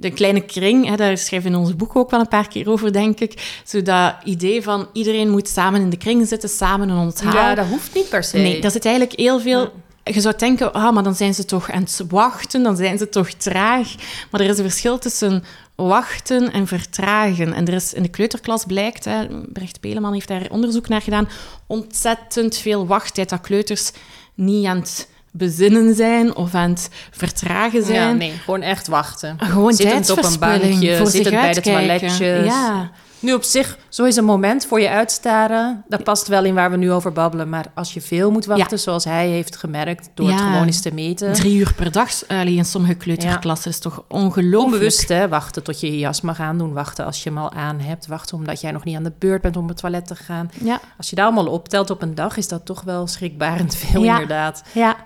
de 0.00 0.10
kleine 0.10 0.40
kring. 0.40 0.86
Hè, 0.86 0.96
daar 0.96 1.18
schrijven 1.18 1.50
we 1.50 1.56
in 1.56 1.62
ons 1.62 1.76
boek 1.76 1.96
ook 1.96 2.10
wel 2.10 2.20
een 2.20 2.28
paar 2.28 2.48
keer 2.48 2.70
over, 2.70 2.92
denk 2.92 3.20
ik. 3.20 3.60
Zo 3.64 3.82
dat 3.82 4.14
idee 4.24 4.62
van 4.62 4.88
iedereen 4.92 5.30
moet 5.30 5.48
samen 5.48 5.80
in 5.80 5.90
de 5.90 5.96
kring 5.96 6.28
zitten, 6.28 6.48
samen 6.48 6.88
een 6.88 6.98
onthaal. 6.98 7.32
Ja, 7.32 7.54
dat 7.54 7.66
hoeft 7.66 7.94
niet 7.94 8.08
per 8.08 8.24
se. 8.24 8.36
Nee, 8.36 8.60
daar 8.60 8.70
zit 8.70 8.84
eigenlijk 8.84 9.18
heel 9.18 9.40
veel... 9.40 9.72
Je 10.04 10.20
zou 10.20 10.36
denken, 10.36 10.72
ah, 10.72 10.94
maar 10.94 11.02
dan 11.02 11.14
zijn 11.14 11.34
ze 11.34 11.44
toch 11.44 11.70
aan 11.70 11.82
het 11.82 12.02
wachten, 12.08 12.62
dan 12.62 12.76
zijn 12.76 12.98
ze 12.98 13.08
toch 13.08 13.30
traag. 13.30 13.94
Maar 14.30 14.40
er 14.40 14.48
is 14.48 14.58
een 14.58 14.70
verschil 14.70 14.98
tussen 14.98 15.44
wachten 15.74 16.52
en 16.52 16.66
vertragen. 16.66 17.52
En 17.52 17.66
er 17.66 17.74
is 17.74 17.92
in 17.92 18.02
de 18.02 18.08
kleuterklas 18.08 18.64
blijkt, 18.64 19.04
hè, 19.04 19.26
Brecht 19.52 19.80
Peleman 19.80 20.12
heeft 20.12 20.28
daar 20.28 20.46
onderzoek 20.50 20.88
naar 20.88 21.02
gedaan, 21.02 21.28
ontzettend 21.66 22.56
veel 22.56 22.86
wachttijd 22.86 23.28
dat 23.28 23.40
kleuters 23.40 23.92
niet 24.34 24.66
aan 24.66 24.76
het 24.76 25.08
bezinnen 25.30 25.94
zijn 25.94 26.36
of 26.36 26.54
aan 26.54 26.70
het 26.70 26.90
vertragen 27.10 27.84
zijn. 27.84 28.08
Ja, 28.08 28.12
nee, 28.12 28.32
gewoon 28.44 28.62
echt 28.62 28.86
wachten. 28.86 29.36
Gewoon 29.38 29.74
Zittend 29.74 30.10
op 30.10 30.24
een 30.24 30.38
bankje, 30.38 30.96
voor 30.96 31.06
zittend 31.06 31.34
zich 31.34 31.42
bij 31.42 31.52
de 31.52 31.60
toiletjes. 31.60 32.18
Ja. 32.46 32.90
Nu 33.20 33.34
op 33.34 33.42
zich, 33.42 33.78
zo 33.88 34.04
is 34.04 34.16
een 34.16 34.24
moment 34.24 34.66
voor 34.66 34.80
je 34.80 34.88
uitstaren. 34.88 35.84
Dat 35.88 36.04
past 36.04 36.28
wel 36.28 36.44
in 36.44 36.54
waar 36.54 36.70
we 36.70 36.76
nu 36.76 36.92
over 36.92 37.12
babbelen. 37.12 37.48
Maar 37.48 37.66
als 37.74 37.94
je 37.94 38.00
veel 38.00 38.30
moet 38.30 38.46
wachten, 38.46 38.78
zoals 38.78 39.04
hij 39.04 39.28
heeft 39.28 39.56
gemerkt... 39.56 40.10
door 40.14 40.30
het 40.30 40.40
gewoon 40.40 40.66
eens 40.66 40.80
te 40.80 40.94
meten... 40.94 41.32
Drie 41.32 41.58
uur 41.58 41.72
per 41.76 41.92
dag, 41.92 42.10
allee, 42.28 42.54
in 42.54 42.64
sommige 42.64 42.94
kleuterklassen, 42.94 43.70
is 43.70 43.78
toch 43.78 44.04
ongelooflijk. 44.08 44.72
Onbewust, 44.72 45.08
hè? 45.08 45.28
Wachten 45.28 45.62
tot 45.62 45.80
je 45.80 45.86
je 45.86 45.98
jas 45.98 46.20
mag 46.20 46.40
aandoen. 46.40 46.72
Wachten 46.72 47.04
als 47.04 47.22
je 47.22 47.28
hem 47.28 47.38
al 47.38 47.52
aan 47.52 47.80
hebt. 47.80 48.06
Wachten 48.06 48.36
omdat 48.36 48.60
jij 48.60 48.70
nog 48.70 48.84
niet 48.84 48.96
aan 48.96 49.02
de 49.02 49.12
beurt 49.18 49.42
bent 49.42 49.56
om 49.56 49.68
het 49.68 49.76
toilet 49.76 50.06
te 50.06 50.16
gaan. 50.16 50.50
Als 50.96 51.10
je 51.10 51.16
daar 51.16 51.24
allemaal 51.24 51.46
optelt 51.46 51.90
op 51.90 52.02
een 52.02 52.14
dag, 52.14 52.36
is 52.36 52.48
dat 52.48 52.66
toch 52.66 52.82
wel 52.82 53.06
schrikbarend 53.06 53.74
veel, 53.74 54.02
inderdaad. 54.02 54.62
Ja, 54.72 54.96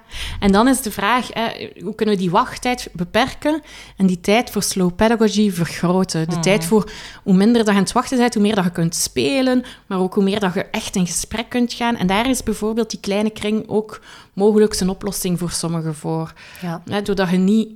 en 0.40 0.52
dan 0.52 0.68
is 0.68 0.80
de 0.80 0.90
vraag, 0.90 1.28
hè, 1.32 1.70
hoe 1.82 1.94
kunnen 1.94 2.14
we 2.14 2.20
die 2.20 2.30
wachttijd 2.30 2.88
beperken 2.92 3.62
en 3.96 4.06
die 4.06 4.20
tijd 4.20 4.50
voor 4.50 4.62
slow 4.62 4.94
pedagogy 4.94 5.50
vergroten? 5.50 6.28
De 6.28 6.38
tijd 6.38 6.64
voor 6.64 6.90
hoe 7.22 7.34
minder 7.34 7.56
dat 7.56 7.66
je 7.66 7.72
aan 7.72 7.78
het 7.78 7.86
wachten 7.86 8.00
bent, 8.10 8.34
hoe 8.34 8.42
meer 8.42 8.54
dat 8.54 8.64
je 8.64 8.70
kunt 8.70 8.94
spelen, 8.94 9.64
maar 9.86 9.98
ook 9.98 10.14
hoe 10.14 10.24
meer 10.24 10.40
dat 10.40 10.54
je 10.54 10.64
echt 10.64 10.96
in 10.96 11.06
gesprek 11.06 11.48
kunt 11.48 11.72
gaan. 11.72 11.96
En 11.96 12.06
daar 12.06 12.28
is 12.28 12.42
bijvoorbeeld 12.42 12.90
die 12.90 13.00
kleine 13.00 13.30
kring 13.30 13.64
ook 13.68 14.00
mogelijk 14.32 14.80
een 14.80 14.88
oplossing 14.88 15.38
voor 15.38 15.50
sommigen 15.50 15.94
voor. 15.94 16.32
Ja. 16.62 17.00
Doordat 17.02 17.30
je 17.30 17.36
niet... 17.36 17.68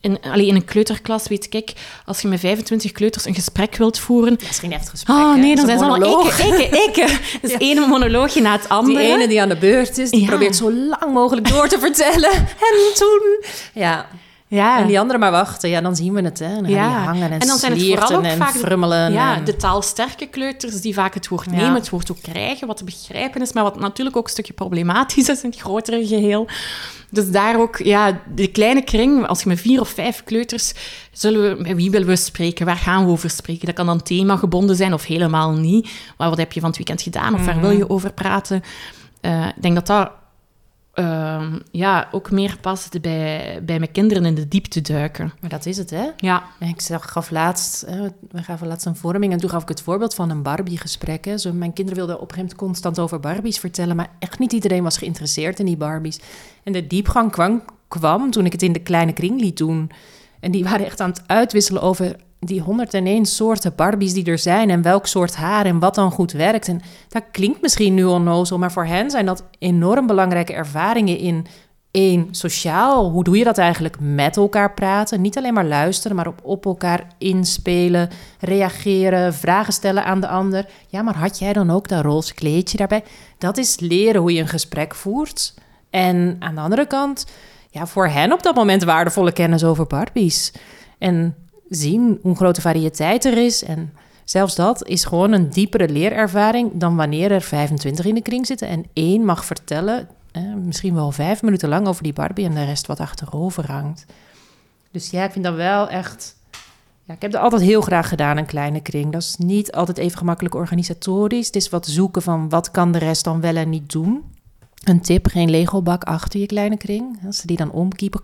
In, 0.00 0.18
allee, 0.22 0.46
in 0.46 0.54
een 0.54 0.64
kleuterklas 0.64 1.28
weet 1.28 1.54
ik, 1.54 1.72
als 2.06 2.20
je 2.20 2.28
met 2.28 2.40
25 2.40 2.92
kleuters 2.92 3.24
een 3.24 3.34
gesprek 3.34 3.76
wilt 3.76 3.98
voeren... 3.98 4.30
Dat 4.38 4.48
is 4.50 4.58
geen 4.58 4.72
echt 4.72 4.88
gesprek, 4.88 5.16
Oh 5.16 5.34
nee, 5.34 5.56
dan 5.56 5.66
zijn 5.66 5.78
ze 5.78 5.84
allemaal 5.84 6.08
monoloog. 6.10 6.38
ikke, 6.46 6.64
ikke, 6.64 6.76
ikke. 6.82 7.18
Dus 7.42 7.50
Ja. 7.50 7.58
één 7.58 7.88
monoloogje 7.88 8.40
na 8.40 8.52
het 8.52 8.68
andere. 8.68 8.98
Die 8.98 9.12
ene 9.12 9.28
die 9.28 9.40
aan 9.40 9.48
de 9.48 9.56
beurt 9.56 9.98
is, 9.98 10.10
die 10.10 10.20
Ja. 10.20 10.26
probeert 10.26 10.56
zo 10.56 10.72
lang 10.72 11.12
mogelijk 11.12 11.48
door 11.48 11.68
te 11.68 11.78
vertellen. 11.78 12.30
En 12.70 12.94
toen... 12.94 13.44
Ja, 13.74 14.06
Ja. 14.54 14.78
en 14.78 14.86
die 14.86 14.98
andere 15.00 15.18
maar 15.18 15.30
wachten. 15.30 15.68
Ja, 15.70 15.80
dan 15.80 15.96
zien 15.96 16.12
we 16.14 16.20
het, 16.22 16.38
hè. 16.38 16.44
En 16.56 16.62
dan 16.62 16.72
gaan 16.72 16.88
die 16.88 16.98
hangen 16.98 17.30
en, 17.32 17.38
en 17.40 17.46
dan 17.46 17.58
zijn 17.58 17.72
het 17.72 17.82
vooral 17.86 18.12
ook 18.16 18.22
en 18.24 18.36
vaak 18.36 18.54
frummelen. 18.54 19.12
ja, 19.12 19.36
en- 19.36 19.44
de 19.44 19.56
taalsterke 19.56 20.26
kleuters 20.26 20.80
die 20.80 20.94
vaak 20.94 21.14
het 21.14 21.28
woord 21.28 21.44
Ja. 21.44 21.56
nemen, 21.56 21.74
het 21.74 21.90
woord 21.90 22.10
ook 22.10 22.22
krijgen, 22.22 22.66
wat 22.66 22.76
te 22.76 22.84
begrijpen 22.84 23.40
is, 23.40 23.52
maar 23.52 23.62
wat 23.62 23.80
natuurlijk 23.80 24.16
ook 24.16 24.24
een 24.24 24.30
stukje 24.30 24.52
problematisch 24.52 25.28
is 25.28 25.42
in 25.42 25.50
het 25.50 25.58
grotere 25.60 26.06
geheel. 26.06 26.46
Dus 27.10 27.30
daar 27.30 27.60
ook, 27.60 27.76
ja, 27.78 28.20
de 28.34 28.46
kleine 28.46 28.82
kring, 28.82 29.26
als 29.26 29.42
je 29.42 29.48
met 29.48 29.60
vier 29.60 29.80
of 29.80 29.88
vijf 29.88 30.24
kleuters, 30.24 30.72
zullen 31.12 31.56
we, 31.56 31.62
met 31.62 31.76
wie 31.76 31.90
willen 31.90 32.06
we 32.08 32.16
spreken? 32.16 32.66
Waar 32.66 32.76
gaan 32.76 33.04
we 33.04 33.10
over 33.10 33.30
spreken? 33.30 33.66
Dat 33.66 33.74
kan 33.74 33.86
dan 33.86 34.02
themagebonden 34.02 34.76
zijn 34.76 34.92
of 34.92 35.04
helemaal 35.04 35.50
niet. 35.52 35.90
Maar 36.16 36.28
wat 36.28 36.38
heb 36.38 36.52
je 36.52 36.60
van 36.60 36.68
het 36.68 36.78
weekend 36.78 37.02
gedaan? 37.02 37.34
Of 37.34 37.44
waar 37.44 37.60
wil 37.60 37.70
je 37.70 37.90
over 37.90 38.12
praten? 38.12 38.62
Eh, 39.20 39.46
ik 39.46 39.62
denk 39.62 39.74
dat 39.74 39.86
dat 39.86 40.10
ehm, 40.92 41.58
ja, 41.70 42.08
ook 42.12 42.30
meer 42.30 42.56
past 42.60 43.00
bij, 43.00 43.60
bij 43.64 43.78
mijn 43.78 43.92
kinderen 43.92 44.24
in 44.24 44.34
de 44.34 44.48
diepte 44.48 44.80
duiken. 44.80 45.32
Maar 45.40 45.50
dat 45.50 45.66
is 45.66 45.76
het, 45.76 45.90
hè. 45.90 46.06
Ja, 46.16 46.42
Ik 46.60 46.80
zag, 46.80 47.12
gaf 47.12 47.30
laatst, 47.30 47.84
hè, 47.86 48.08
we 48.30 48.42
gaven 48.42 48.66
laatst 48.66 48.86
een 48.86 48.96
vorming 48.96 49.32
en 49.32 49.38
toen 49.38 49.50
gaf 49.50 49.62
ik 49.62 49.68
het 49.68 49.82
voorbeeld 49.82 50.14
van 50.14 50.30
een 50.30 50.42
Barbie-gesprek. 50.42 51.24
hè. 51.24 51.38
Zo, 51.38 51.52
mijn 51.52 51.72
kinderen 51.72 51.98
wilden 51.98 52.20
op 52.20 52.28
een 52.30 52.34
gegeven 52.34 52.56
moment 52.56 52.68
constant 52.68 52.98
over 52.98 53.20
Barbies 53.20 53.58
vertellen, 53.58 53.96
maar 53.96 54.10
echt 54.18 54.38
niet 54.38 54.52
iedereen 54.52 54.82
was 54.82 54.98
geïnteresseerd 54.98 55.58
in 55.58 55.66
die 55.66 55.76
Barbies. 55.76 56.20
En 56.62 56.72
de 56.72 56.86
diepgang 56.86 57.30
kwam, 57.30 57.62
kwam 57.88 58.30
toen 58.30 58.46
ik 58.46 58.52
het 58.52 58.62
in 58.62 58.72
de 58.72 58.82
kleine 58.82 59.12
kring 59.12 59.40
liet 59.40 59.56
doen. 59.56 59.90
En 60.40 60.50
die 60.50 60.64
waren 60.64 60.86
echt 60.86 61.00
aan 61.00 61.10
het 61.10 61.22
uitwisselen 61.26 61.82
over 61.82 62.16
die 62.44 62.60
101 62.60 63.26
soorten 63.26 63.74
Barbies 63.74 64.12
die 64.12 64.24
er 64.24 64.38
zijn 64.38 64.70
en 64.70 64.82
welk 64.82 65.06
soort 65.06 65.36
haar 65.36 65.66
en 65.66 65.78
wat 65.78 65.94
dan 65.94 66.10
goed 66.10 66.32
werkt. 66.32 66.68
En 66.68 66.80
dat 67.08 67.22
klinkt 67.30 67.60
misschien 67.60 67.94
nu 67.94 68.04
onnozel, 68.04 68.58
maar 68.58 68.72
voor 68.72 68.84
hen 68.84 69.10
zijn 69.10 69.26
dat 69.26 69.44
enorm 69.58 70.06
belangrijke 70.06 70.52
ervaringen 70.52 71.18
in 71.18 71.46
één, 71.90 72.28
sociaal. 72.30 73.10
Hoe 73.10 73.24
doe 73.24 73.38
je 73.38 73.44
dat 73.44 73.58
eigenlijk? 73.58 73.96
Met 74.00 74.36
elkaar 74.36 74.74
praten. 74.74 75.20
Niet 75.20 75.36
alleen 75.36 75.54
maar 75.54 75.64
luisteren, 75.64 76.16
maar 76.16 76.26
op, 76.26 76.40
op 76.42 76.64
elkaar 76.64 77.06
inspelen, 77.18 78.10
reageren, 78.40 79.34
vragen 79.34 79.72
stellen 79.72 80.04
aan 80.04 80.20
de 80.20 80.28
ander. 80.28 80.66
Ja, 80.88 81.02
maar 81.02 81.16
had 81.16 81.38
jij 81.38 81.52
dan 81.52 81.70
ook 81.70 81.88
dat 81.88 82.04
roze 82.04 82.34
kleedje 82.34 82.76
daarbij? 82.76 83.04
Dat 83.38 83.58
is 83.58 83.80
leren 83.80 84.20
hoe 84.20 84.32
je 84.32 84.40
een 84.40 84.48
gesprek 84.48 84.94
voert. 84.94 85.54
En 85.90 86.36
aan 86.38 86.54
de 86.54 86.60
andere 86.60 86.86
kant, 86.86 87.26
ja, 87.70 87.86
voor 87.86 88.06
hen 88.06 88.32
op 88.32 88.42
dat 88.42 88.54
moment 88.54 88.84
waardevolle 88.84 89.32
kennis 89.32 89.64
over 89.64 89.86
Barbies. 89.86 90.52
En 90.98 91.36
zien 91.74 92.18
hoe 92.22 92.36
grote 92.36 92.60
variëteit 92.60 93.24
er 93.24 93.38
is. 93.38 93.64
En 93.64 93.92
zelfs 94.24 94.54
dat 94.54 94.86
is 94.86 95.04
gewoon 95.04 95.32
een 95.32 95.50
diepere 95.50 95.88
leerervaring 95.88 96.70
dan 96.74 96.96
wanneer 96.96 97.30
er 97.30 97.42
25 97.42 98.04
in 98.04 98.14
de 98.14 98.22
kring 98.22 98.46
zitten 98.46 98.68
en 98.68 98.84
één 98.92 99.24
mag 99.24 99.44
vertellen, 99.44 100.08
misschien 100.64 100.94
wel 100.94 101.10
vijf 101.10 101.42
minuten 101.42 101.68
lang 101.68 101.86
over 101.86 102.02
die 102.02 102.12
Barbie 102.12 102.44
en 102.44 102.54
de 102.54 102.64
rest 102.64 102.86
wat 102.86 103.00
achterover 103.00 103.70
hangt. 103.70 104.06
Dus 104.90 105.10
ja, 105.10 105.24
ik 105.24 105.32
vind 105.32 105.44
dat 105.44 105.54
wel 105.54 105.88
echt. 105.88 106.36
Ja, 107.04 107.14
ik 107.14 107.22
heb 107.22 107.30
dat 107.30 107.42
altijd 107.42 107.62
heel 107.62 107.80
graag 107.80 108.08
gedaan, 108.08 108.36
een 108.36 108.46
kleine 108.46 108.80
kring. 108.80 109.12
Dat 109.12 109.22
is 109.22 109.36
niet 109.36 109.72
altijd 109.72 109.98
even 109.98 110.18
gemakkelijk 110.18 110.54
organisatorisch. 110.54 111.46
Het 111.46 111.56
is 111.56 111.68
wat 111.68 111.86
zoeken 111.86 112.22
van 112.22 112.48
wat 112.48 112.70
kan 112.70 112.92
de 112.92 112.98
rest 112.98 113.24
dan 113.24 113.40
wel 113.40 113.56
en 113.56 113.68
niet 113.68 113.92
doen. 113.92 114.24
Een 114.84 115.00
tip, 115.00 115.26
geen 115.26 115.50
Lego-bak 115.50 116.04
achter 116.04 116.40
je 116.40 116.46
kleine 116.46 116.76
kring. 116.76 117.18
Als 117.26 117.36
ze 117.36 117.46
die 117.46 117.56
dan 117.56 117.70
omkiepen, 117.70 118.20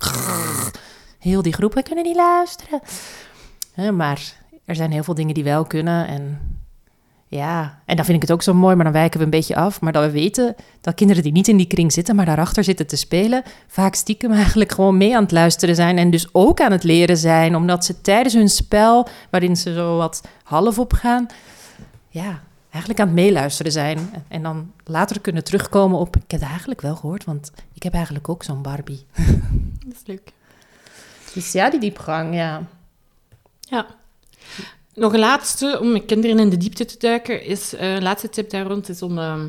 heel 1.18 1.42
die 1.42 1.52
groep, 1.52 1.80
kunnen 1.82 2.04
niet 2.04 2.16
luisteren. 2.16 2.80
Hè, 3.80 3.92
maar 3.92 4.32
er 4.64 4.74
zijn 4.74 4.92
heel 4.92 5.02
veel 5.02 5.14
dingen 5.14 5.34
die 5.34 5.44
wel 5.44 5.64
kunnen. 5.64 6.06
En 6.06 6.40
ja, 7.26 7.78
en 7.84 7.96
dan 7.96 8.04
vind 8.04 8.16
ik 8.16 8.22
het 8.22 8.32
ook 8.32 8.42
zo 8.42 8.54
mooi, 8.54 8.74
maar 8.74 8.84
dan 8.84 8.92
wijken 8.92 9.18
we 9.18 9.24
een 9.24 9.30
beetje 9.30 9.56
af. 9.56 9.80
Maar 9.80 9.92
dat 9.92 10.04
we 10.04 10.10
weten 10.10 10.54
dat 10.80 10.94
kinderen 10.94 11.22
die 11.22 11.32
niet 11.32 11.48
in 11.48 11.56
die 11.56 11.66
kring 11.66 11.92
zitten, 11.92 12.16
maar 12.16 12.26
daarachter 12.26 12.64
zitten 12.64 12.86
te 12.86 12.96
spelen, 12.96 13.42
vaak 13.66 13.94
stiekem 13.94 14.32
eigenlijk 14.42 14.72
gewoon 14.72 14.96
mee 14.96 15.16
aan 15.16 15.22
het 15.22 15.32
luisteren 15.32 15.74
zijn. 15.74 15.98
En 15.98 16.10
dus 16.10 16.28
ook 16.32 16.60
aan 16.60 16.72
het 16.72 16.84
leren 16.84 17.16
zijn, 17.16 17.56
omdat 17.56 17.84
ze 17.84 18.00
tijdens 18.00 18.34
hun 18.34 18.48
spel, 18.48 19.08
waarin 19.30 19.56
ze 19.56 19.72
zo 19.72 19.96
wat 19.96 20.22
half 20.42 20.78
opgaan, 20.78 21.26
ja, 22.08 22.40
eigenlijk 22.70 23.00
aan 23.00 23.06
het 23.06 23.16
meeluisteren 23.16 23.72
zijn. 23.72 23.98
En 24.28 24.42
dan 24.42 24.72
later 24.84 25.20
kunnen 25.20 25.44
terugkomen 25.44 25.98
op, 25.98 26.16
ik 26.16 26.30
heb 26.30 26.40
het 26.40 26.48
eigenlijk 26.48 26.80
wel 26.80 26.96
gehoord, 26.96 27.24
want 27.24 27.52
ik 27.74 27.82
heb 27.82 27.94
eigenlijk 27.94 28.28
ook 28.28 28.42
zo'n 28.42 28.62
Barbie. 28.62 29.06
dat 29.86 29.94
is 29.94 30.06
leuk. 30.06 30.32
Dus 31.34 31.52
ja, 31.52 31.70
die 31.70 31.80
diepgang, 31.80 32.34
ja. 32.34 32.62
Ja. 33.70 33.86
nog 34.94 35.12
een 35.12 35.18
laatste, 35.18 35.78
om 35.80 35.92
met 35.92 36.04
kinderen 36.04 36.38
in 36.38 36.50
de 36.50 36.56
diepte 36.56 36.84
te 36.84 36.98
duiken, 36.98 37.44
is 37.44 37.74
uh, 37.74 37.94
een 37.94 38.02
laatste 38.02 38.28
tip 38.28 38.50
daar 38.50 38.66
rond, 38.66 38.88
is 38.88 39.02
om 39.02 39.18
uh, 39.18 39.42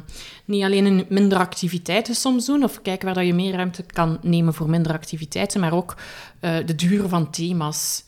niet 0.45 0.63
alleen 0.63 0.85
een 0.85 1.05
minder 1.09 1.37
activiteiten 1.37 2.15
soms 2.15 2.45
doen, 2.45 2.63
of 2.63 2.81
kijken 2.81 3.05
waar 3.05 3.15
dat 3.15 3.25
je 3.25 3.33
meer 3.33 3.53
ruimte 3.53 3.83
kan 3.83 4.19
nemen 4.21 4.53
voor 4.53 4.69
minder 4.69 4.91
activiteiten, 4.91 5.59
maar 5.59 5.73
ook 5.73 5.95
uh, 6.41 6.57
de 6.65 6.75
duur 6.75 7.07
van 7.07 7.31
thema's. 7.31 8.03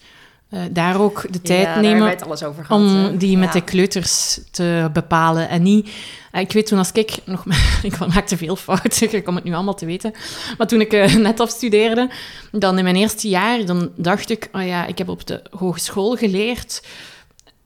Daar 0.72 1.02
ook 1.02 1.26
de 1.30 1.42
tijd 1.42 1.66
ja, 1.66 1.80
nemen 1.80 2.20
alles 2.20 2.44
over 2.44 2.66
gehad, 2.66 2.82
om 2.82 3.18
die 3.18 3.38
met 3.38 3.54
de 3.54 3.62
kleuters 3.62 4.40
te 4.52 4.90
bepalen. 4.94 5.50
En 5.50 5.64
niet... 5.64 5.90
Ik 6.32 6.52
weet 6.52 6.68
toen 6.68 6.78
als 6.78 6.92
ik 6.92 7.18
nog... 7.26 7.46
ik 7.84 7.98
maakte 8.00 8.38
veel 8.38 8.56
fouten, 8.56 9.14
ik 9.16 9.24
kom 9.24 9.36
het 9.36 9.44
nu 9.44 9.54
allemaal 9.54 9.76
te 9.76 9.86
weten. 9.86 10.14
Maar 10.58 10.68
toen 10.68 10.82
ik 10.82 10.92
net 11.18 11.40
afstudeerde, 11.40 12.10
dan 12.52 12.78
in 12.78 12.84
mijn 12.84 12.96
eerste 12.96 13.30
jaar, 13.30 13.66
dan 13.66 13.92
dacht 13.96 14.30
ik... 14.30 14.50
Oh 14.52 14.66
ja, 14.66 14.86
ik 14.86 14.98
heb 14.98 15.10
op 15.10 15.28
de 15.28 15.42
hogeschool 15.50 16.16
geleerd 16.16 16.82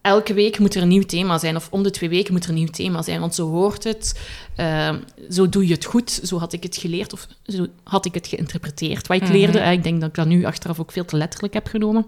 elke 0.05 0.33
week 0.33 0.59
moet 0.59 0.75
er 0.75 0.81
een 0.81 0.87
nieuw 0.87 1.03
thema 1.03 1.37
zijn, 1.37 1.55
of 1.55 1.67
om 1.71 1.83
de 1.83 1.91
twee 1.91 2.09
weken 2.09 2.33
moet 2.33 2.43
er 2.43 2.49
een 2.49 2.55
nieuw 2.55 2.67
thema 2.67 3.01
zijn, 3.01 3.19
want 3.19 3.35
zo 3.35 3.49
hoort 3.49 3.83
het. 3.83 4.19
Uh, 4.59 4.93
zo 5.29 5.49
doe 5.49 5.67
je 5.67 5.73
het 5.73 5.85
goed, 5.85 6.19
zo 6.23 6.37
had 6.37 6.53
ik 6.53 6.63
het 6.63 6.77
geleerd, 6.77 7.13
of 7.13 7.27
zo 7.45 7.65
had 7.83 8.05
ik 8.05 8.13
het 8.13 8.27
geïnterpreteerd. 8.27 9.07
Wat 9.07 9.21
ik 9.21 9.27
leerde, 9.27 9.59
mm 9.59 9.63
ik 9.65 9.83
denk 9.83 9.99
dat 9.99 10.09
ik 10.09 10.15
dat 10.15 10.25
nu 10.25 10.45
achteraf 10.45 10.79
ook 10.79 10.91
veel 10.91 11.05
te 11.05 11.17
letterlijk 11.17 11.53
heb 11.53 11.67
genomen. 11.67 12.05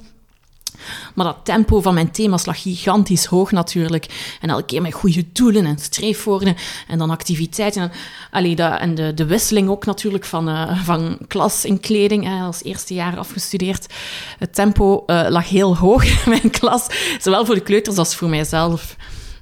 Maar 1.16 1.26
dat 1.26 1.38
tempo 1.44 1.82
van 1.82 1.94
mijn 1.94 2.12
thema's 2.12 2.46
lag 2.46 2.62
gigantisch 2.62 3.26
hoog 3.26 3.52
natuurlijk. 3.52 4.38
En 4.42 4.50
elke 4.50 4.66
keer 4.66 4.82
met 4.82 4.94
goede 4.94 5.26
doelen 5.34 5.66
en 5.66 5.78
streefwoorden 5.80 6.56
en 6.88 6.98
dan 6.98 7.10
activiteiten. 7.10 7.82
En, 7.82 7.92
allee, 8.32 8.56
dat, 8.56 8.80
en 8.80 8.96
de, 8.96 9.14
de 9.14 9.26
wisseling 9.26 9.70
ook 9.70 9.86
natuurlijk 9.86 10.26
van, 10.26 10.50
uh, 10.50 10.84
van 10.84 11.18
klas 11.28 11.66
in 11.66 11.80
kleding. 11.80 12.30
Als 12.42 12.64
eerste 12.64 12.94
jaar 12.94 13.18
afgestudeerd. 13.18 13.94
Het 14.40 14.56
tempo 14.56 15.04
uh, 15.08 15.26
lag 15.30 15.50
heel 15.50 15.78
hoog 15.78 16.04
in 16.26 16.30
mijn 16.30 16.50
klas. 16.50 16.88
Zowel 17.20 17.46
voor 17.46 17.56
de 17.56 17.62
kleuters 17.62 17.98
als 17.98 18.16
voor 18.16 18.30
mijzelf. 18.30 18.96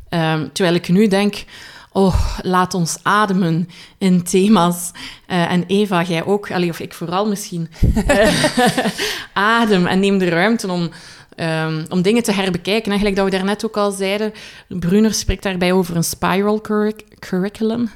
Um, 0.10 0.52
terwijl 0.54 0.76
ik 0.76 0.90
nu 0.90 1.08
denk... 1.08 1.44
Oh, 1.92 2.38
laat 2.42 2.74
ons 2.74 2.98
ademen 3.04 3.70
in 3.98 4.24
thema's. 4.24 4.92
Uh, 5.28 5.52
en 5.52 5.64
Eva, 5.68 6.04
jij 6.04 6.26
ook, 6.26 6.52
allee, 6.52 6.70
of 6.70 6.80
ik 6.80 6.94
vooral 6.94 7.28
misschien. 7.28 7.70
adem 9.34 9.86
en 9.86 10.00
neem 10.00 10.18
de 10.18 10.30
ruimte 10.30 10.72
om 10.72 10.90
Um, 11.36 11.86
om 11.90 12.02
dingen 12.02 12.24
te 12.24 12.32
herbekijken. 12.32 12.86
Eigenlijk 12.86 13.16
dat 13.16 13.26
we 13.26 13.32
daarnet 13.32 13.66
ook 13.66 13.78
al 13.78 13.92
zeiden, 13.92 14.34
Brunner 14.68 15.14
spreekt 15.14 15.44
daarbij 15.44 15.72
over 15.72 15.96
een 15.96 16.04
spiral 16.04 16.62
curriculum. 17.20 17.90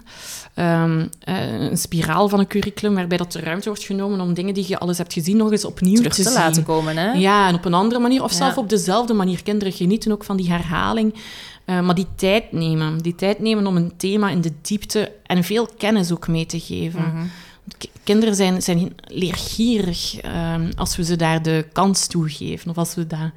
Um, 0.56 1.10
uh, 1.30 1.60
een 1.70 1.78
spiraal 1.78 2.30
van 2.30 2.40
een 2.40 2.48
curriculum 2.48 2.96
waarbij 2.96 3.18
dat 3.18 3.32
de 3.32 3.40
ruimte 3.40 3.68
wordt 3.68 3.84
genomen 3.84 4.22
om 4.22 4.34
dingen 4.34 4.54
die 4.54 4.66
je 4.68 4.80
alles 4.80 4.98
hebt 4.98 5.14
gezien 5.14 5.38
nog 5.38 5.52
eens 5.52 5.66
opnieuw 5.66 5.96
Terug 5.96 6.14
te, 6.14 6.24
te 6.24 6.34
laten 6.34 6.64
komen. 6.64 6.98
Hè? 6.98 7.12
Ja, 7.12 7.48
en 7.48 7.56
op 7.56 7.66
een 7.66 7.74
andere 7.74 8.02
manier 8.02 8.24
of 8.24 8.32
ja. 8.32 8.38
zelfs 8.38 8.58
op 8.58 8.70
dezelfde 8.70 9.14
manier. 9.14 9.44
Kinderen 9.44 9.74
genieten 9.74 10.12
ook 10.12 10.24
van 10.24 10.38
die 10.38 10.50
herhaling. 10.50 11.14
Uh, 11.66 11.82
maar 11.82 11.96
die 11.96 12.08
tijd 12.16 12.52
nemen. 12.52 12.98
Die 12.98 13.16
tijd 13.16 13.40
nemen 13.40 13.68
om 13.68 13.76
een 13.76 13.94
thema 13.98 14.30
in 14.30 14.42
de 14.42 14.52
diepte 14.62 15.12
en 15.26 15.44
veel 15.44 15.68
kennis 15.78 16.12
ook 16.12 16.28
mee 16.28 16.46
te 16.46 16.60
geven. 16.60 17.00
Mm 17.00 17.12
-hmm. 17.12 17.30
Kinderen 18.03 18.36
zijn, 18.36 18.61
zijn 18.61 18.93
leergierig 19.03 20.24
um, 20.26 20.70
als 20.76 20.95
we 20.95 21.03
ze 21.03 21.15
daar 21.15 21.41
de 21.41 21.65
kans 21.74 22.07
toe 22.07 22.30
geven 22.30 22.70
of 22.70 22.78
als 22.78 22.95
we 22.95 23.07
dat 23.07 23.32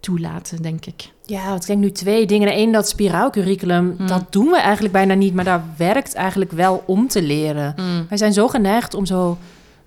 toelaten, 0.00 0.62
denk 0.62 0.86
ik. 0.86 1.12
Ja, 1.22 1.48
want 1.48 1.60
ik 1.60 1.66
denk 1.66 1.80
nu 1.80 1.92
twee 1.92 2.26
dingen. 2.26 2.58
Eén, 2.58 2.72
dat 2.72 2.88
spiraalcurriculum, 2.88 3.96
mm. 3.98 4.06
dat 4.06 4.32
doen 4.32 4.46
we 4.46 4.58
eigenlijk 4.58 4.92
bijna 4.92 5.14
niet, 5.14 5.34
maar 5.34 5.44
daar 5.44 5.64
werkt 5.76 6.14
eigenlijk 6.14 6.52
wel 6.52 6.82
om 6.86 7.08
te 7.08 7.22
leren. 7.22 7.74
Mm. 7.76 8.06
Wij 8.08 8.18
zijn 8.18 8.32
zo 8.32 8.48
geneigd 8.48 8.94
om 8.94 9.06
zo, 9.06 9.38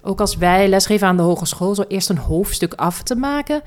ook 0.02 0.20
als 0.20 0.38
wij 0.38 0.70
lesgeven 0.70 1.08
aan 1.08 1.18
de 1.18 1.24
hogeschool, 1.24 1.76
zo 1.76 1.84
eerst 1.88 2.10
een 2.10 2.18
hoofdstuk 2.18 2.74
af 2.74 3.04
te 3.04 3.16
maken. 3.16 3.62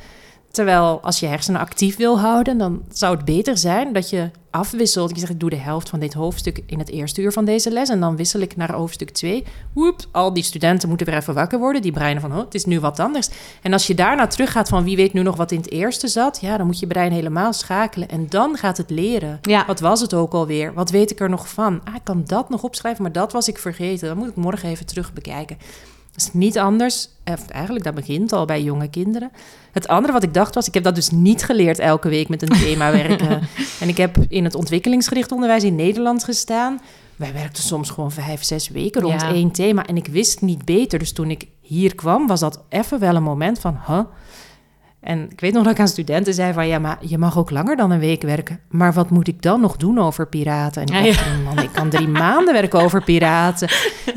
Terwijl 0.55 1.01
als 1.03 1.21
je 1.21 1.27
hersenen 1.27 1.61
actief 1.61 1.97
wil 1.97 2.21
houden, 2.21 2.59
dan 2.59 2.83
zou 2.93 3.17
het 3.17 3.25
beter 3.25 3.59
zijn 3.59 3.93
dat 3.93 4.11
je 4.11 4.31
afwisselt. 4.51 5.11
Je 5.11 5.19
zegt, 5.19 5.33
ik 5.33 5.41
doe 5.41 5.51
de 5.51 5.57
helft 5.57 5.89
van 5.89 6.01
dit 6.01 6.15
hoofdstuk 6.15 6.63
in 6.67 6.79
het 6.79 6.91
eerste 6.91 7.23
uur 7.23 7.33
van 7.33 7.45
deze 7.45 7.71
les. 7.71 7.89
En 7.89 8.01
dan 8.01 8.17
wissel 8.17 8.41
ik 8.41 8.57
naar 8.57 8.73
hoofdstuk 8.73 9.11
2. 9.11 9.45
Woep, 9.73 10.01
al 10.13 10.33
die 10.33 10.43
studenten 10.43 10.89
moeten 10.89 11.07
weer 11.07 11.17
even 11.17 11.35
wakker 11.35 11.59
worden. 11.59 11.83
Die 11.83 11.93
breinen 11.93 12.23
van, 12.23 12.33
oh, 12.33 12.39
het 12.39 12.55
is 12.55 12.65
nu 12.65 12.81
wat 12.81 13.01
anders. 13.01 13.29
En 13.63 13.73
als 13.73 13.87
je 13.87 13.95
daarna 13.95 14.27
teruggaat 14.27 14.69
van 14.69 14.85
wie 14.85 14.97
weet 14.97 15.13
nu 15.13 15.23
nog 15.23 15.37
wat 15.37 15.53
in 15.53 15.59
het 15.59 15.71
eerste 15.71 16.09
zat. 16.09 16.39
Ja, 16.41 16.57
dan 16.57 16.67
moet 16.67 16.79
je 16.79 16.87
brein 16.87 17.13
helemaal 17.13 17.53
schakelen. 17.53 18.09
En 18.09 18.27
dan 18.29 18.57
gaat 18.57 18.77
het 18.77 18.91
leren. 18.91 19.39
Ja. 19.43 19.67
Wat 19.67 19.81
was 19.81 20.01
het 20.01 20.15
ook 20.15 20.33
alweer? 20.33 20.75
Wat 20.75 20.91
weet 20.91 21.11
ik 21.11 21.21
er 21.21 21.31
nog 21.31 21.49
van? 21.49 21.81
Ah, 21.85 21.95
ik 21.95 22.05
kan 22.05 22.23
dat 22.27 22.49
nog 22.51 22.63
opschrijven, 22.63 23.03
maar 23.03 23.13
dat 23.13 23.33
was 23.33 23.49
ik 23.49 23.59
vergeten. 23.59 24.09
Dan 24.09 24.17
moet 24.17 24.29
ik 24.29 24.37
morgen 24.37 24.69
even 24.69 24.87
terug 24.87 25.13
bekijken. 25.13 25.57
Is 26.17 26.33
niet 26.33 26.59
anders. 26.59 27.09
Eigenlijk, 27.49 27.85
dat 27.85 27.95
begint 27.95 28.33
al 28.33 28.45
bij 28.45 28.63
jonge 28.63 28.89
kinderen. 28.89 29.31
Het 29.73 29.89
andere 29.89 30.13
wat 30.13 30.23
ik 30.23 30.35
dacht 30.35 30.55
was, 30.55 30.67
ik 30.67 30.75
heb 30.75 30.83
dat 30.85 30.95
dus 30.95 31.11
niet 31.11 31.45
geleerd 31.45 31.79
elke 31.79 32.09
week 32.09 32.29
met 32.29 32.43
een 32.43 32.59
thema 32.67 32.93
werken. 32.93 33.41
en 33.81 33.89
ik 33.89 33.97
heb 33.97 34.17
in 34.29 34.45
het 34.45 34.55
ontwikkelingsgericht 34.55 35.33
onderwijs 35.33 35.63
in 35.63 35.75
Nederland 35.75 36.25
gestaan. 36.25 36.81
Wij 37.17 37.33
werkten 37.33 37.63
soms 37.63 37.91
gewoon 37.91 38.13
vijf, 38.13 38.45
zes 38.45 38.69
weken 38.69 39.03
rond 39.03 39.21
Ja. 39.21 39.33
één 39.33 39.51
thema. 39.51 39.87
En 39.87 39.97
ik 39.97 40.07
wist 40.07 40.41
niet 40.41 40.65
beter. 40.65 40.99
Dus 40.99 41.13
toen 41.13 41.31
ik 41.31 41.47
hier 41.61 41.95
kwam, 41.95 42.27
was 42.27 42.41
dat 42.41 42.61
even 42.69 42.99
wel 42.99 43.17
een 43.17 43.23
moment 43.23 43.59
van... 43.59 43.79
Huh? 43.87 44.01
En 45.05 45.31
ik 45.31 45.41
weet 45.41 45.53
nog 45.53 45.63
dat 45.63 45.73
ik 45.73 45.81
aan 45.81 45.89
studenten 45.89 46.35
zei 46.35 46.53
van... 46.53 46.67
ja, 46.67 46.79
maar 46.79 46.99
je 47.01 47.19
mag 47.19 47.39
ook 47.39 47.51
langer 47.51 47.77
dan 47.77 47.91
een 47.91 47.99
week 47.99 48.23
werken. 48.23 48.61
Maar 48.69 48.93
wat 48.93 49.11
moet 49.11 49.29
ik 49.29 49.43
dan 49.43 49.61
nog 49.61 49.77
doen 49.77 49.99
over 49.99 50.27
piraten? 50.29 50.83
En 50.83 50.89
ik 50.89 50.95
Ja, 51.05 51.13
dacht, 51.13 51.27
man, 51.55 51.65
ik 51.65 51.71
kan 51.73 51.89
drie 51.89 52.09
maanden 52.09 52.55
werken 52.55 52.81
over 52.81 53.03
piraten. 53.05 53.69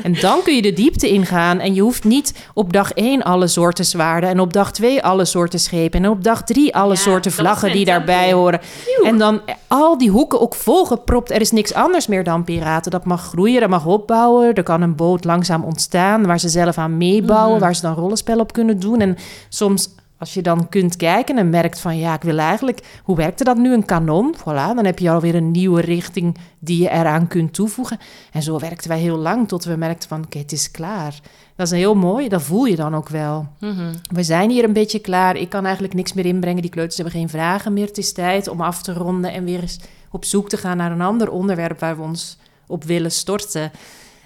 En 0.02 0.14
dan 0.20 0.40
kun 0.44 0.54
je 0.54 0.62
de 0.62 0.72
diepte 0.72 1.08
ingaan. 1.08 1.58
En 1.58 1.74
je 1.74 1.80
hoeft 1.80 2.04
niet 2.04 2.48
op 2.54 2.72
dag 2.72 2.92
één 2.92 3.22
alle 3.22 3.46
soorten 3.46 3.84
zwaarden... 3.84 4.30
en 4.30 4.40
op 4.40 4.52
dag 4.52 4.72
twee 4.72 5.02
alle 5.02 5.24
soorten 5.24 5.60
schepen... 5.60 6.04
en 6.04 6.10
op 6.10 6.24
dag 6.24 6.42
drie 6.44 6.74
alle 6.74 6.94
Ja, 6.94 7.00
soorten 7.00 7.32
vlaggen 7.32 7.72
die 7.72 7.84
daarbij 7.84 8.32
horen. 8.32 8.60
En 9.04 9.18
dan 9.18 9.40
al 9.66 9.98
die 9.98 10.10
hoeken 10.10 10.40
ook 10.40 10.54
volgepropt. 10.54 11.30
Er 11.30 11.40
is 11.40 11.50
niks 11.50 11.74
anders 11.74 12.06
meer 12.06 12.24
dan 12.24 12.44
piraten. 12.44 12.90
Dat 12.90 13.04
mag 13.04 13.22
groeien, 13.22 13.60
dat 13.60 13.70
mag 13.70 13.86
opbouwen. 13.86 14.54
Er 14.54 14.62
kan 14.62 14.82
een 14.82 14.96
boot 14.96 15.24
langzaam 15.24 15.64
ontstaan 15.64 16.26
waar 16.26 16.40
ze 16.40 16.48
zelf 16.48 16.78
aan 16.78 16.96
meebouwen, 16.96 17.50
Mhm. 17.56 17.60
waar 17.60 17.74
ze 17.74 17.82
dan 17.82 17.94
rollenspel 17.94 18.38
op 18.38 18.52
kunnen 18.52 18.80
doen. 18.80 19.00
En 19.00 19.16
soms, 19.48 19.88
als 20.18 20.34
je 20.34 20.42
dan 20.42 20.68
kunt 20.68 20.96
kijken 20.96 21.38
en 21.38 21.50
merkt 21.50 21.80
van 21.80 21.98
ja, 21.98 22.14
ik 22.14 22.22
wil 22.22 22.38
eigenlijk, 22.38 23.00
hoe 23.02 23.16
werkte 23.16 23.44
dat 23.44 23.56
nu? 23.56 23.72
Een 23.72 23.84
kanon? 23.84 24.34
Voilà, 24.38 24.74
dan 24.74 24.84
heb 24.84 24.98
je 24.98 25.10
alweer 25.10 25.34
een 25.34 25.50
nieuwe 25.50 25.80
richting 25.80 26.36
die 26.58 26.82
je 26.82 26.90
eraan 26.90 27.26
kunt 27.26 27.54
toevoegen. 27.54 27.98
En 28.32 28.42
zo 28.42 28.58
werkten 28.58 28.88
wij 28.88 28.98
heel 28.98 29.16
lang 29.16 29.48
tot 29.48 29.64
we 29.64 29.76
merkten 29.76 30.08
van 30.08 30.24
oké, 30.24 30.38
het 30.38 30.52
is 30.52 30.70
klaar. 30.70 31.20
Dat 31.56 31.66
is 31.66 31.72
heel 31.72 31.94
mooi, 31.94 32.28
dat 32.28 32.42
voel 32.42 32.64
je 32.64 32.76
dan 32.76 32.94
ook 32.94 33.08
wel. 33.08 33.46
Mhm. 33.60 33.94
We 34.12 34.22
zijn 34.22 34.50
hier 34.50 34.64
een 34.64 34.72
beetje 34.72 34.98
klaar. 34.98 35.36
Ik 35.36 35.48
kan 35.48 35.64
eigenlijk 35.64 35.94
niks 35.94 36.12
meer 36.12 36.26
inbrengen. 36.26 36.62
Die 36.62 36.70
kleuters 36.70 36.96
hebben 36.96 37.14
geen 37.14 37.28
vragen 37.28 37.72
meer. 37.72 37.86
Het 37.86 37.98
is 37.98 38.12
tijd 38.12 38.48
om 38.48 38.60
af 38.60 38.82
te 38.82 38.92
ronden 38.92 39.32
en 39.32 39.44
weer 39.44 39.60
eens 39.60 39.80
op 40.10 40.24
zoek 40.24 40.48
te 40.48 40.56
gaan 40.56 40.76
naar 40.76 40.92
een 40.92 41.00
ander 41.00 41.30
onderwerp 41.30 41.80
waar 41.80 41.96
we 41.96 42.02
ons 42.02 42.38
op 42.66 42.84
willen 42.84 43.12
storten. 43.12 43.70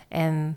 En 0.09 0.57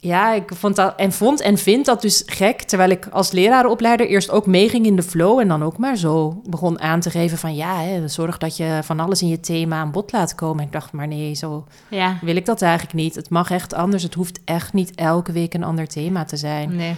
ja, 0.00 0.32
ik 0.32 0.50
vond 0.54 0.76
dat 0.76 0.94
en 0.96 1.12
vond 1.12 1.40
en 1.40 1.58
vind 1.58 1.86
dat 1.86 2.02
dus 2.02 2.22
gek. 2.26 2.62
Terwijl 2.62 2.90
ik 2.90 3.06
als 3.06 3.30
lerarenopleider 3.32 4.06
eerst 4.06 4.30
ook 4.30 4.46
meeging 4.46 4.86
in 4.86 4.96
de 4.96 5.02
flow 5.02 5.38
en 5.38 5.48
dan 5.48 5.62
ook 5.62 5.78
maar 5.78 5.96
zo 5.96 6.40
begon 6.44 6.80
aan 6.80 7.00
te 7.00 7.10
geven 7.10 7.38
van 7.38 7.54
ja, 7.54 7.80
hè, 7.80 8.08
zorg 8.08 8.38
dat 8.38 8.56
je 8.56 8.80
van 8.82 9.00
alles 9.00 9.22
in 9.22 9.28
je 9.28 9.40
thema 9.40 9.76
aan 9.80 9.90
bod 9.90 10.12
laat 10.12 10.34
komen. 10.34 10.64
Ik 10.64 10.72
dacht, 10.72 10.92
maar 10.92 11.08
nee, 11.08 11.34
zo 11.34 11.64
Ja, 11.88 12.18
wil 12.22 12.36
ik 12.36 12.46
dat 12.46 12.62
eigenlijk 12.62 12.94
niet. 12.94 13.14
Het 13.14 13.30
mag 13.30 13.50
echt 13.50 13.74
anders. 13.74 14.02
Het 14.02 14.14
hoeft 14.14 14.40
echt 14.44 14.72
niet 14.72 14.94
elke 14.94 15.32
week 15.32 15.54
een 15.54 15.64
ander 15.64 15.86
thema 15.88 16.24
te 16.24 16.36
zijn. 16.36 16.76
nee. 16.76 16.94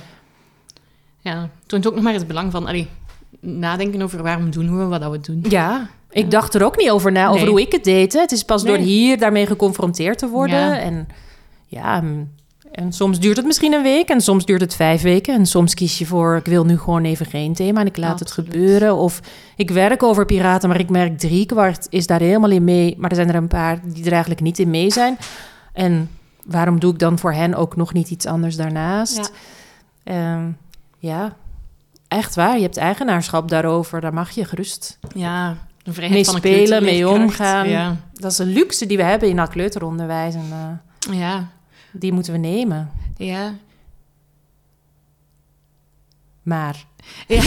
Ja, 1.22 1.48
toont 1.66 1.86
ook 1.86 1.94
nog 1.94 2.02
maar 2.02 2.12
het 2.12 2.26
belang 2.26 2.50
van 2.52 2.66
allee, 2.66 2.88
nadenken 3.40 4.02
over 4.02 4.22
waarom 4.22 4.50
doen 4.50 4.78
we 4.78 4.84
wat 4.98 5.10
we 5.10 5.20
doen. 5.20 5.44
Ja, 5.48 5.88
ik 6.10 6.30
dacht 6.30 6.54
er 6.54 6.64
ook 6.64 6.76
niet 6.76 6.90
over 6.90 7.12
na, 7.12 7.26
over 7.28 7.40
Nee. 7.40 7.48
hoe 7.50 7.60
ik 7.60 7.72
het 7.72 7.84
deed. 7.84 8.12
hè. 8.12 8.20
Het 8.20 8.32
is 8.32 8.42
pas 8.44 8.64
door 8.64 8.76
hier 8.76 9.18
daarmee 9.18 9.46
geconfronteerd 9.46 10.18
te 10.18 10.28
worden. 10.28 10.58
Ja. 10.58 10.78
En 10.78 11.08
ja, 11.66 12.00
mm, 12.00 12.30
en 12.72 12.92
soms 12.92 13.20
duurt 13.20 13.36
het 13.36 13.46
misschien 13.46 13.72
een 13.72 13.82
week 13.82 14.08
en 14.08 14.20
soms 14.20 14.44
duurt 14.44 14.60
het 14.60 14.74
vijf 14.74 15.02
weken. 15.02 15.34
En 15.34 15.46
soms 15.46 15.74
kies 15.74 15.98
je 15.98 16.06
voor, 16.06 16.36
ik 16.36 16.46
wil 16.46 16.64
nu 16.64 16.78
gewoon 16.78 17.04
even 17.04 17.26
geen 17.26 17.54
thema 17.54 17.80
en 17.80 17.86
ik 17.86 17.96
laat 17.96 18.20
Absoluut. 18.20 18.36
het 18.36 18.52
gebeuren. 18.52 18.96
Of 18.96 19.20
ik 19.56 19.70
werk 19.70 20.02
over 20.02 20.26
piraten, 20.26 20.68
maar 20.68 20.80
ik 20.80 20.90
merk 20.90 21.18
drie 21.18 21.46
kwart 21.46 21.86
is 21.90 22.06
daar 22.06 22.20
helemaal 22.20 22.50
in 22.50 22.64
mee. 22.64 22.94
Maar 22.98 23.10
er 23.10 23.16
zijn 23.16 23.28
er 23.28 23.34
een 23.34 23.48
paar 23.48 23.80
die 23.84 24.04
er 24.04 24.10
eigenlijk 24.12 24.40
niet 24.40 24.58
in 24.58 24.70
mee 24.70 24.90
zijn. 24.90 25.18
En 25.72 26.10
waarom 26.44 26.80
doe 26.80 26.92
ik 26.92 26.98
dan 26.98 27.18
voor 27.18 27.32
hen 27.32 27.54
ook 27.54 27.76
nog 27.76 27.92
niet 27.92 28.10
iets 28.10 28.26
anders 28.26 28.56
daarnaast? 28.56 29.32
Ja. 30.04 30.34
Ehm, 30.34 30.48
ja, 30.98 31.36
echt 32.08 32.34
waar. 32.34 32.56
Je 32.56 32.62
hebt 32.62 32.76
eigenaarschap 32.76 33.48
daarover. 33.48 34.00
Daar 34.00 34.14
mag 34.14 34.30
je 34.30 34.44
gerust 34.44 34.98
Ja, 35.14 35.56
de 35.82 35.92
vrijheid 35.92 36.12
mee 36.14 36.24
van 36.24 36.36
spelen, 36.36 36.82
mee 36.82 37.08
omgaan. 37.08 37.68
Ja. 37.68 37.96
Dat 38.14 38.32
is 38.32 38.38
een 38.38 38.52
luxe 38.52 38.86
die 38.86 38.96
we 38.96 39.02
hebben 39.02 39.28
in 39.28 39.36
dat 39.36 39.48
kleuteronderwijs. 39.48 40.34
En 40.34 40.48
eh, 41.10 41.18
Ja, 41.18 41.48
die 41.92 42.12
moeten 42.12 42.32
we 42.32 42.38
nemen. 42.38 42.90
ja. 43.16 43.54
Maar. 46.42 46.84
Ja. 47.26 47.42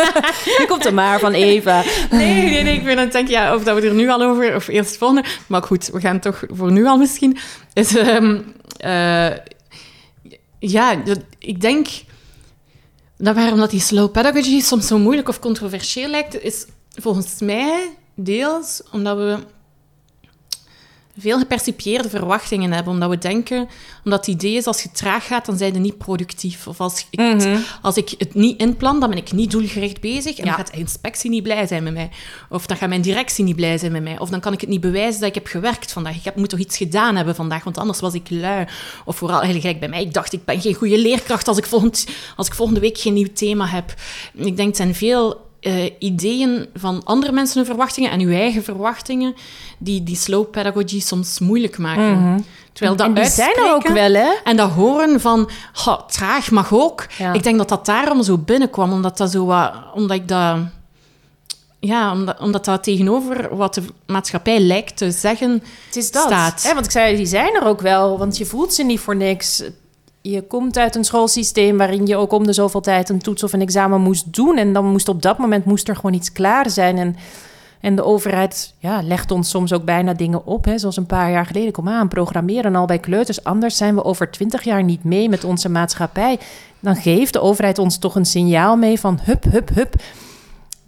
Nu 0.58 0.66
komt 0.66 0.82
de 0.82 0.92
maar 0.92 1.18
van 1.18 1.32
Eva. 1.32 1.82
Nee, 2.10 2.50
nee, 2.50 2.62
nee, 2.62 2.74
ik 2.74 2.84
ben 2.84 2.96
aan 2.96 3.04
het 3.04 3.12
denken, 3.12 3.32
ja, 3.32 3.54
of 3.54 3.64
dat 3.64 3.80
we 3.80 3.88
er 3.88 3.94
nu 3.94 4.08
al 4.08 4.22
over, 4.22 4.54
of 4.54 4.68
eerst 4.68 4.96
volgende. 4.96 5.28
Maar 5.46 5.62
goed, 5.62 5.86
we 5.86 6.00
gaan 6.00 6.20
toch 6.20 6.44
voor 6.48 6.72
nu 6.72 6.86
al 6.86 6.96
misschien. 6.96 7.36
Is, 7.72 7.96
ehm, 7.96 8.40
eh, 8.76 9.30
ja, 10.58 11.02
ik 11.38 11.60
denk 11.60 11.88
dat 13.16 13.34
waarom 13.34 13.58
dat 13.58 13.70
die 13.70 13.80
slow 13.80 14.10
pedagogy 14.10 14.60
soms 14.60 14.86
zo 14.86 14.98
moeilijk 14.98 15.28
of 15.28 15.38
controversieel 15.38 16.08
lijkt, 16.08 16.42
is 16.42 16.66
volgens 16.88 17.40
mij 17.40 17.90
deels 18.14 18.82
omdat 18.92 19.16
we 19.16 19.38
veel 21.18 21.38
gepercipieerde 21.38 22.08
verwachtingen 22.08 22.72
hebben. 22.72 22.92
Omdat 22.92 23.10
we 23.10 23.18
denken, 23.18 23.68
omdat 24.04 24.26
het 24.26 24.34
idee 24.34 24.54
is, 24.54 24.66
als 24.66 24.82
je 24.82 24.90
traag 24.90 25.26
gaat, 25.26 25.46
dan 25.46 25.56
zijn 25.56 25.72
je 25.72 25.78
niet 25.78 25.98
productief. 25.98 26.66
Of 26.66 26.80
als 26.80 27.06
ik, 27.10 27.18
Mhm. 27.18 27.56
als 27.82 27.96
ik 27.96 28.14
het 28.18 28.34
niet 28.34 28.60
inplan, 28.60 29.00
dan 29.00 29.08
ben 29.08 29.18
ik 29.18 29.32
niet 29.32 29.50
doelgericht 29.50 30.00
bezig. 30.00 30.36
En 30.38 30.44
Ja. 30.44 30.50
dan 30.50 30.54
gaat 30.64 30.72
de 30.72 30.78
inspectie 30.78 31.30
niet 31.30 31.42
blij 31.42 31.66
zijn 31.66 31.82
met 31.82 31.92
mij. 31.92 32.10
Of 32.48 32.66
dan 32.66 32.76
gaat 32.76 32.88
mijn 32.88 33.02
directie 33.02 33.44
niet 33.44 33.56
blij 33.56 33.78
zijn 33.78 33.92
met 33.92 34.02
mij. 34.02 34.18
Of 34.18 34.28
dan 34.30 34.40
kan 34.40 34.52
ik 34.52 34.60
het 34.60 34.70
niet 34.70 34.80
bewijzen 34.80 35.20
dat 35.20 35.28
ik 35.28 35.34
heb 35.34 35.46
gewerkt 35.46 35.92
vandaag. 35.92 36.16
Ik 36.16 36.24
heb, 36.24 36.36
moet 36.36 36.48
toch 36.48 36.58
iets 36.58 36.76
gedaan 36.76 37.16
hebben 37.16 37.34
vandaag, 37.34 37.64
want 37.64 37.78
anders 37.78 38.00
was 38.00 38.14
ik 38.14 38.30
lui. 38.30 38.66
Of 39.04 39.16
vooral 39.16 39.40
eigenlijk 39.40 39.64
gelijk 39.66 39.80
bij 39.80 39.88
mij. 39.98 40.06
Ik 40.08 40.14
dacht, 40.14 40.32
ik 40.32 40.44
ben 40.44 40.60
geen 40.60 40.74
goede 40.74 40.98
leerkracht 40.98 41.48
als 41.48 41.58
ik, 41.58 41.66
volgend, 41.66 42.06
als 42.36 42.46
ik 42.46 42.54
volgende 42.54 42.80
week 42.80 42.98
geen 42.98 43.12
nieuw 43.14 43.32
thema 43.34 43.66
heb. 43.66 43.94
Ik 44.34 44.56
denk, 44.56 44.68
het 44.68 44.76
zijn 44.76 44.94
veel 44.94 45.52
eh, 45.64 45.90
ideeën 45.98 46.66
van 46.74 47.00
andere 47.04 47.32
mensen 47.32 47.56
hun 47.56 47.66
verwachtingen 47.66 48.10
en 48.10 48.20
uw 48.20 48.30
eigen 48.32 48.64
verwachtingen 48.64 49.34
die 49.78 50.02
die 50.02 50.16
slow 50.16 50.50
pedagogy 50.50 51.00
soms 51.00 51.38
moeilijk 51.38 51.78
maken. 51.78 52.44
Terwijl 52.72 52.96
dat 52.96 53.08
Mhm. 53.08 53.16
en 53.16 53.22
die 53.22 53.32
zijn 53.32 53.56
er 53.56 53.74
ook 53.74 53.88
wel, 53.88 54.12
hè? 54.14 54.32
En 54.44 54.56
dat 54.56 54.70
horen 54.70 55.20
van, 55.20 55.50
"Ha, 55.72 55.96
traag 56.06 56.50
mag 56.50 56.72
ook. 56.72 57.06
Ja. 57.18 57.32
Ik 57.32 57.42
denk 57.42 57.58
dat 57.58 57.68
dat 57.68 57.86
daarom 57.86 58.22
zo 58.22 58.38
binnenkwam, 58.38 58.92
omdat 58.92 59.18
dat 59.18 59.30
zo 59.30 59.44
wat, 59.44 59.72
omdat 59.94 60.16
ik 60.16 60.28
dat... 60.28 60.56
Ja, 61.80 62.12
omdat, 62.12 62.38
omdat 62.40 62.64
dat 62.64 62.82
tegenover 62.82 63.56
wat 63.56 63.74
de 63.74 63.82
maatschappij 64.06 64.60
lijkt 64.60 64.96
te 64.96 65.10
zeggen 65.10 65.62
Het 65.86 65.96
is 65.96 66.10
dat. 66.10 66.22
staat. 66.26 66.62
Hè, 66.62 66.74
want 66.74 66.84
ik 66.86 66.90
zei, 66.92 67.16
die 67.16 67.26
zijn 67.26 67.54
er 67.54 67.64
ook 67.66 67.80
wel, 67.80 68.18
want 68.18 68.36
je 68.36 68.44
voelt 68.46 68.74
ze 68.74 68.82
niet 68.82 69.00
voor 69.00 69.16
niks. 69.16 69.62
Je 70.26 70.42
komt 70.42 70.78
uit 70.78 70.94
een 70.94 71.04
schoolsysteem 71.04 71.76
waarin 71.76 72.06
je 72.06 72.16
ook 72.16 72.32
om 72.32 72.46
de 72.46 72.52
zoveel 72.52 72.80
tijd 72.80 73.08
een 73.08 73.18
toets 73.18 73.42
of 73.42 73.52
een 73.52 73.60
examen 73.60 74.00
moest 74.00 74.34
doen. 74.34 74.56
En 74.56 74.72
dan 74.72 74.86
moest 74.86 75.08
op 75.08 75.22
dat 75.22 75.38
moment 75.38 75.64
moest 75.64 75.88
er 75.88 75.96
gewoon 75.96 76.14
iets 76.14 76.32
klaar 76.32 76.70
zijn. 76.70 76.98
En, 76.98 77.16
en 77.80 77.96
de 77.96 78.04
overheid 78.04 78.74
ja, 78.78 79.02
legt 79.02 79.30
ons 79.30 79.50
soms 79.50 79.72
ook 79.72 79.84
bijna 79.84 80.14
dingen 80.14 80.46
op. 80.46 80.64
Hè, 80.64 80.78
zoals 80.78 80.96
een 80.96 81.06
paar 81.06 81.30
jaar 81.30 81.46
geleden. 81.46 81.72
Kom 81.72 81.88
aan, 81.88 82.08
programmeren 82.08 82.74
al 82.74 82.86
bij 82.86 82.98
kleuters. 82.98 83.44
Anders 83.44 83.76
zijn 83.76 83.94
we 83.94 84.04
over 84.04 84.30
twintig 84.30 84.62
jaar 84.62 84.82
niet 84.82 85.04
mee 85.04 85.28
met 85.28 85.44
onze 85.44 85.68
maatschappij. 85.68 86.38
Dan 86.80 86.96
geeft 86.96 87.32
de 87.32 87.40
overheid 87.40 87.78
ons 87.78 87.98
toch 87.98 88.14
een 88.14 88.26
signaal 88.26 88.76
mee 88.76 89.00
van 89.00 89.18
hup, 89.22 89.44
hup, 89.44 89.68
hup. 89.74 89.94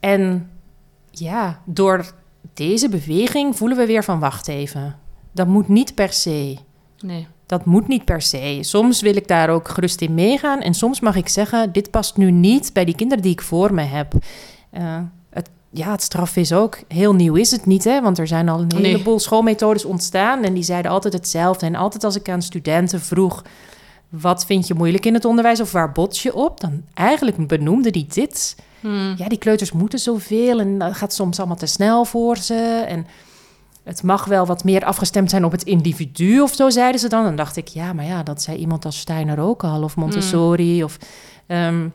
En 0.00 0.50
ja, 1.10 1.60
door 1.64 2.12
deze 2.54 2.88
beweging 2.88 3.56
voelen 3.56 3.76
we 3.76 3.86
weer 3.86 4.04
van 4.04 4.18
wacht 4.18 4.48
even. 4.48 4.96
Dat 5.32 5.46
moet 5.46 5.68
niet 5.68 5.94
per 5.94 6.12
se. 6.12 6.56
Nee. 6.98 7.26
Dat 7.46 7.64
moet 7.64 7.88
niet 7.88 8.04
per 8.04 8.22
se. 8.22 8.58
Soms 8.60 9.00
wil 9.00 9.16
ik 9.16 9.28
daar 9.28 9.48
ook 9.50 9.68
gerust 9.68 10.00
in 10.00 10.14
meegaan. 10.14 10.60
En 10.60 10.74
soms 10.74 11.00
mag 11.00 11.16
ik 11.16 11.28
zeggen, 11.28 11.72
dit 11.72 11.90
past 11.90 12.16
nu 12.16 12.30
niet 12.30 12.70
bij 12.72 12.84
die 12.84 12.94
kinderen 12.96 13.22
die 13.22 13.32
ik 13.32 13.42
voor 13.42 13.74
me 13.74 13.82
heb. 13.82 14.12
Eh, 14.70 14.98
het, 15.30 15.48
ja, 15.70 15.90
het 15.90 16.02
straf 16.02 16.36
is 16.36 16.52
ook, 16.52 16.78
heel 16.88 17.14
nieuw 17.14 17.34
is 17.34 17.50
het 17.50 17.66
niet, 17.66 17.84
hè? 17.84 18.00
Want 18.02 18.18
er 18.18 18.26
zijn 18.26 18.48
al 18.48 18.60
een 18.60 18.66
Nee. 18.66 18.84
heleboel 18.84 19.18
schoolmethodes 19.18 19.84
ontstaan. 19.84 20.42
En 20.44 20.54
die 20.54 20.62
zeiden 20.62 20.90
altijd 20.90 21.14
hetzelfde. 21.14 21.66
En 21.66 21.74
altijd 21.74 22.04
als 22.04 22.16
ik 22.16 22.28
aan 22.28 22.42
studenten 22.42 23.00
vroeg, 23.00 23.44
wat 24.08 24.46
vind 24.46 24.66
je 24.66 24.74
moeilijk 24.74 25.06
in 25.06 25.14
het 25.14 25.24
onderwijs? 25.24 25.60
Of 25.60 25.72
waar 25.72 25.92
bots 25.92 26.22
je 26.22 26.34
op? 26.34 26.60
Dan 26.60 26.82
eigenlijk 26.94 27.46
benoemde 27.48 27.90
die 27.90 28.06
dit. 28.08 28.56
Hmm. 28.80 29.14
Ja, 29.16 29.28
die 29.28 29.38
kleuters 29.38 29.72
moeten 29.72 29.98
zoveel 29.98 30.60
en 30.60 30.78
dat 30.78 30.94
gaat 30.96 31.12
soms 31.14 31.38
allemaal 31.38 31.56
te 31.56 31.66
snel 31.66 32.04
voor 32.04 32.36
ze. 32.36 32.84
En 32.88 33.06
het 33.86 34.02
mag 34.02 34.24
wel 34.24 34.46
wat 34.46 34.64
meer 34.64 34.84
afgestemd 34.84 35.30
zijn 35.30 35.44
op 35.44 35.52
het 35.52 35.62
individu 35.62 36.40
of 36.40 36.54
zo, 36.54 36.70
zeiden 36.70 37.00
ze 37.00 37.08
dan. 37.08 37.24
Dan 37.24 37.36
dacht 37.36 37.56
ik, 37.56 37.68
ja, 37.68 37.92
maar 37.92 38.04
ja, 38.04 38.22
dat 38.22 38.42
zei 38.42 38.56
iemand 38.56 38.84
als 38.84 38.98
Steiner 38.98 39.40
ook 39.40 39.64
al, 39.64 39.82
of 39.82 39.96
Montessori. 39.96 40.84
Of, 40.84 40.98
ehm, 41.46 41.88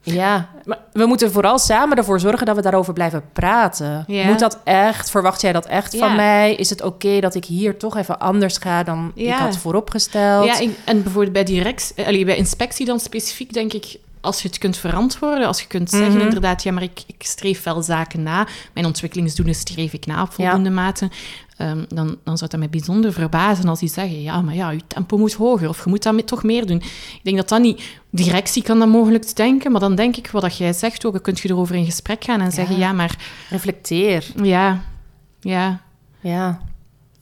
ja, 0.00 0.48
maar 0.64 0.78
we 0.92 1.06
moeten 1.06 1.32
vooral 1.32 1.58
samen 1.58 1.96
ervoor 1.96 2.20
zorgen 2.20 2.46
dat 2.46 2.56
we 2.56 2.62
daarover 2.62 2.92
blijven 2.92 3.22
praten. 3.32 4.04
Moet 4.06 4.38
dat 4.38 4.60
echt? 4.64 5.10
Verwacht 5.10 5.40
jij 5.40 5.52
dat 5.52 5.66
echt 5.66 5.96
van 5.96 6.16
mij? 6.16 6.54
Is 6.54 6.70
het 6.70 6.82
oké 6.82 7.20
dat 7.20 7.34
ik 7.34 7.44
hier 7.44 7.78
toch 7.78 7.96
even 7.96 8.18
anders 8.18 8.56
ga 8.56 8.82
dan 8.82 9.12
ik 9.14 9.32
had 9.32 9.56
vooropgesteld? 9.56 10.44
Ja, 10.44 10.68
en 10.84 11.02
bijvoorbeeld 11.02 11.32
bij, 11.32 11.44
direct, 11.44 11.92
bij 11.96 12.36
inspectie 12.36 12.86
dan 12.86 13.00
specifiek, 13.00 13.52
denk 13.52 13.72
ik, 13.72 13.98
als 14.26 14.42
je 14.42 14.48
het 14.48 14.58
kunt 14.58 14.76
verantwoorden, 14.76 15.46
als 15.46 15.60
je 15.60 15.66
kunt 15.66 15.90
zeggen 15.90 16.12
Mhm. 16.14 16.20
inderdaad, 16.24 16.62
ja, 16.62 16.72
maar 16.72 16.82
ik, 16.82 17.02
ik 17.06 17.22
streef 17.22 17.62
wel 17.62 17.82
zaken 17.82 18.22
na, 18.22 18.46
mijn 18.74 18.86
ontwikkelingsdoelen 18.86 19.54
streef 19.54 19.92
ik 19.92 20.06
na 20.06 20.22
op 20.22 20.28
Ja. 20.28 20.34
voldoende 20.34 20.70
mate, 20.70 21.10
ehm, 21.56 21.84
dan, 21.88 22.16
dan 22.24 22.38
zou 22.38 22.50
dat 22.50 22.58
mij 22.58 22.68
bijzonder 22.68 23.12
verbazen 23.12 23.68
als 23.68 23.78
die 23.80 23.88
zeggen, 23.88 24.22
ja, 24.22 24.40
maar 24.42 24.54
ja, 24.54 24.70
je 24.70 24.80
tempo 24.86 25.18
moet 25.18 25.32
hoger, 25.34 25.68
of 25.68 25.84
je 25.84 25.90
moet 25.90 26.02
dat 26.02 26.26
toch 26.26 26.42
meer 26.42 26.66
doen. 26.66 26.76
Ik 26.76 27.20
denk 27.22 27.36
dat 27.36 27.48
dat 27.48 27.60
niet... 27.60 27.82
Directie 28.10 28.62
kan 28.62 28.78
dat 28.78 28.88
mogelijk 28.88 29.36
denken, 29.36 29.72
maar 29.72 29.80
dan 29.80 29.94
denk 29.94 30.16
ik, 30.16 30.30
wat 30.30 30.42
dat 30.42 30.56
jij 30.56 30.72
zegt 30.72 31.04
ook, 31.06 31.12
dan 31.12 31.22
kun 31.22 31.34
je 31.42 31.48
erover 31.48 31.74
in 31.74 31.84
gesprek 31.84 32.24
gaan 32.24 32.40
en 32.40 32.52
zeggen, 32.52 32.78
ja, 32.78 32.92
maar... 32.92 33.16
Reflecteer. 33.50 34.26
Ja, 34.42 34.80
ja, 35.40 35.80
Ja, 36.20 36.60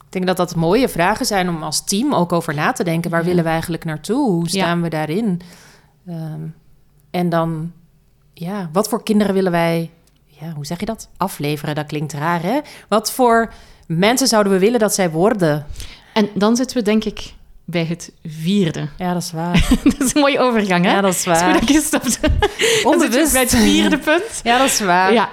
ik 0.06 0.12
denk 0.20 0.26
dat 0.26 0.36
dat 0.48 0.56
mooie 0.56 0.88
vragen 0.88 1.26
zijn 1.26 1.48
om 1.48 1.62
als 1.62 1.84
team 1.84 2.14
ook 2.14 2.32
over 2.32 2.54
na 2.54 2.72
te 2.72 2.84
denken. 2.84 3.10
Waar 3.10 3.20
Ja. 3.20 3.26
willen 3.26 3.44
we 3.44 3.50
eigenlijk 3.50 3.84
naartoe? 3.84 4.30
Hoe 4.30 4.48
staan 4.48 4.82
we 4.82 4.88
daarin? 4.88 5.40
Ehm, 6.06 6.40
en 7.14 7.28
dan, 7.28 7.72
ja, 8.32 8.68
wat 8.72 8.88
voor 8.88 9.02
kinderen 9.02 9.34
willen 9.34 9.52
wij, 9.52 9.90
ja, 10.24 10.52
hoe 10.52 10.66
zeg 10.66 10.80
je 10.80 10.86
dat? 10.86 11.08
Afleveren, 11.16 11.74
dat 11.74 11.86
klinkt 11.86 12.12
raar, 12.12 12.42
hè? 12.42 12.60
Wat 12.88 13.12
voor 13.12 13.52
mensen 13.86 14.26
zouden 14.28 14.52
we 14.52 14.58
willen 14.58 14.80
dat 14.80 14.94
zij 14.94 15.10
worden? 15.10 15.66
En 16.12 16.28
dan 16.34 16.56
zitten 16.56 16.76
we, 16.76 16.82
denk 16.82 17.04
ik, 17.04 17.34
bij 17.66 17.84
het 17.84 18.12
vierde. 18.24 18.88
Ja, 18.98 19.12
dat 19.12 19.22
is 19.22 19.32
waar. 19.32 19.68
dat 19.84 20.00
is 20.00 20.14
een 20.14 20.20
mooie 20.20 20.38
overgang, 20.38 20.84
hè? 20.84 20.90
Ja, 20.92 21.00
dat 21.00 21.12
is 21.14 21.24
Het 21.24 21.34
is 21.34 21.42
goed 21.42 21.50
waar. 21.52 21.60
dat 21.60 22.18
je 22.58 22.80
Onbewust. 22.84 23.32
bij 23.38 23.42
het 23.42 23.54
vierde 23.54 23.98
punt. 23.98 24.22
Ja, 24.42 24.58
dat 24.58 24.66
is 24.66 24.80
waar. 24.80 25.12
Ja, 25.12 25.28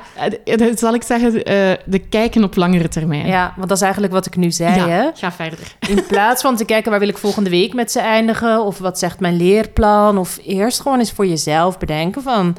eh, 0.45 0.57
dat 0.57 0.79
zal 0.79 0.93
ik 0.93 1.03
zeggen, 1.03 1.43
eh, 1.43 1.71
de 1.85 1.99
kijken 1.99 2.43
op 2.43 2.55
langere 2.55 2.87
termijn. 2.87 3.27
Ja, 3.27 3.53
want 3.55 3.67
dat 3.67 3.77
is 3.77 3.83
eigenlijk 3.83 4.13
wat 4.13 4.25
ik 4.25 4.35
nu 4.35 4.51
zei, 4.51 4.75
Ja, 4.75 4.87
hè? 4.87 5.09
ga 5.13 5.31
verder. 5.31 5.75
In 5.89 6.05
plaats 6.07 6.41
van 6.41 6.55
te 6.55 6.65
kijken 6.65 6.91
waar 6.91 6.99
wil 6.99 7.09
ik 7.09 7.17
volgende 7.17 7.49
week 7.49 7.73
met 7.73 7.91
ze 7.91 7.99
eindigen, 7.99 8.65
of 8.65 8.77
wat 8.77 8.99
zegt 8.99 9.19
mijn 9.19 9.37
leerplan, 9.37 10.17
of 10.17 10.39
eerst 10.45 10.79
gewoon 10.81 10.99
eens 10.99 11.11
voor 11.11 11.27
jezelf 11.27 11.77
bedenken 11.77 12.21
van, 12.21 12.57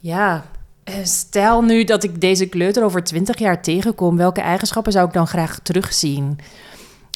ja, 0.00 0.44
eh, 0.84 0.94
stel 1.02 1.62
nu 1.62 1.84
dat 1.84 2.04
ik 2.04 2.20
deze 2.20 2.46
kleuter 2.46 2.84
over 2.84 3.04
twintig 3.04 3.38
jaar 3.38 3.62
tegenkom, 3.62 4.16
welke 4.16 4.40
eigenschappen 4.40 4.92
zou 4.92 5.06
ik 5.06 5.12
dan 5.12 5.26
graag 5.26 5.58
terugzien? 5.62 6.38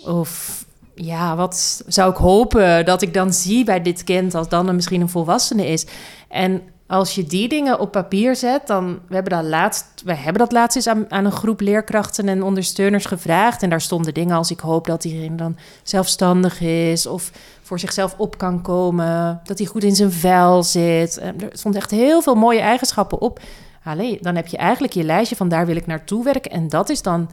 Of 0.05 0.65
ja, 0.95 1.37
wat 1.37 1.85
zou 1.87 2.11
ik 2.11 2.17
hopen 2.17 2.85
dat 2.85 3.03
ik 3.03 3.15
dan 3.15 3.33
zie 3.33 3.65
bij 3.65 3.83
dit 3.83 4.05
kind 4.05 4.35
als 4.35 4.49
dan 4.49 4.69
er 4.69 4.75
misschien 4.75 5.01
een 5.01 5.09
volwassene 5.09 5.67
is? 5.67 5.87
En 6.29 6.63
als 6.87 7.15
je 7.15 7.25
die 7.25 7.49
dingen 7.49 7.81
op 7.81 7.93
papier 7.93 8.37
zet, 8.37 8.67
dan 8.67 8.99
we 9.09 9.15
hebben 9.15 9.33
dat 9.33 9.45
laatst, 9.45 9.85
we 10.05 10.15
hebben 10.15 10.43
dat 10.43 10.53
laatst 10.53 10.77
eens 10.77 10.87
aan, 10.87 11.11
aan 11.11 11.25
een 11.25 11.33
groep 11.33 11.61
leerkrachten 11.61 12.29
en 12.29 12.43
ondersteuners 12.43 13.05
gevraagd. 13.05 13.63
En 13.63 13.71
daar 13.71 13.81
stonden 13.81 14.15
dingen 14.15 14.37
als 14.37 14.51
ik 14.51 14.61
hoop 14.61 14.87
dat 14.87 15.05
iedereen 15.05 15.37
dan 15.37 15.57
zelfstandig 15.83 16.61
is 16.61 17.07
of 17.07 17.31
voor 17.63 17.79
zichzelf 17.79 18.15
op 18.19 18.39
kan 18.39 18.63
komen, 18.63 19.41
dat 19.45 19.59
hij 19.59 19.67
goed 19.67 19.85
in 19.85 19.97
zijn 19.97 20.13
vel 20.13 20.63
zit. 20.63 21.21
Er 21.21 21.35
stonden 21.53 21.81
echt 21.81 21.91
heel 21.91 22.23
veel 22.23 22.35
mooie 22.35 22.61
eigenschappen 22.61 23.21
op. 23.21 23.41
Allee, 23.85 24.19
dan 24.21 24.37
heb 24.37 24.47
je 24.47 24.57
eigenlijk 24.57 24.93
je 24.93 25.05
lijstje 25.05 25.37
van 25.37 25.49
daar 25.49 25.67
wil 25.67 25.77
ik 25.77 25.87
naartoe 25.87 26.25
werken. 26.25 26.51
En 26.51 26.69
dat 26.69 26.89
is 26.89 27.03
dan 27.03 27.29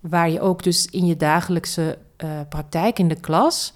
waar 0.00 0.30
je 0.30 0.40
ook 0.40 0.62
dus 0.62 0.86
in 0.86 1.06
je 1.06 1.16
dagelijkse 1.16 1.98
eh, 2.16 2.28
praktijk 2.48 2.98
in 2.98 3.08
de 3.08 3.20
klas, 3.20 3.72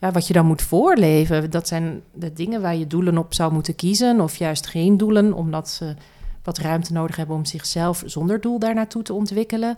ja, 0.00 0.10
wat 0.10 0.26
je 0.26 0.32
dan 0.32 0.46
moet 0.46 0.62
voorleven. 0.62 1.50
Dat 1.50 1.68
zijn 1.68 2.02
de 2.12 2.32
dingen 2.32 2.60
waar 2.60 2.76
je 2.76 2.86
doelen 2.86 3.18
op 3.18 3.34
zou 3.34 3.52
moeten 3.52 3.74
kiezen, 3.74 4.20
of 4.20 4.36
juist 4.36 4.66
geen 4.66 4.96
doelen, 4.96 5.32
omdat 5.32 5.68
ze 5.68 5.94
wat 6.42 6.58
ruimte 6.58 6.92
nodig 6.92 7.16
hebben 7.16 7.36
om 7.36 7.44
zichzelf 7.44 8.02
zonder 8.06 8.40
doel 8.40 8.58
daar 8.58 8.74
naartoe 8.74 9.02
te 9.02 9.12
ontwikkelen. 9.12 9.76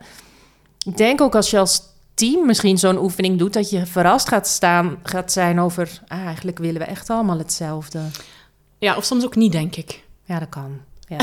Ik 0.87 0.97
denk 0.97 1.21
ook 1.21 1.35
als 1.35 1.51
je 1.51 1.59
als 1.59 1.83
team 2.15 2.47
misschien 2.47 2.79
zo'n 2.79 2.99
oefening 2.99 3.39
doet, 3.39 3.53
dat 3.53 3.71
je 3.71 3.87
verrast 3.87 4.29
gaat, 4.29 4.49
staan, 4.49 4.99
gaat 5.03 5.33
zijn 5.33 5.61
over, 5.61 6.01
ah, 6.07 6.25
eigenlijk 6.25 6.59
willen 6.59 6.81
we 6.81 6.87
echt 6.87 7.11
allemaal 7.11 7.39
hetzelfde. 7.39 8.01
Ja, 8.79 8.97
of 8.97 9.05
soms 9.05 9.25
ook 9.25 9.37
niet, 9.37 9.53
denk 9.53 9.77
ik. 9.77 10.05
Ja, 10.25 10.39
dat 10.39 10.49
kan. 10.49 10.81
Ja. 11.11 11.17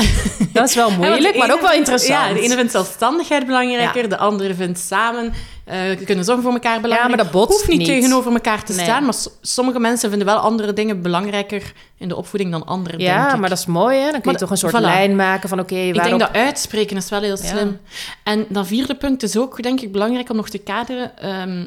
Dat 0.52 0.68
is 0.68 0.74
wel 0.74 0.90
Ja, 0.90 0.96
moeilijk, 0.96 1.36
maar 1.36 1.52
ook 1.52 1.60
wel 1.60 1.72
interessant. 1.72 2.28
Ja, 2.28 2.32
de 2.32 2.40
ene 2.40 2.54
vindt 2.54 2.72
zelfstandigheid 2.72 3.46
belangrijker, 3.46 4.08
de 4.08 4.16
andere 4.18 4.54
vindt 4.54 4.78
samen 4.78 5.32
eh, 5.64 5.78
kunnen 6.04 6.24
zorgen 6.24 6.42
voor 6.44 6.52
elkaar 6.52 6.80
belangrijk. 6.80 7.14
maar 7.16 7.24
dat 7.24 7.32
botst 7.32 7.56
hoeft 7.56 7.68
niet, 7.68 7.78
niet. 7.78 7.86
tegenover 7.86 8.32
elkaar 8.32 8.64
te 8.64 8.72
Nee. 8.74 8.84
staan, 8.84 9.04
maar 9.04 9.14
sommige 9.40 9.78
mensen 9.78 10.08
vinden 10.10 10.26
wel 10.28 10.36
andere 10.36 10.72
dingen 10.72 11.02
belangrijker 11.02 11.72
in 11.98 12.08
de 12.08 12.16
opvoeding 12.16 12.52
dan 12.52 12.64
anderen, 12.66 12.98
denk 12.98 13.10
Ja, 13.10 13.32
ik. 13.32 13.40
maar 13.40 13.48
dat 13.48 13.58
is 13.58 13.66
mooi, 13.66 13.96
hè? 13.96 14.02
Dan 14.02 14.10
kun 14.10 14.20
je 14.20 14.26
Maar 14.30 14.36
toch 14.36 14.50
een 14.50 14.56
soort 14.56 14.72
voilà. 14.76 14.80
lijn 14.80 15.16
maken 15.16 15.48
van, 15.48 15.60
oké, 15.60 15.74
Ik 15.74 15.94
waarop... 15.94 16.18
denk 16.18 16.32
dat 16.32 16.42
uitspreken 16.42 16.96
is 16.96 17.08
wel 17.10 17.20
heel 17.20 17.38
Ja. 17.42 17.46
slim. 17.48 17.80
En 18.24 18.46
dat 18.48 18.66
vierde 18.66 18.94
punt 18.94 19.22
is 19.22 19.36
ook, 19.36 19.62
denk 19.62 19.80
ik, 19.80 19.92
belangrijk 19.92 20.30
om 20.30 20.36
nog 20.36 20.48
te 20.48 20.58
kaderen. 20.58 21.18
ehm, 21.18 21.66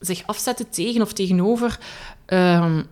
zich 0.00 0.22
afzetten 0.26 0.70
tegen 0.70 1.02
of 1.02 1.12
tegenover 1.12 1.78
ehm, 2.26 2.82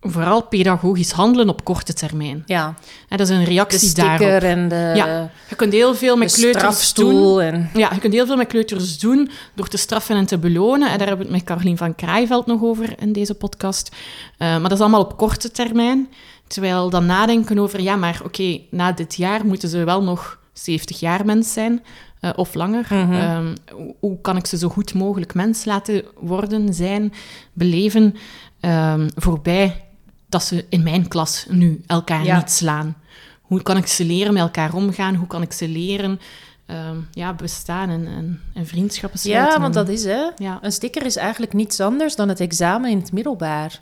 vooral 0.00 0.42
pedagogisch 0.42 1.10
handelen 1.10 1.48
op 1.48 1.64
korte 1.64 1.92
termijn. 1.92 2.42
Ja, 2.46 2.74
En 3.08 3.16
dat 3.16 3.28
is 3.28 3.36
een 3.36 3.44
de 3.44 3.50
reactie 3.50 3.88
sticker 3.88 4.18
daarop. 4.18 4.42
en 4.42 4.68
de, 4.68 4.92
Ja, 4.94 5.30
Je 5.48 5.54
kunt 5.54 5.72
heel 5.72 5.94
veel 5.94 6.14
de 6.14 6.20
met 6.20 6.32
kleuters 6.32 6.94
doen. 6.94 7.40
En... 7.40 7.70
Ja, 7.74 7.90
je 7.94 8.00
kunt 8.00 8.12
heel 8.12 8.26
veel 8.26 8.36
met 8.36 8.46
kleuters 8.46 8.98
doen 8.98 9.30
door 9.54 9.68
te 9.68 9.76
straffen 9.76 10.16
en 10.16 10.26
te 10.26 10.38
belonen. 10.38 10.90
En 10.90 10.98
daar 10.98 11.06
hebben 11.06 11.26
we 11.26 11.32
het 11.32 11.42
met 11.42 11.44
Carolien 11.44 11.76
van 11.76 11.94
Kraaiveld 11.94 12.46
nog 12.46 12.62
over 12.62 12.94
in 13.00 13.12
deze 13.12 13.34
podcast. 13.34 13.96
Eh, 14.38 14.48
maar 14.48 14.62
dat 14.62 14.72
is 14.72 14.80
allemaal 14.80 15.00
op 15.00 15.16
korte 15.16 15.50
termijn. 15.50 16.08
Terwijl 16.46 16.90
dan 16.90 17.06
nadenken 17.06 17.58
over, 17.58 17.80
ja, 17.80 17.96
maar 17.96 18.20
oké, 18.24 18.60
na 18.70 18.92
dit 18.92 19.14
jaar 19.14 19.46
moeten 19.46 19.68
ze 19.68 19.84
wel 19.84 20.02
nog 20.02 20.38
70 20.52 21.00
jaar 21.00 21.24
mens 21.24 21.52
zijn 21.52 21.82
eh, 22.20 22.30
of 22.36 22.54
langer. 22.54 22.86
Mhm. 22.90 23.12
Ehm, 23.12 23.54
hoe, 23.72 23.94
hoe 24.00 24.20
kan 24.20 24.36
ik 24.36 24.46
ze 24.46 24.58
zo 24.58 24.68
goed 24.68 24.94
mogelijk 24.94 25.34
mens 25.34 25.64
laten 25.64 26.04
worden, 26.20 26.74
zijn, 26.74 27.12
beleven, 27.52 28.14
ehm, 28.60 29.08
voorbij 29.14 29.85
dat 30.28 30.44
ze 30.44 30.64
in 30.68 30.82
mijn 30.82 31.08
klas 31.08 31.46
nu 31.48 31.82
elkaar 31.86 32.24
Ja. 32.24 32.36
niet 32.36 32.50
slaan? 32.50 32.96
Hoe 33.40 33.62
kan 33.62 33.76
ik 33.76 33.86
ze 33.86 34.04
leren 34.04 34.32
met 34.32 34.42
elkaar 34.42 34.74
omgaan? 34.74 35.14
Hoe 35.14 35.26
kan 35.26 35.42
ik 35.42 35.52
ze 35.52 35.68
leren 35.68 36.20
ehm, 36.66 36.96
ja, 37.12 37.34
bestaan 37.34 37.90
en, 37.90 38.06
en, 38.06 38.40
en 38.54 38.66
vriendschappen 38.66 39.18
sluiten? 39.18 39.54
Ja, 39.54 39.60
want 39.60 39.74
dat 39.74 39.88
is 39.88 40.04
hè. 40.04 40.30
Ja. 40.36 40.58
Een 40.62 40.72
sticker 40.72 41.06
is 41.06 41.16
eigenlijk 41.16 41.52
niets 41.52 41.80
anders 41.80 42.16
dan 42.16 42.28
het 42.28 42.40
examen 42.40 42.90
in 42.90 42.98
het 42.98 43.12
middelbaar. 43.12 43.80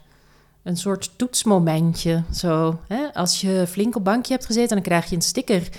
Een 0.63 0.77
soort 0.77 1.11
toetsmomentje. 1.17 2.23
Zo, 2.33 2.81
hè? 2.89 3.15
Als 3.15 3.41
je 3.41 3.65
flink 3.69 3.97
op 3.97 4.05
bankje 4.05 4.33
hebt 4.33 4.47
gezeten, 4.47 4.69
dan 4.69 4.83
krijg 4.83 5.09
je 5.11 5.17
een 5.17 5.23
sticker. 5.23 5.69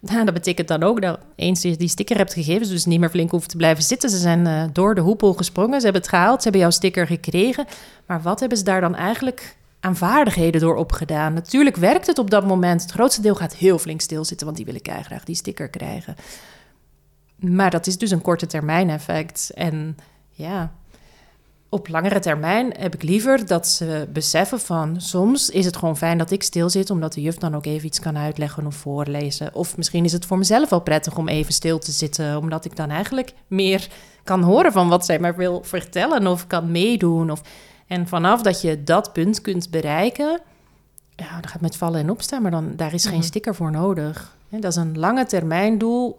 Nou, 0.00 0.24
dat 0.24 0.34
betekent 0.34 0.68
dan 0.68 0.82
ook 0.82 1.02
dat 1.02 1.18
eens 1.36 1.62
je 1.62 1.76
die 1.76 1.88
sticker 1.88 2.16
hebt 2.16 2.32
gegeven, 2.32 2.66
ze 2.66 2.72
dus 2.72 2.84
niet 2.84 3.00
meer 3.00 3.10
flink 3.10 3.30
hoeven 3.30 3.48
te 3.48 3.56
blijven 3.56 3.82
zitten. 3.84 4.10
Ze 4.10 4.16
zijn 4.18 4.46
eh, 4.46 4.64
door 4.72 4.94
de 4.94 5.00
hoepel 5.00 5.34
gesprongen, 5.34 5.78
ze 5.78 5.84
hebben 5.84 6.02
het 6.02 6.10
gehaald, 6.10 6.36
ze 6.36 6.42
hebben 6.42 6.60
jouw 6.60 6.70
sticker 6.70 7.06
gekregen. 7.06 7.66
Maar 8.06 8.22
wat 8.22 8.40
hebben 8.40 8.58
ze 8.58 8.64
daar 8.64 8.80
dan 8.80 8.94
eigenlijk 8.94 9.56
aan 9.80 9.96
vaardigheden 9.96 10.60
door 10.60 10.76
opgedaan? 10.76 11.34
Natuurlijk 11.34 11.76
werkt 11.76 12.06
het 12.06 12.18
op 12.18 12.30
dat 12.30 12.46
moment. 12.46 12.82
Het 12.82 12.90
grootste 12.90 13.20
deel 13.20 13.34
gaat 13.34 13.54
heel 13.54 13.78
flink 13.78 14.00
stilzitten, 14.00 14.46
want 14.46 14.58
die 14.58 14.66
willen 14.66 14.82
kei 14.82 15.02
graag 15.02 15.24
die 15.24 15.34
sticker 15.34 15.68
krijgen. 15.68 16.16
Maar 17.36 17.70
dat 17.70 17.86
is 17.86 17.98
dus 17.98 18.10
een 18.10 18.22
korte 18.22 18.46
termijn 18.46 18.90
effect. 18.90 19.50
En 19.54 19.96
ja, 20.30 20.72
op 21.68 21.88
langere 21.88 22.18
termijn 22.18 22.74
heb 22.78 22.94
ik 22.94 23.02
liever 23.02 23.46
dat 23.46 23.68
ze 23.68 24.08
beseffen 24.12 24.60
van 24.60 25.00
soms 25.00 25.50
is 25.50 25.64
het 25.64 25.76
gewoon 25.76 25.96
fijn 25.96 26.18
dat 26.18 26.30
ik 26.30 26.42
stil 26.42 26.70
zit, 26.70 26.90
omdat 26.90 27.12
de 27.12 27.20
juf 27.20 27.36
dan 27.36 27.54
ook 27.54 27.66
even 27.66 27.86
iets 27.86 28.00
kan 28.00 28.18
uitleggen 28.18 28.66
of 28.66 28.74
voorlezen. 28.74 29.54
Of 29.54 29.76
misschien 29.76 30.04
is 30.04 30.12
het 30.12 30.26
voor 30.26 30.38
mezelf 30.38 30.70
wel 30.70 30.80
prettig 30.80 31.16
om 31.16 31.28
even 31.28 31.52
stil 31.52 31.78
te 31.78 31.92
zitten, 31.92 32.36
omdat 32.36 32.64
ik 32.64 32.76
dan 32.76 32.90
eigenlijk 32.90 33.32
meer 33.46 33.88
kan 34.24 34.42
horen 34.42 34.72
van 34.72 34.88
wat 34.88 35.04
zij 35.04 35.18
mij 35.18 35.34
wil 35.34 35.62
vertellen 35.64 36.26
of 36.26 36.46
kan 36.46 36.70
meedoen. 36.70 37.30
Of... 37.30 37.42
En 37.90 38.08
vanaf 38.08 38.42
dat 38.42 38.60
je 38.60 38.84
dat 38.84 39.12
punt 39.12 39.40
kunt 39.40 39.70
bereiken, 39.70 40.40
ja, 41.16 41.30
dan 41.30 41.42
gaat 41.42 41.52
het 41.52 41.60
met 41.60 41.76
vallen 41.76 42.00
en 42.00 42.10
opstaan, 42.10 42.42
maar 42.42 42.50
dan, 42.50 42.72
daar 42.76 42.94
is 42.94 43.04
geen 43.04 43.14
Mhm. 43.18 43.22
sticker 43.26 43.54
voor 43.54 43.70
nodig. 43.70 44.36
Dat 44.48 44.64
is 44.64 44.76
een 44.76 44.98
lange 44.98 45.26
termijn 45.26 45.78
doel, 45.78 46.18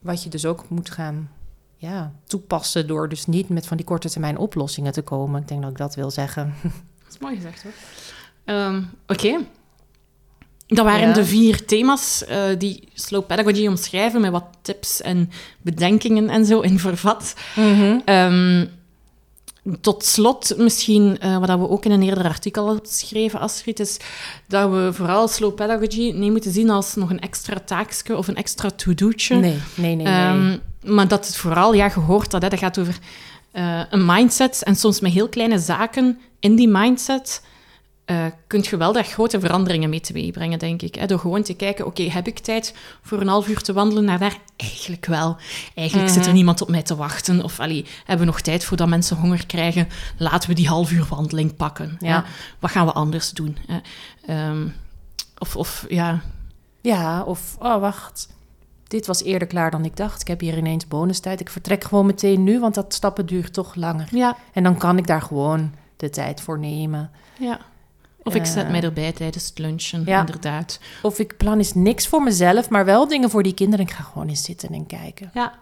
wat 0.00 0.22
je 0.22 0.28
dus 0.28 0.46
ook 0.46 0.68
moet 0.68 0.90
gaan 0.90 1.30
ja, 1.76 2.12
toepassen 2.26 2.86
door 2.86 3.08
dus 3.08 3.26
niet 3.26 3.48
met 3.48 3.66
van 3.66 3.76
die 3.76 3.86
korte 3.86 4.10
termijn 4.10 4.38
oplossingen 4.38 4.92
te 4.92 5.02
komen. 5.02 5.40
Ik 5.42 5.48
denk 5.48 5.62
dat 5.62 5.70
ik 5.70 5.76
dat 5.76 5.94
wil 5.94 6.10
zeggen. 6.10 6.54
Dat 7.04 7.12
is 7.12 7.18
mooi 7.18 7.34
gezegd 7.36 7.62
hoor. 7.62 7.72
Ehm, 8.44 8.82
Oké. 9.06 9.38
Dat 10.66 10.84
waren 10.84 11.08
Ja. 11.08 11.14
de 11.14 11.24
vier 11.24 11.64
thema's 11.66 12.24
eh, 12.24 12.42
die 12.58 12.88
slow 12.94 13.26
pedagogy 13.26 13.66
omschrijven 13.66 14.20
met 14.20 14.30
wat 14.30 14.44
tips 14.62 15.00
en 15.02 15.30
bedenkingen 15.62 16.28
en 16.28 16.44
zo 16.44 16.60
in 16.60 16.78
vervat. 16.78 17.34
Ehm, 18.04 18.66
tot 19.80 20.04
slot, 20.04 20.54
misschien 20.56 21.18
eh, 21.18 21.38
wat 21.38 21.48
we 21.48 21.68
ook 21.68 21.84
in 21.84 21.90
een 21.90 22.02
eerder 22.02 22.24
artikel 22.24 22.66
hadden 22.66 22.86
geschreven, 22.86 23.40
Astrid, 23.40 23.80
is 23.80 23.96
dat 24.48 24.70
we 24.70 24.90
vooral 24.92 25.28
slow 25.28 25.54
pedagogy 25.54 26.12
niet 26.14 26.30
moeten 26.30 26.52
zien 26.52 26.70
als 26.70 26.94
nog 26.94 27.10
een 27.10 27.20
extra 27.20 27.60
taakje 27.64 28.16
of 28.16 28.28
een 28.28 28.36
extra 28.36 28.70
to-do'tje. 28.70 29.36
Nee, 29.36 29.58
nee, 29.74 29.94
nee. 29.94 30.06
nee. 30.06 30.06
Ehm, 30.06 30.58
maar 30.94 31.08
dat 31.08 31.26
het 31.26 31.36
vooral, 31.36 31.74
ja, 31.74 31.88
gehoord 31.88 32.30
dat, 32.30 32.42
hè, 32.42 32.48
dat 32.48 32.58
gaat 32.58 32.78
over 32.78 32.98
eh, 33.50 33.80
een 33.90 34.04
mindset 34.06 34.62
en 34.62 34.76
soms 34.76 35.00
met 35.00 35.12
heel 35.12 35.28
kleine 35.28 35.58
zaken 35.58 36.18
in 36.40 36.54
die 36.56 36.68
mindset 36.68 37.42
eh 38.04 38.24
kun 38.46 38.64
je 38.70 38.76
wel 38.76 38.92
daar 38.92 39.04
grote 39.04 39.40
veranderingen 39.40 39.90
mee 39.90 40.00
teweeg 40.00 40.30
brengen, 40.30 40.58
denk 40.58 40.82
ik. 40.82 40.94
Hè? 40.94 41.06
Door 41.06 41.18
gewoon 41.18 41.42
te 41.42 41.54
kijken, 41.54 41.86
oké, 41.86 42.02
heb 42.02 42.26
ik 42.26 42.38
tijd 42.38 42.74
voor 43.02 43.20
een 43.20 43.28
half 43.28 43.48
uur 43.48 43.62
te 43.62 43.72
wandelen 43.72 44.04
naar 44.04 44.18
daar? 44.18 44.36
Eigenlijk 44.56 45.06
wel. 45.06 45.36
Eigenlijk 45.74 46.08
zit 46.08 46.18
er 46.20 46.26
Mhm. 46.26 46.34
niemand 46.34 46.60
op 46.62 46.68
mij 46.68 46.82
te 46.82 46.96
wachten. 46.96 47.42
Of 47.42 47.60
allee, 47.60 47.86
hebben 47.98 48.26
we 48.26 48.32
nog 48.32 48.40
tijd 48.40 48.64
voordat 48.64 48.88
mensen 48.88 49.16
honger 49.16 49.46
krijgen? 49.46 49.88
Laten 50.18 50.48
we 50.48 50.54
die 50.54 50.68
half 50.68 50.90
uur 50.92 51.06
wandeling 51.08 51.56
pakken. 51.56 51.96
Ja. 52.00 52.24
Wat 52.58 52.70
gaan 52.70 52.86
we 52.86 52.92
anders 52.92 53.30
doen? 53.30 53.56
Hè? 53.66 53.78
Ehm, 54.26 54.66
of, 55.38 55.56
of 55.56 55.84
ja, 55.88 56.20
Ja, 56.80 57.22
of, 57.22 57.56
oh 57.58 57.80
wacht. 57.80 58.28
Dit 58.88 59.06
was 59.06 59.22
eerder 59.22 59.48
klaar 59.48 59.70
dan 59.70 59.84
ik 59.84 59.96
dacht. 59.96 60.20
Ik 60.20 60.26
heb 60.28 60.40
hier 60.40 60.56
ineens 60.58 60.88
bonustijd. 60.88 61.40
Ik 61.40 61.50
vertrek 61.50 61.84
gewoon 61.84 62.06
meteen 62.06 62.44
nu, 62.44 62.60
want 62.60 62.74
dat 62.74 62.94
stappen 62.94 63.26
duurt 63.26 63.52
toch 63.52 63.74
langer. 63.74 64.08
ja, 64.10 64.36
En 64.52 64.62
dan 64.62 64.76
kan 64.78 64.98
ik 64.98 65.06
daar 65.06 65.22
gewoon 65.22 65.72
de 65.96 66.10
tijd 66.10 66.40
voor 66.40 66.58
nemen. 66.58 67.10
ja. 67.38 67.60
Of 68.24 68.34
ik 68.34 68.44
zet 68.46 68.64
Eh, 68.64 68.70
mij 68.70 68.82
erbij 68.82 69.12
tijdens 69.12 69.46
het 69.48 69.58
lunchen, 69.58 70.02
ja. 70.06 70.20
inderdaad. 70.20 70.78
Of 71.02 71.18
ik 71.18 71.36
plan 71.36 71.58
eens 71.58 71.74
niks 71.74 72.08
voor 72.08 72.22
mezelf, 72.22 72.68
maar 72.70 72.84
wel 72.84 73.08
dingen 73.08 73.30
voor 73.30 73.42
die 73.42 73.54
kinderen. 73.54 73.86
Ik 73.86 73.92
ga 73.92 74.02
gewoon 74.02 74.28
eens 74.28 74.42
zitten 74.44 74.68
en 74.72 74.86
kijken. 74.86 75.30
Ja. 75.34 75.52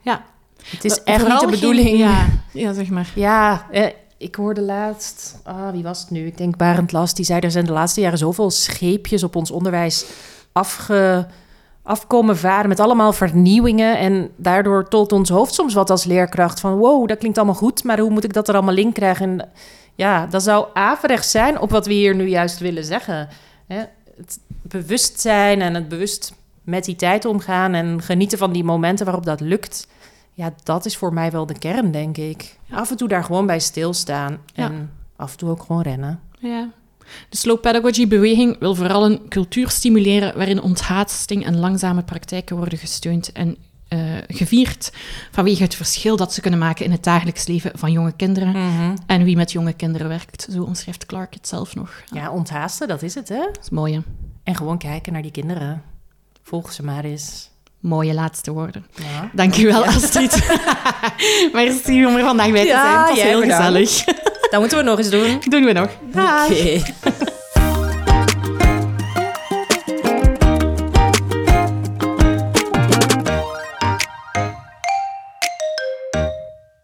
Ja. 0.00 0.24
Het 0.64 0.84
is 0.84 1.02
Eh, 1.02 1.14
echt 1.14 1.22
niet 1.28 1.32
de 1.32 1.38
geen- 1.46 1.50
bedoeling. 1.50 1.98
ja, 1.98 2.26
ja, 2.52 2.72
zeg 2.72 2.88
maar. 2.90 3.10
Ja, 3.14 3.66
eh, 3.70 3.86
ik 4.18 4.34
hoorde 4.34 4.60
laatst, 4.62 5.40
ah, 5.44 5.70
wie 5.70 5.82
was 5.82 6.00
het 6.00 6.10
nu? 6.10 6.26
Ik 6.26 6.36
denk 6.38 6.56
Barend 6.56 6.92
Last, 6.92 7.16
die 7.16 7.24
zei 7.24 7.40
er 7.40 7.50
zijn 7.50 7.64
de 7.66 7.72
laatste 7.72 8.00
jaren 8.00 8.18
zoveel 8.18 8.50
scheepjes 8.50 9.22
op 9.22 9.36
ons 9.36 9.50
onderwijs 9.50 10.04
afge, 10.52 11.26
afkomen 11.82 12.36
varen 12.36 12.68
met 12.68 12.80
allemaal 12.80 13.12
vernieuwingen. 13.12 13.98
En 13.98 14.30
daardoor 14.36 14.88
tolt 14.88 15.12
ons 15.12 15.28
hoofd 15.28 15.54
soms 15.54 15.74
wat 15.74 15.90
als 15.90 16.04
leerkracht 16.04 16.60
van 16.60 16.76
wow, 16.76 17.08
dat 17.08 17.18
klinkt 17.18 17.36
allemaal 17.36 17.54
goed, 17.56 17.84
maar 17.84 17.98
hoe 17.98 18.10
moet 18.10 18.24
ik 18.24 18.32
dat 18.32 18.48
er 18.48 18.54
allemaal 18.54 18.76
in 18.76 18.92
krijgen? 18.92 19.28
En 19.40 19.48
ja, 19.94 20.26
dat 20.26 20.42
zou 20.42 20.66
averechts 20.72 21.30
zijn 21.30 21.60
op 21.60 21.70
wat 21.70 21.86
we 21.86 21.92
hier 21.92 22.14
nu 22.14 22.28
juist 22.28 22.58
willen 22.58 22.84
zeggen. 22.84 23.28
Hè? 23.66 23.82
Het 24.16 24.38
bewustzijn 24.62 25.60
en 25.60 25.74
het 25.74 25.88
bewust 25.88 26.34
met 26.62 26.84
die 26.84 26.96
tijd 26.96 27.24
omgaan 27.24 27.74
en 27.74 28.02
genieten 28.02 28.38
van 28.38 28.52
die 28.52 28.64
momenten 28.64 29.04
waarop 29.04 29.24
dat 29.24 29.40
lukt. 29.40 29.88
Ja, 30.32 30.54
dat 30.62 30.84
is 30.84 30.96
voor 30.96 31.12
mij 31.12 31.30
wel 31.30 31.46
de 31.46 31.58
kern, 31.58 31.90
denk 31.90 32.16
ik. 32.16 32.58
Af 32.70 32.90
en 32.90 32.96
toe 32.96 33.08
daar 33.08 33.24
gewoon 33.24 33.46
bij 33.46 33.60
stilstaan. 33.60 34.38
Ja. 34.54 34.64
En 34.64 34.90
af 35.16 35.32
en 35.32 35.38
toe 35.38 35.50
ook 35.50 35.62
gewoon 35.62 35.82
rennen. 35.82 36.20
Ja. 36.38 36.70
De 37.28 37.36
slow 37.36 37.60
pedagogy 37.60 38.08
beweging 38.08 38.58
wil 38.58 38.74
vooral 38.74 39.04
een 39.04 39.28
cultuur 39.28 39.70
stimuleren 39.70 40.36
waarin 40.36 40.62
onthaasting 40.62 41.46
en 41.46 41.58
langzame 41.58 42.02
praktijken 42.02 42.56
worden 42.56 42.78
gesteund 42.78 43.32
en 43.32 43.56
eh, 43.94 44.36
gevierd 44.36 44.92
vanwege 45.30 45.62
het 45.62 45.74
verschil 45.74 46.16
dat 46.16 46.32
ze 46.34 46.40
kunnen 46.40 46.58
maken 46.58 46.84
in 46.84 46.90
het 46.92 47.04
dagelijks 47.04 47.46
leven 47.46 47.70
van 47.74 47.92
jonge 47.92 48.12
kinderen 48.16 48.54
en 49.06 49.24
wie 49.24 49.36
met 49.36 49.52
jonge 49.52 49.72
kinderen 49.72 50.08
werkt. 50.08 50.48
Zo 50.52 50.62
omschrijft 50.62 51.06
Clark 51.06 51.34
het 51.34 51.48
zelf 51.48 51.74
nog. 51.74 51.90
Ja, 52.12 52.30
onthaasten, 52.30 52.88
dat 52.88 53.02
is 53.02 53.14
het, 53.14 53.28
hè? 53.28 53.38
Dat 53.52 53.58
is 53.62 53.70
mooi, 53.70 53.94
hè? 53.94 54.00
En 54.42 54.56
gewoon 54.56 54.78
kijken 54.78 55.12
naar 55.12 55.22
die 55.22 55.30
kinderen. 55.30 55.82
Volg 56.42 56.72
ze 56.72 56.82
maar 56.84 57.04
eens. 57.04 57.50
Mooie 57.80 58.14
laatste 58.14 58.52
woorden. 58.52 58.86
Ja. 58.94 59.30
Dankjewel, 59.32 59.84
Astrid. 59.84 60.58
Merci 61.52 62.06
om 62.06 62.16
er 62.16 62.24
vandaag 62.24 62.50
bij 62.50 62.60
te 62.62 62.66
Ja, 62.66 62.80
zijn. 62.82 62.98
Het 63.00 63.08
was 63.08 63.22
heel 63.22 63.40
bedankt. 63.40 63.64
gezellig. 63.64 64.04
Dat 64.50 64.60
moeten 64.60 64.78
we 64.78 64.84
nog 64.84 64.98
eens 64.98 65.10
doen. 65.10 65.40
Doen 65.48 65.64
we 65.64 65.72
nog. 65.72 65.88
Oké. 66.10 66.82